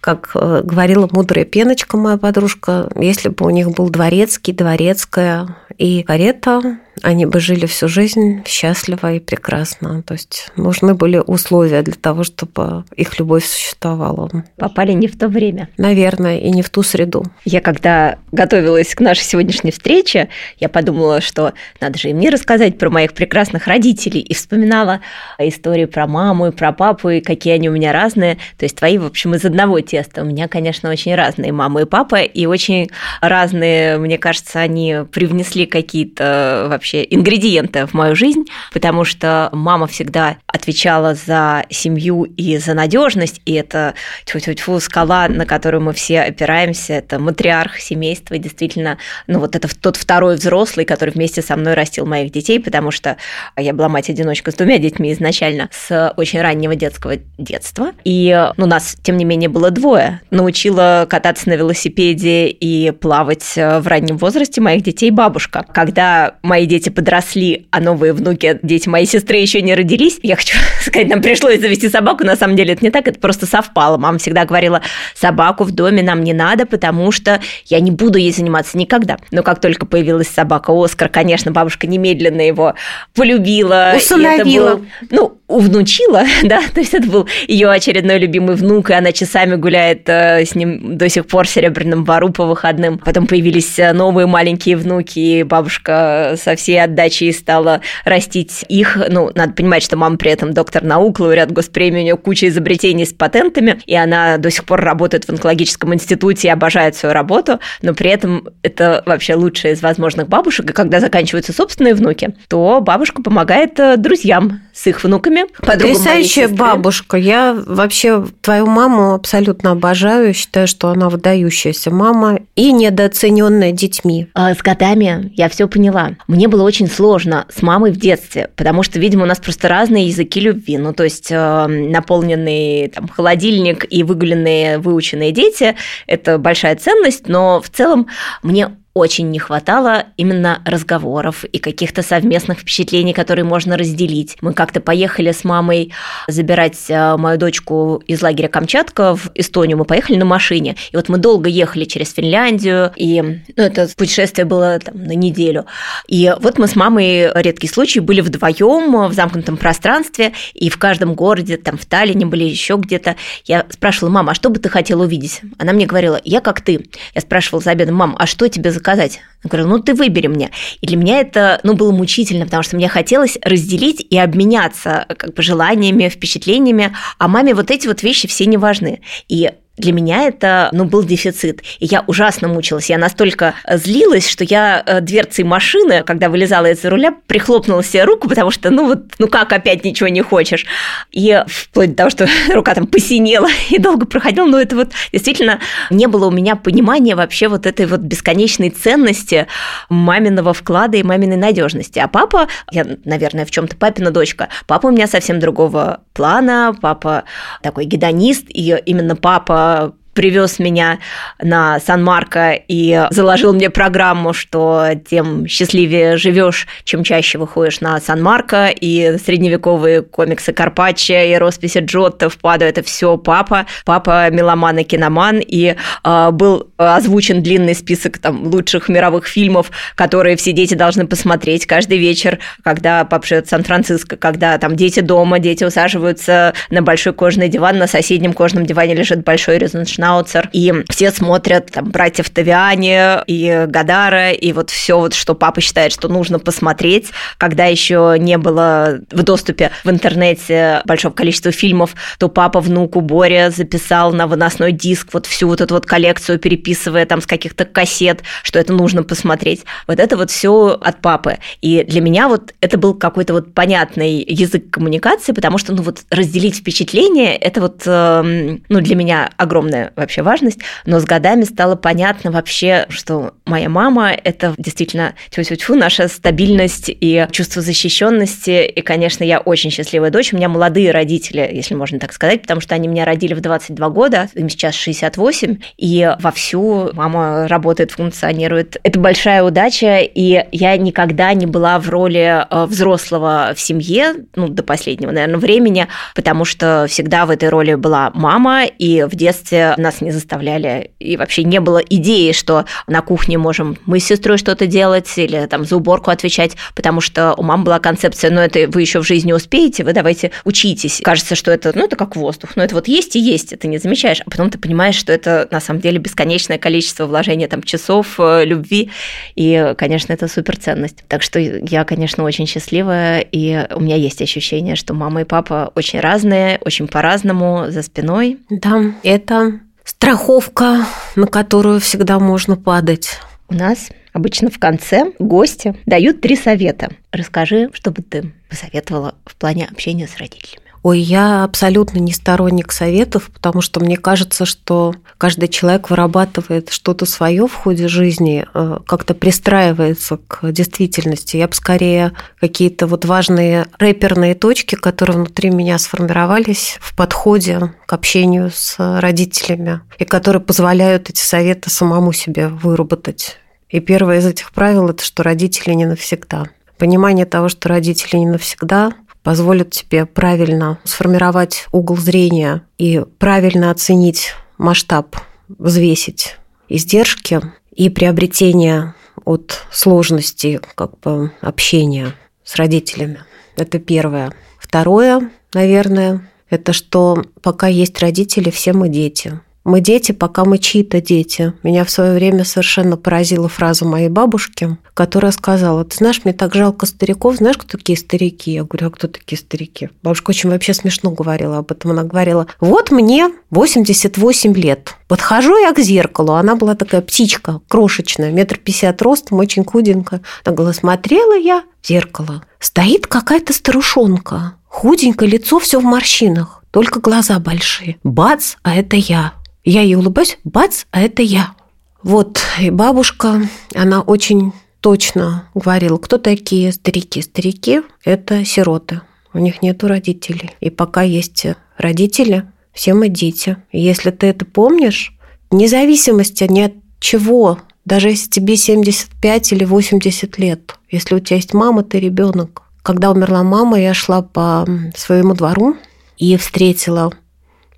как 0.00 0.30
э, 0.34 0.62
говорила 0.64 1.08
мудрая 1.12 1.44
пеночка, 1.44 1.96
моя 1.96 2.16
подружка, 2.16 2.90
если 2.98 3.28
бы 3.28 3.46
у 3.46 3.50
них 3.50 3.70
был 3.70 3.90
дворецкий, 3.90 4.52
дворецкая 4.52 5.56
и 5.78 6.02
карета, 6.02 6.80
они 7.02 7.26
бы 7.26 7.40
жили 7.40 7.66
всю 7.66 7.88
жизнь 7.88 8.42
счастливо 8.46 9.14
и 9.14 9.20
прекрасно. 9.20 10.02
То 10.02 10.14
есть 10.14 10.50
нужны 10.56 10.94
были 10.94 11.18
условия 11.18 11.82
для 11.82 11.94
того, 11.94 12.24
чтобы 12.24 12.84
их 12.94 13.18
любовь 13.18 13.44
существовала. 13.44 14.30
Попали 14.56 14.92
не 14.92 15.08
в 15.08 15.18
то 15.18 15.28
время. 15.28 15.68
Наверное, 15.76 16.38
и 16.38 16.50
не 16.50 16.62
в 16.62 16.70
ту 16.70 16.82
среду. 16.82 17.24
Я 17.44 17.60
когда 17.60 18.18
готовилась 18.32 18.94
к 18.94 19.00
нашей 19.00 19.24
сегодняшней 19.24 19.70
встрече, 19.70 20.28
я 20.58 20.68
подумала, 20.68 21.20
что 21.20 21.52
надо 21.80 21.98
же 21.98 22.10
и 22.10 22.14
мне 22.14 22.30
рассказать 22.30 22.78
про 22.78 22.90
моих 22.90 23.12
прекрасных 23.12 23.66
родителей, 23.66 24.20
и 24.20 24.34
вспоминала 24.34 25.00
истории 25.38 25.84
про 25.86 26.06
маму 26.06 26.48
и 26.48 26.50
про 26.52 26.72
папу, 26.72 27.10
и 27.10 27.20
какие 27.20 27.54
они 27.54 27.68
у 27.68 27.72
меня 27.72 27.92
разные. 27.92 28.36
То 28.56 28.64
есть 28.64 28.76
твои, 28.76 28.98
в 28.98 29.04
общем, 29.04 29.34
из 29.34 29.44
одного 29.44 29.80
теста. 29.80 30.22
У 30.22 30.24
меня, 30.24 30.48
конечно, 30.48 30.90
очень 30.90 31.14
разные 31.14 31.52
мама 31.52 31.82
и 31.82 31.84
папа, 31.84 32.22
и 32.22 32.46
очень 32.46 32.90
разные, 33.20 33.98
мне 33.98 34.18
кажется, 34.18 34.60
они 34.60 34.98
привнесли 35.10 35.66
какие-то 35.66 36.66
вообще 36.70 36.83
ингредиенты 36.92 37.86
в 37.86 37.94
мою 37.94 38.14
жизнь, 38.14 38.44
потому 38.72 39.04
что 39.04 39.48
мама 39.52 39.86
всегда 39.86 40.36
отвечала 40.46 41.14
за 41.14 41.64
семью 41.70 42.24
и 42.24 42.58
за 42.58 42.74
надежность, 42.74 43.40
и 43.44 43.54
это 43.54 43.94
тьфу 44.24 44.38
-тьфу 44.38 44.54
-тьфу, 44.54 44.80
скала, 44.80 45.28
на 45.28 45.46
которую 45.46 45.82
мы 45.82 45.92
все 45.92 46.20
опираемся, 46.20 46.94
это 46.94 47.18
матриарх 47.18 47.78
семейства, 47.78 48.38
действительно, 48.38 48.98
ну 49.26 49.38
вот 49.38 49.56
это 49.56 49.68
тот 49.80 49.96
второй 49.96 50.36
взрослый, 50.36 50.84
который 50.84 51.10
вместе 51.10 51.42
со 51.42 51.56
мной 51.56 51.74
растил 51.74 52.06
моих 52.06 52.30
детей, 52.32 52.60
потому 52.60 52.90
что 52.90 53.16
я 53.56 53.72
была 53.72 53.88
мать-одиночка 53.88 54.50
с 54.50 54.54
двумя 54.54 54.78
детьми 54.78 55.12
изначально, 55.12 55.70
с 55.72 56.12
очень 56.16 56.40
раннего 56.40 56.74
детского 56.74 57.16
детства, 57.38 57.92
и 58.04 58.50
ну, 58.56 58.66
нас, 58.66 58.96
тем 59.02 59.16
не 59.16 59.24
менее, 59.24 59.48
было 59.48 59.70
двое. 59.70 60.20
Научила 60.30 61.06
кататься 61.08 61.48
на 61.48 61.54
велосипеде 61.54 62.48
и 62.48 62.90
плавать 62.90 63.54
в 63.56 63.86
раннем 63.86 64.16
возрасте 64.16 64.60
моих 64.60 64.82
детей 64.82 65.10
бабушка. 65.10 65.64
Когда 65.72 66.34
мои 66.42 66.66
дети 66.66 66.73
подросли, 66.90 67.66
а 67.70 67.80
новые 67.80 68.12
внуки, 68.12 68.58
дети 68.62 68.88
моей 68.88 69.06
сестры 69.06 69.36
еще 69.36 69.62
не 69.62 69.74
родились, 69.74 70.18
я 70.22 70.36
хочу 70.36 70.56
сказать, 70.80 71.08
нам 71.08 71.22
пришлось 71.22 71.60
завести 71.60 71.88
собаку, 71.88 72.24
на 72.24 72.36
самом 72.36 72.56
деле 72.56 72.74
это 72.74 72.84
не 72.84 72.90
так, 72.90 73.08
это 73.08 73.18
просто 73.18 73.46
совпало. 73.46 73.96
Мама 73.96 74.18
всегда 74.18 74.44
говорила, 74.44 74.82
собаку 75.14 75.64
в 75.64 75.72
доме 75.72 76.02
нам 76.02 76.22
не 76.22 76.32
надо, 76.32 76.66
потому 76.66 77.10
что 77.12 77.40
я 77.66 77.80
не 77.80 77.90
буду 77.90 78.18
ей 78.18 78.32
заниматься 78.32 78.76
никогда. 78.78 79.18
Но 79.30 79.42
как 79.42 79.60
только 79.60 79.86
появилась 79.86 80.28
собака 80.28 80.72
Оскар, 80.72 81.08
конечно, 81.08 81.50
бабушка 81.52 81.86
немедленно 81.86 82.40
его 82.40 82.74
полюбила. 83.14 83.94
Усыновила. 83.96 84.76
Был, 84.76 84.86
ну, 85.10 85.38
увнучила, 85.46 86.24
да, 86.42 86.62
то 86.72 86.80
есть 86.80 86.94
это 86.94 87.08
был 87.08 87.28
ее 87.48 87.70
очередной 87.70 88.18
любимый 88.18 88.56
внук, 88.56 88.90
и 88.90 88.94
она 88.94 89.12
часами 89.12 89.56
гуляет 89.56 90.08
э, 90.08 90.44
с 90.44 90.54
ним 90.54 90.96
до 90.96 91.08
сих 91.08 91.26
пор 91.26 91.46
в 91.46 91.50
Серебряном 91.50 92.04
Бару 92.04 92.30
по 92.30 92.46
выходным. 92.46 92.98
Потом 92.98 93.26
появились 93.26 93.78
э, 93.78 93.92
новые 93.92 94.26
маленькие 94.26 94.76
внуки, 94.76 95.18
и 95.18 95.42
бабушка 95.42 96.36
со 96.42 96.56
всей 96.64 96.82
отдачей 96.82 97.32
стала 97.32 97.82
растить 98.04 98.64
их. 98.68 98.98
Ну, 99.10 99.30
надо 99.34 99.52
понимать, 99.52 99.82
что 99.82 99.96
мама 99.96 100.16
при 100.16 100.30
этом 100.30 100.54
доктор 100.54 100.82
наук, 100.82 101.20
лауреат 101.20 101.52
госпремии, 101.52 102.00
у 102.00 102.02
нее 102.04 102.16
куча 102.16 102.48
изобретений 102.48 103.04
с 103.04 103.12
патентами, 103.12 103.80
и 103.84 103.94
она 103.94 104.38
до 104.38 104.50
сих 104.50 104.64
пор 104.64 104.80
работает 104.80 105.26
в 105.26 105.30
онкологическом 105.30 105.92
институте 105.92 106.48
и 106.48 106.50
обожает 106.50 106.96
свою 106.96 107.12
работу, 107.12 107.60
но 107.82 107.92
при 107.94 108.10
этом 108.10 108.48
это 108.62 109.02
вообще 109.04 109.34
лучшая 109.34 109.74
из 109.74 109.82
возможных 109.82 110.28
бабушек, 110.28 110.70
и 110.70 110.72
когда 110.72 111.00
заканчиваются 111.00 111.52
собственные 111.52 111.94
внуки, 111.94 112.34
то 112.48 112.80
бабушка 112.80 113.22
помогает 113.22 113.78
э, 113.78 113.96
друзьям 113.98 114.62
с 114.72 114.86
их 114.86 115.04
внуками. 115.04 115.44
Потрясающая 115.58 116.48
бабушка. 116.48 117.16
Я 117.18 117.54
вообще 117.66 118.24
твою 118.40 118.66
маму 118.66 119.14
абсолютно 119.14 119.72
обожаю. 119.72 120.32
Считаю, 120.32 120.66
что 120.66 120.88
она 120.88 121.08
выдающаяся 121.10 121.90
мама 121.90 122.40
и 122.56 122.72
недооцененная 122.72 123.72
детьми. 123.72 124.28
А 124.34 124.54
с 124.54 124.58
годами 124.58 125.32
я 125.36 125.48
все 125.48 125.68
поняла. 125.68 126.12
Мне 126.26 126.48
было 126.54 126.62
очень 126.62 126.86
сложно 126.86 127.46
с 127.52 127.62
мамой 127.62 127.90
в 127.90 127.96
детстве, 127.96 128.48
потому 128.54 128.84
что, 128.84 129.00
видимо, 129.00 129.24
у 129.24 129.26
нас 129.26 129.40
просто 129.40 129.66
разные 129.66 130.06
языки 130.06 130.38
любви. 130.38 130.78
Ну, 130.78 130.92
то 130.92 131.02
есть 131.02 131.32
э, 131.32 131.66
наполненный 131.66 132.92
там, 132.94 133.08
холодильник 133.08 133.84
и 133.92 134.04
выгуленные, 134.04 134.78
выученные 134.78 135.32
дети– 135.32 135.74
это 136.06 136.38
большая 136.38 136.76
ценность, 136.76 137.26
но 137.26 137.60
в 137.60 137.68
целом 137.70 138.06
мне 138.44 138.76
очень 138.94 139.30
не 139.30 139.40
хватало 139.40 140.04
именно 140.16 140.62
разговоров 140.64 141.44
и 141.44 141.58
каких-то 141.58 142.02
совместных 142.02 142.60
впечатлений, 142.60 143.12
которые 143.12 143.44
можно 143.44 143.76
разделить. 143.76 144.36
Мы 144.40 144.54
как-то 144.54 144.80
поехали 144.80 145.32
с 145.32 145.42
мамой 145.42 145.92
забирать 146.28 146.78
э, 146.88 147.16
мою 147.16 147.36
дочку 147.36 148.02
из 148.06 148.22
лагеря 148.22 148.48
Камчатка 148.48 149.16
в 149.16 149.32
Эстонию. 149.34 149.78
Мы 149.78 149.84
поехали 149.84 150.16
на 150.16 150.24
машине. 150.24 150.76
И 150.92 150.96
вот 150.96 151.08
мы 151.08 151.18
долго 151.18 151.48
ехали 151.48 151.84
через 151.84 152.12
Финляндию, 152.12 152.92
и 152.94 153.20
ну, 153.20 153.62
это 153.62 153.88
путешествие 153.96 154.44
было 154.44 154.78
там, 154.78 154.96
на 154.96 155.12
неделю. 155.12 155.66
И 156.06 156.32
вот 156.40 156.58
мы 156.58 156.68
с 156.68 156.76
мамой, 156.76 157.30
редкий 157.34 157.66
случай, 157.66 157.98
были 157.98 158.20
вдвоем 158.20 159.08
в 159.08 159.12
замкнутом 159.12 159.56
пространстве, 159.56 160.34
и 160.52 160.70
в 160.70 160.78
каждом 160.78 161.14
городе, 161.14 161.56
там 161.56 161.78
в 161.78 161.84
Таллине 161.84 162.26
были 162.26 162.44
еще 162.44 162.76
где-то. 162.76 163.16
Я 163.44 163.66
спрашивала, 163.70 164.12
мама, 164.12 164.32
а 164.32 164.34
что 164.34 164.50
бы 164.50 164.60
ты 164.60 164.68
хотела 164.68 165.02
увидеть? 165.02 165.40
Она 165.58 165.72
мне 165.72 165.86
говорила, 165.86 166.20
я 166.24 166.40
как 166.40 166.60
ты. 166.60 166.86
Я 167.14 167.20
спрашивала 167.20 167.60
за 167.60 167.72
обедом, 167.72 167.96
мам, 167.96 168.14
а 168.18 168.26
что 168.26 168.48
тебе 168.48 168.70
за 168.70 168.83
заказать? 168.84 169.20
Я 169.42 169.48
говорю, 169.48 169.68
ну 169.68 169.78
ты 169.78 169.94
выбери 169.94 170.26
мне. 170.26 170.50
И 170.80 170.86
для 170.86 170.96
меня 170.96 171.20
это 171.20 171.60
ну, 171.62 171.74
было 171.74 171.90
мучительно, 171.90 172.44
потому 172.44 172.62
что 172.62 172.76
мне 172.76 172.88
хотелось 172.88 173.38
разделить 173.42 174.06
и 174.08 174.18
обменяться 174.18 175.06
как 175.16 175.34
бы 175.34 175.42
желаниями, 175.42 176.08
впечатлениями, 176.08 176.94
а 177.18 177.28
маме 177.28 177.54
вот 177.54 177.70
эти 177.70 177.86
вот 177.86 178.02
вещи 178.02 178.28
все 178.28 178.46
не 178.46 178.56
важны. 178.56 179.00
И 179.28 179.50
для 179.76 179.92
меня 179.92 180.22
это, 180.22 180.68
ну, 180.72 180.84
был 180.84 181.02
дефицит. 181.02 181.62
И 181.80 181.86
я 181.86 182.04
ужасно 182.06 182.46
мучилась. 182.46 182.90
Я 182.90 182.98
настолько 182.98 183.54
злилась, 183.68 184.28
что 184.28 184.44
я 184.44 184.82
э, 184.86 185.00
дверцей 185.00 185.44
машины, 185.44 186.04
когда 186.04 186.28
вылезала 186.28 186.70
из-за 186.70 186.90
руля, 186.90 187.12
прихлопнула 187.26 187.82
себе 187.82 188.04
руку, 188.04 188.28
потому 188.28 188.52
что, 188.52 188.70
ну, 188.70 188.86
вот, 188.86 189.00
ну 189.18 189.26
как 189.26 189.52
опять 189.52 189.84
ничего 189.84 190.08
не 190.08 190.22
хочешь? 190.22 190.64
И 191.10 191.42
вплоть 191.48 191.90
до 191.90 191.96
того, 191.96 192.10
что 192.10 192.28
рука 192.54 192.74
там 192.74 192.86
посинела 192.86 193.48
и 193.70 193.78
долго 193.78 194.06
проходила, 194.06 194.46
но 194.46 194.60
это 194.60 194.76
вот 194.76 194.92
действительно 195.12 195.58
не 195.90 196.06
было 196.06 196.26
у 196.26 196.30
меня 196.30 196.54
понимания 196.54 197.16
вообще 197.16 197.48
вот 197.48 197.66
этой 197.66 197.86
вот 197.86 198.00
бесконечной 198.00 198.70
ценности 198.70 199.48
маминого 199.88 200.54
вклада 200.54 200.98
и 200.98 201.02
маминой 201.02 201.36
надежности. 201.36 201.98
А 201.98 202.06
папа, 202.06 202.46
я, 202.70 202.86
наверное, 203.04 203.44
в 203.44 203.50
чем-то 203.50 203.76
папина 203.76 204.12
дочка, 204.12 204.48
папа 204.68 204.86
у 204.86 204.90
меня 204.92 205.08
совсем 205.08 205.40
другого 205.40 206.00
плана, 206.12 206.76
папа 206.80 207.24
такой 207.60 207.86
гедонист, 207.86 208.44
и 208.48 208.80
именно 208.86 209.16
папа 209.16 209.63
uh, 209.64 209.90
привез 210.14 210.58
меня 210.58 210.98
на 211.42 211.80
Сан-Марко 211.80 212.52
и 212.52 213.06
заложил 213.10 213.52
мне 213.52 213.70
программу, 213.70 214.32
что 214.32 214.90
тем 215.08 215.46
счастливее 215.46 216.16
живешь, 216.16 216.66
чем 216.84 217.04
чаще 217.04 217.38
выходишь 217.38 217.80
на 217.80 218.00
Сан-Марко, 218.00 218.68
и 218.68 219.18
средневековые 219.24 220.02
комиксы 220.02 220.52
Карпаччо 220.52 221.14
и 221.14 221.34
росписи 221.34 221.78
Джотто 221.78 222.30
впаду, 222.30 222.64
это 222.64 222.82
все 222.82 223.16
папа, 223.16 223.66
папа 223.84 224.30
меломан 224.30 224.78
и 224.78 224.84
киноман, 224.84 225.40
и 225.40 225.76
э, 226.04 226.30
был 226.30 226.68
озвучен 226.76 227.42
длинный 227.42 227.74
список 227.74 228.18
там 228.18 228.46
лучших 228.46 228.88
мировых 228.88 229.26
фильмов, 229.26 229.70
которые 229.94 230.36
все 230.36 230.52
дети 230.52 230.74
должны 230.74 231.06
посмотреть 231.06 231.66
каждый 231.66 231.98
вечер, 231.98 232.38
когда 232.62 233.04
папа 233.04 233.26
живет 233.26 233.46
в 233.46 233.50
Сан-Франциско, 233.50 234.16
когда 234.16 234.56
там 234.58 234.76
дети 234.76 235.00
дома, 235.00 235.38
дети 235.38 235.64
усаживаются 235.64 236.54
на 236.70 236.82
большой 236.82 237.12
кожаный 237.12 237.48
диван, 237.48 237.78
на 237.78 237.86
соседнем 237.86 238.32
кожаном 238.32 238.66
диване 238.66 238.94
лежит 238.94 239.24
большой 239.24 239.58
резонанс 239.58 239.90
Шнауцер, 240.04 240.50
и 240.52 240.72
все 240.90 241.10
смотрят 241.10 241.70
там 241.72 241.90
братьев 241.90 242.28
Тавиани 242.28 243.24
и 243.26 243.64
Гадара, 243.66 244.32
и 244.32 244.52
вот 244.52 244.70
все 244.70 244.98
вот, 244.98 245.14
что 245.14 245.34
папа 245.34 245.60
считает, 245.60 245.92
что 245.92 246.08
нужно 246.08 246.38
посмотреть, 246.38 247.10
когда 247.38 247.64
еще 247.64 248.16
не 248.18 248.36
было 248.36 248.98
в 249.10 249.22
доступе 249.22 249.70
в 249.82 249.90
интернете 249.90 250.82
большого 250.84 251.12
количества 251.12 251.52
фильмов, 251.52 251.94
то 252.18 252.28
папа 252.28 252.60
внуку 252.60 253.00
Боря 253.00 253.50
записал 253.50 254.12
на 254.12 254.26
выносной 254.26 254.72
диск 254.72 255.08
вот 255.12 255.26
всю 255.26 255.48
вот 255.48 255.60
эту 255.60 255.74
вот 255.74 255.86
коллекцию, 255.86 256.38
переписывая 256.38 257.06
там 257.06 257.22
с 257.22 257.26
каких-то 257.26 257.64
кассет, 257.64 258.22
что 258.42 258.58
это 258.58 258.72
нужно 258.74 259.04
посмотреть. 259.04 259.64
Вот 259.86 259.98
это 260.00 260.16
вот 260.16 260.30
все 260.30 260.78
от 260.80 261.00
папы. 261.00 261.38
И 261.62 261.84
для 261.84 262.00
меня 262.02 262.28
вот 262.28 262.52
это 262.60 262.76
был 262.76 262.94
какой-то 262.94 263.32
вот 263.32 263.54
понятный 263.54 264.22
язык 264.22 264.70
коммуникации, 264.70 265.32
потому 265.32 265.56
что, 265.56 265.72
ну 265.72 265.82
вот 265.82 266.00
разделить 266.10 266.56
впечатления, 266.56 267.36
это 267.36 267.60
вот, 267.62 267.82
эм, 267.86 268.62
ну 268.68 268.80
для 268.80 268.96
меня 268.96 269.30
огромное 269.36 269.93
вообще 269.96 270.22
важность, 270.22 270.60
но 270.86 271.00
с 271.00 271.04
годами 271.04 271.44
стало 271.44 271.76
понятно 271.76 272.30
вообще, 272.30 272.86
что 272.88 273.34
моя 273.44 273.68
мама– 273.68 274.12
это 274.24 274.54
действительно 274.58 275.14
тьфу-тьфу, 275.30 275.74
наша 275.74 276.08
стабильность 276.08 276.88
и 276.88 277.26
чувство 277.30 277.62
защищенности. 277.62 278.66
И, 278.66 278.80
конечно, 278.82 279.24
я 279.24 279.40
очень 279.40 279.70
счастливая 279.70 280.10
дочь. 280.10 280.32
У 280.32 280.36
меня 280.36 280.48
молодые 280.48 280.90
родители, 280.90 281.48
если 281.52 281.74
можно 281.74 281.98
так 281.98 282.12
сказать, 282.12 282.42
потому 282.42 282.60
что 282.60 282.74
они 282.74 282.88
меня 282.88 283.04
родили 283.04 283.34
в 283.34 283.40
22 283.40 283.88
года, 283.90 284.28
им 284.34 284.48
сейчас 284.48 284.74
68, 284.74 285.58
и 285.76 286.14
вовсю 286.20 286.90
мама 286.92 287.46
работает, 287.48 287.92
функционирует. 287.92 288.76
Это 288.82 288.98
большая 288.98 289.42
удача, 289.42 289.98
и 290.00 290.44
я 290.52 290.76
никогда 290.76 291.32
не 291.34 291.46
была 291.46 291.78
в 291.78 291.88
роли 291.88 292.44
э, 292.48 292.66
взрослого 292.66 293.52
в 293.54 293.60
семье, 293.60 294.14
ну, 294.34 294.48
до 294.48 294.62
последнего, 294.62 295.10
наверное, 295.10 295.38
времени, 295.38 295.86
потому 296.14 296.44
что 296.44 296.86
всегда 296.88 297.26
в 297.26 297.30
этой 297.30 297.48
роли 297.48 297.74
была 297.74 298.10
мама, 298.14 298.64
и 298.64 299.04
в 299.04 299.14
детстве 299.14 299.74
нас 299.84 300.00
не 300.00 300.10
заставляли, 300.10 300.90
и 300.98 301.16
вообще 301.16 301.44
не 301.44 301.60
было 301.60 301.78
идеи, 301.78 302.32
что 302.32 302.64
на 302.86 303.00
кухне 303.02 303.38
можем 303.38 303.76
мы 303.86 304.00
с 304.00 304.06
сестрой 304.06 304.38
что-то 304.38 304.66
делать 304.66 305.10
или 305.16 305.46
там 305.46 305.64
за 305.64 305.76
уборку 305.76 306.10
отвечать, 306.10 306.56
потому 306.74 307.00
что 307.00 307.34
у 307.36 307.42
мамы 307.42 307.64
была 307.64 307.78
концепция, 307.78 308.30
ну 308.30 308.40
это 308.40 308.68
вы 308.68 308.80
еще 308.80 309.00
в 309.00 309.06
жизни 309.06 309.32
успеете, 309.32 309.84
вы 309.84 309.92
давайте 309.92 310.30
учитесь. 310.44 311.00
Кажется, 311.04 311.34
что 311.34 311.50
это, 311.50 311.72
ну 311.74 311.84
это 311.84 311.96
как 311.96 312.16
воздух, 312.16 312.56
но 312.56 312.64
это 312.64 312.74
вот 312.74 312.88
есть 312.88 313.16
и 313.16 313.20
есть, 313.20 313.52
это 313.52 313.68
не 313.68 313.78
замечаешь, 313.78 314.20
а 314.26 314.30
потом 314.30 314.50
ты 314.50 314.58
понимаешь, 314.58 314.96
что 314.96 315.12
это 315.12 315.46
на 315.50 315.60
самом 315.60 315.80
деле 315.80 315.98
бесконечное 315.98 316.58
количество 316.58 317.06
вложения 317.06 317.46
там 317.48 317.62
часов, 317.62 318.18
э, 318.18 318.44
любви, 318.44 318.90
и, 319.36 319.74
конечно, 319.76 320.12
это 320.12 320.28
суперценность. 320.28 321.04
Так 321.08 321.22
что 321.22 321.38
я, 321.38 321.84
конечно, 321.84 322.24
очень 322.24 322.46
счастливая, 322.46 323.20
и 323.20 323.66
у 323.74 323.80
меня 323.80 323.96
есть 323.96 324.22
ощущение, 324.22 324.76
что 324.76 324.94
мама 324.94 325.22
и 325.22 325.24
папа 325.24 325.72
очень 325.74 326.00
разные, 326.00 326.58
очень 326.64 326.88
по-разному 326.88 327.66
за 327.68 327.82
спиной. 327.82 328.38
Да, 328.50 328.82
это 329.02 329.60
страховка, 329.84 330.86
на 331.16 331.26
которую 331.26 331.80
всегда 331.80 332.18
можно 332.18 332.56
падать. 332.56 333.18
У 333.48 333.54
нас 333.54 333.90
обычно 334.12 334.50
в 334.50 334.58
конце 334.58 335.12
гости 335.18 335.76
дают 335.86 336.20
три 336.20 336.36
совета. 336.36 336.88
Расскажи, 337.12 337.70
что 337.72 337.90
бы 337.90 338.02
ты 338.02 338.32
посоветовала 338.48 339.14
в 339.26 339.36
плане 339.36 339.66
общения 339.66 340.08
с 340.08 340.16
родителями. 340.16 340.63
Ой, 340.84 340.98
я 340.98 341.44
абсолютно 341.44 341.98
не 341.98 342.12
сторонник 342.12 342.70
советов, 342.70 343.30
потому 343.32 343.62
что 343.62 343.80
мне 343.80 343.96
кажется, 343.96 344.44
что 344.44 344.94
каждый 345.16 345.48
человек 345.48 345.88
вырабатывает 345.88 346.68
что-то 346.68 347.06
свое 347.06 347.46
в 347.46 347.54
ходе 347.54 347.88
жизни, 347.88 348.44
э, 348.52 348.76
как-то 348.86 349.14
пристраивается 349.14 350.18
к 350.18 350.52
действительности. 350.52 351.38
Я 351.38 351.48
бы 351.48 351.54
скорее 351.54 352.12
какие-то 352.38 352.86
вот 352.86 353.06
важные 353.06 353.66
рэперные 353.78 354.34
точки, 354.34 354.74
которые 354.74 355.16
внутри 355.16 355.48
меня 355.48 355.78
сформировались 355.78 356.76
в 356.82 356.94
подходе 356.94 357.72
к 357.86 357.92
общению 357.94 358.50
с 358.54 358.76
родителями, 359.00 359.80
и 359.98 360.04
которые 360.04 360.42
позволяют 360.42 361.08
эти 361.08 361.22
советы 361.22 361.70
самому 361.70 362.12
себе 362.12 362.48
выработать. 362.48 363.38
И 363.70 363.80
первое 363.80 364.18
из 364.18 364.26
этих 364.26 364.52
правил– 364.52 364.88
это 364.90 365.02
что 365.02 365.22
родители 365.22 365.72
не 365.72 365.86
навсегда. 365.86 366.44
Понимание 366.76 367.24
того, 367.24 367.48
что 367.48 367.70
родители 367.70 368.18
не 368.18 368.26
навсегда, 368.26 368.92
позволит 369.24 369.70
тебе 369.70 370.06
правильно 370.06 370.78
сформировать 370.84 371.66
угол 371.72 371.96
зрения 371.96 372.62
и 372.78 373.02
правильно 373.18 373.72
оценить 373.72 374.34
масштаб, 374.58 375.16
взвесить 375.48 376.36
издержки 376.68 377.40
и 377.74 377.88
приобретение 377.88 378.94
от 379.24 379.64
сложности 379.72 380.60
как 380.76 380.98
бы, 381.00 381.32
общения 381.40 382.14
с 382.44 382.56
родителями. 382.56 383.20
Это 383.56 383.78
первое. 383.78 384.32
Второе, 384.58 385.30
наверное, 385.54 386.28
это 386.50 386.72
что 386.72 387.24
пока 387.42 387.66
есть 387.66 387.98
родители, 388.00 388.50
все 388.50 388.72
мы 388.72 388.88
дети. 388.88 389.40
Мы 389.64 389.80
дети, 389.80 390.12
пока 390.12 390.44
мы 390.44 390.58
чьи-то 390.58 391.00
дети. 391.00 391.54
Меня 391.62 391.84
в 391.86 391.90
свое 391.90 392.14
время 392.14 392.44
совершенно 392.44 392.98
поразила 392.98 393.48
фраза 393.48 393.86
моей 393.86 394.10
бабушки, 394.10 394.76
которая 394.92 395.32
сказала, 395.32 395.84
ты 395.84 395.96
знаешь, 395.96 396.20
мне 396.24 396.34
так 396.34 396.54
жалко 396.54 396.84
стариков, 396.84 397.36
знаешь, 397.36 397.56
кто 397.56 397.78
такие 397.78 397.96
старики? 397.96 398.52
Я 398.52 398.64
говорю, 398.64 398.88
а 398.88 398.90
кто 398.90 399.08
такие 399.08 399.38
старики? 399.38 399.88
Бабушка 400.02 400.30
очень 400.30 400.50
вообще 400.50 400.74
смешно 400.74 401.10
говорила 401.10 401.58
об 401.58 401.72
этом. 401.72 401.92
Она 401.92 402.04
говорила, 402.04 402.46
вот 402.60 402.90
мне 402.90 403.30
88 403.50 404.54
лет. 404.54 404.96
Подхожу 405.08 405.56
я 405.56 405.72
к 405.72 405.80
зеркалу, 405.80 406.34
она 406.34 406.56
была 406.56 406.74
такая 406.74 407.00
птичка, 407.00 407.60
крошечная, 407.68 408.32
метр 408.32 408.58
пятьдесят 408.58 409.00
ростом, 409.00 409.38
очень 409.38 409.64
худенькая. 409.64 410.20
Она 410.44 410.54
говорила, 410.54 410.72
смотрела 410.72 411.38
я 411.38 411.64
в 411.82 411.88
зеркало, 411.88 412.44
стоит 412.58 413.06
какая-то 413.06 413.52
старушонка, 413.52 414.54
худенькое 414.68 415.30
лицо 415.30 415.58
все 415.58 415.80
в 415.80 415.84
морщинах, 415.84 416.62
только 416.70 417.00
глаза 417.00 417.38
большие. 417.38 417.96
Бац, 418.02 418.56
а 418.62 418.74
это 418.74 418.96
я. 418.96 419.34
Я 419.64 419.80
ей 419.80 419.94
улыбаюсь, 419.94 420.38
бац, 420.44 420.84
а 420.90 421.00
это 421.00 421.22
я. 421.22 421.54
Вот, 422.02 422.38
и 422.60 422.68
бабушка, 422.68 423.48
она 423.74 424.02
очень 424.02 424.52
точно 424.80 425.48
говорила, 425.54 425.96
кто 425.96 426.18
такие 426.18 426.70
старики. 426.72 427.22
Старики– 427.22 427.80
это 428.04 428.44
сироты, 428.44 429.00
у 429.32 429.38
них 429.38 429.62
нету 429.62 429.88
родителей. 429.88 430.50
И 430.60 430.68
пока 430.68 431.00
есть 431.00 431.46
родители, 431.78 432.44
все 432.74 432.92
мы 432.92 433.08
дети. 433.08 433.56
И 433.72 433.80
если 433.80 434.10
ты 434.10 434.26
это 434.26 434.44
помнишь, 434.44 435.16
вне 435.50 435.66
зависимости 435.66 436.44
ни 436.44 436.60
от 436.60 436.74
чего, 437.00 437.58
даже 437.86 438.10
если 438.10 438.28
тебе 438.28 438.56
75 438.56 439.52
или 439.52 439.64
80 439.64 440.38
лет, 440.38 440.74
если 440.90 441.14
у 441.14 441.20
тебя 441.20 441.36
есть 441.36 441.54
мама, 441.54 441.82
ты 441.82 442.00
ребенок. 442.00 442.62
Когда 442.82 443.10
умерла 443.10 443.42
мама, 443.42 443.80
я 443.80 443.94
шла 443.94 444.20
по 444.20 444.66
своему 444.94 445.32
двору 445.32 445.76
и 446.18 446.36
встретила 446.36 447.10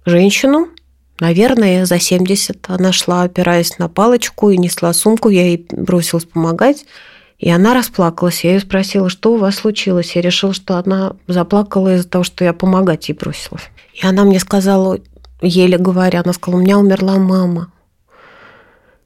женщину, 0.05 0.69
Наверное, 1.19 1.87
за 1.87 1.99
70 1.99 2.59
она 2.69 2.93
шла, 2.93 3.23
опираясь 3.23 3.79
на 3.79 3.89
палочку, 3.89 4.51
и 4.51 4.59
несла 4.59 4.93
сумку. 4.93 5.29
Я 5.31 5.47
ей 5.47 5.67
бросилась 5.71 6.25
помогать. 6.25 6.85
И 7.39 7.51
она 7.51 7.75
расплакалась. 7.75 8.45
Я 8.45 8.55
ее 8.55 8.61
спросила, 8.61 9.09
что 9.09 9.35
у 9.35 9.37
вас 9.37 9.57
случилось. 9.57 10.17
Я 10.17 10.23
решила, 10.23 10.53
что 10.53 10.77
она 10.77 11.17
заплакала 11.27 11.95
из-за 11.95 12.09
того, 12.09 12.25
что 12.25 12.45
я 12.45 12.53
помогать 12.53 13.09
ей 13.09 13.15
бросилась. 13.15 13.65
И 13.95 14.07
она 14.07 14.25
мне 14.25 14.41
сказала, 14.41 14.99
еле 15.43 15.79
говоря, 15.79 16.21
она 16.21 16.33
сказала, 16.33 16.61
у 16.61 16.63
меня 16.63 16.79
умерла 16.79 17.17
мама. 17.17 17.73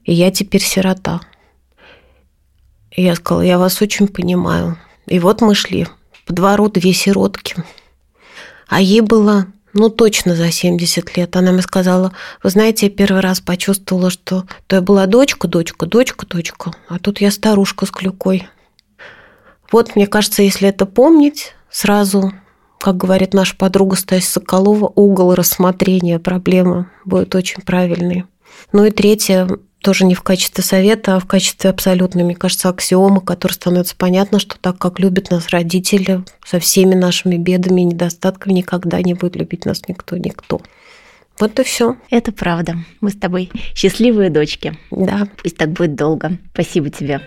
И 0.03 0.13
я 0.13 0.31
теперь 0.31 0.61
сирота. 0.61 1.21
И 2.91 3.03
я 3.03 3.15
сказала, 3.15 3.41
я 3.41 3.57
вас 3.57 3.81
очень 3.81 4.07
понимаю. 4.07 4.77
И 5.07 5.19
вот 5.19 5.41
мы 5.41 5.55
шли 5.55 5.87
по 6.25 6.33
двору 6.33 6.69
две 6.69 6.93
сиротки. 6.93 7.55
А 8.67 8.81
ей 8.81 9.01
было 9.01 9.47
ну, 9.73 9.89
точно 9.89 10.35
за 10.35 10.51
70 10.51 11.17
лет. 11.17 11.35
Она 11.35 11.51
мне 11.51 11.61
сказала, 11.61 12.13
вы 12.43 12.49
знаете, 12.49 12.87
я 12.87 12.91
первый 12.91 13.21
раз 13.21 13.39
почувствовала, 13.39 14.09
что 14.09 14.45
то 14.67 14.75
я 14.77 14.81
была 14.81 15.05
дочка, 15.05 15.47
дочка, 15.47 15.85
дочка, 15.85 16.25
дочка, 16.25 16.71
а 16.87 16.99
тут 16.99 17.21
я 17.21 17.31
старушка 17.31 17.85
с 17.85 17.91
клюкой. 17.91 18.47
Вот, 19.71 19.95
мне 19.95 20.07
кажется, 20.07 20.43
если 20.43 20.67
это 20.67 20.85
помнить, 20.85 21.55
сразу, 21.69 22.33
как 22.79 22.97
говорит 22.97 23.33
наша 23.33 23.55
подруга 23.55 23.95
Стася 23.95 24.29
Соколова, 24.29 24.91
угол 24.95 25.33
рассмотрения 25.33 26.19
проблемы 26.19 26.89
будет 27.05 27.33
очень 27.35 27.61
правильный. 27.61 28.25
Ну 28.73 28.83
и 28.83 28.91
третье, 28.91 29.47
тоже 29.81 30.05
не 30.05 30.15
в 30.15 30.21
качестве 30.21 30.63
совета, 30.63 31.15
а 31.15 31.19
в 31.19 31.25
качестве 31.25 31.69
абсолютной, 31.69 32.23
мне 32.23 32.35
кажется, 32.35 32.69
аксиомы, 32.69 33.21
которой 33.21 33.53
становится 33.53 33.95
понятно, 33.95 34.39
что 34.39 34.57
так 34.59 34.77
как 34.77 34.99
любят 34.99 35.31
нас 35.31 35.49
родители, 35.49 36.23
со 36.45 36.59
всеми 36.59 36.95
нашими 36.95 37.37
бедами 37.37 37.81
и 37.81 37.85
недостатками 37.85 38.53
никогда 38.53 39.01
не 39.01 39.13
будет 39.13 39.35
любить 39.35 39.65
нас 39.65 39.81
никто, 39.87 40.17
никто. 40.17 40.61
Вот 41.39 41.59
и 41.59 41.63
все. 41.63 41.97
Это 42.11 42.31
правда. 42.31 42.75
Мы 42.99 43.09
с 43.09 43.15
тобой 43.15 43.49
счастливые 43.73 44.29
дочки. 44.29 44.77
Да. 44.91 45.27
Пусть 45.41 45.57
так 45.57 45.71
будет 45.71 45.95
долго. 45.95 46.37
Спасибо 46.53 46.89
тебе. 46.89 47.19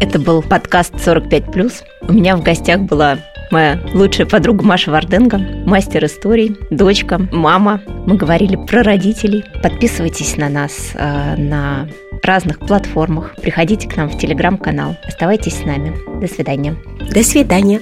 Это 0.00 0.18
был 0.18 0.42
подкаст 0.42 0.94
45+. 0.94 1.72
У 2.02 2.12
меня 2.12 2.36
в 2.36 2.42
гостях 2.42 2.80
была 2.82 3.18
моя 3.50 3.80
лучшая 3.94 4.26
подруга 4.26 4.64
Маша 4.64 4.90
Варденко, 4.90 5.38
мастер 5.66 6.04
историй, 6.04 6.56
дочка, 6.70 7.20
мама. 7.32 7.82
Мы 8.06 8.16
говорили 8.16 8.56
про 8.56 8.82
родителей. 8.82 9.44
Подписывайтесь 9.62 10.36
на 10.36 10.48
нас 10.48 10.92
э, 10.94 11.36
на 11.36 11.88
разных 12.22 12.58
платформах. 12.58 13.34
Приходите 13.40 13.88
к 13.88 13.96
нам 13.96 14.08
в 14.08 14.18
телеграм-канал. 14.18 14.96
Оставайтесь 15.06 15.58
с 15.58 15.64
нами. 15.64 15.94
До 16.20 16.26
свидания. 16.26 16.76
До 17.12 17.22
свидания. 17.22 17.80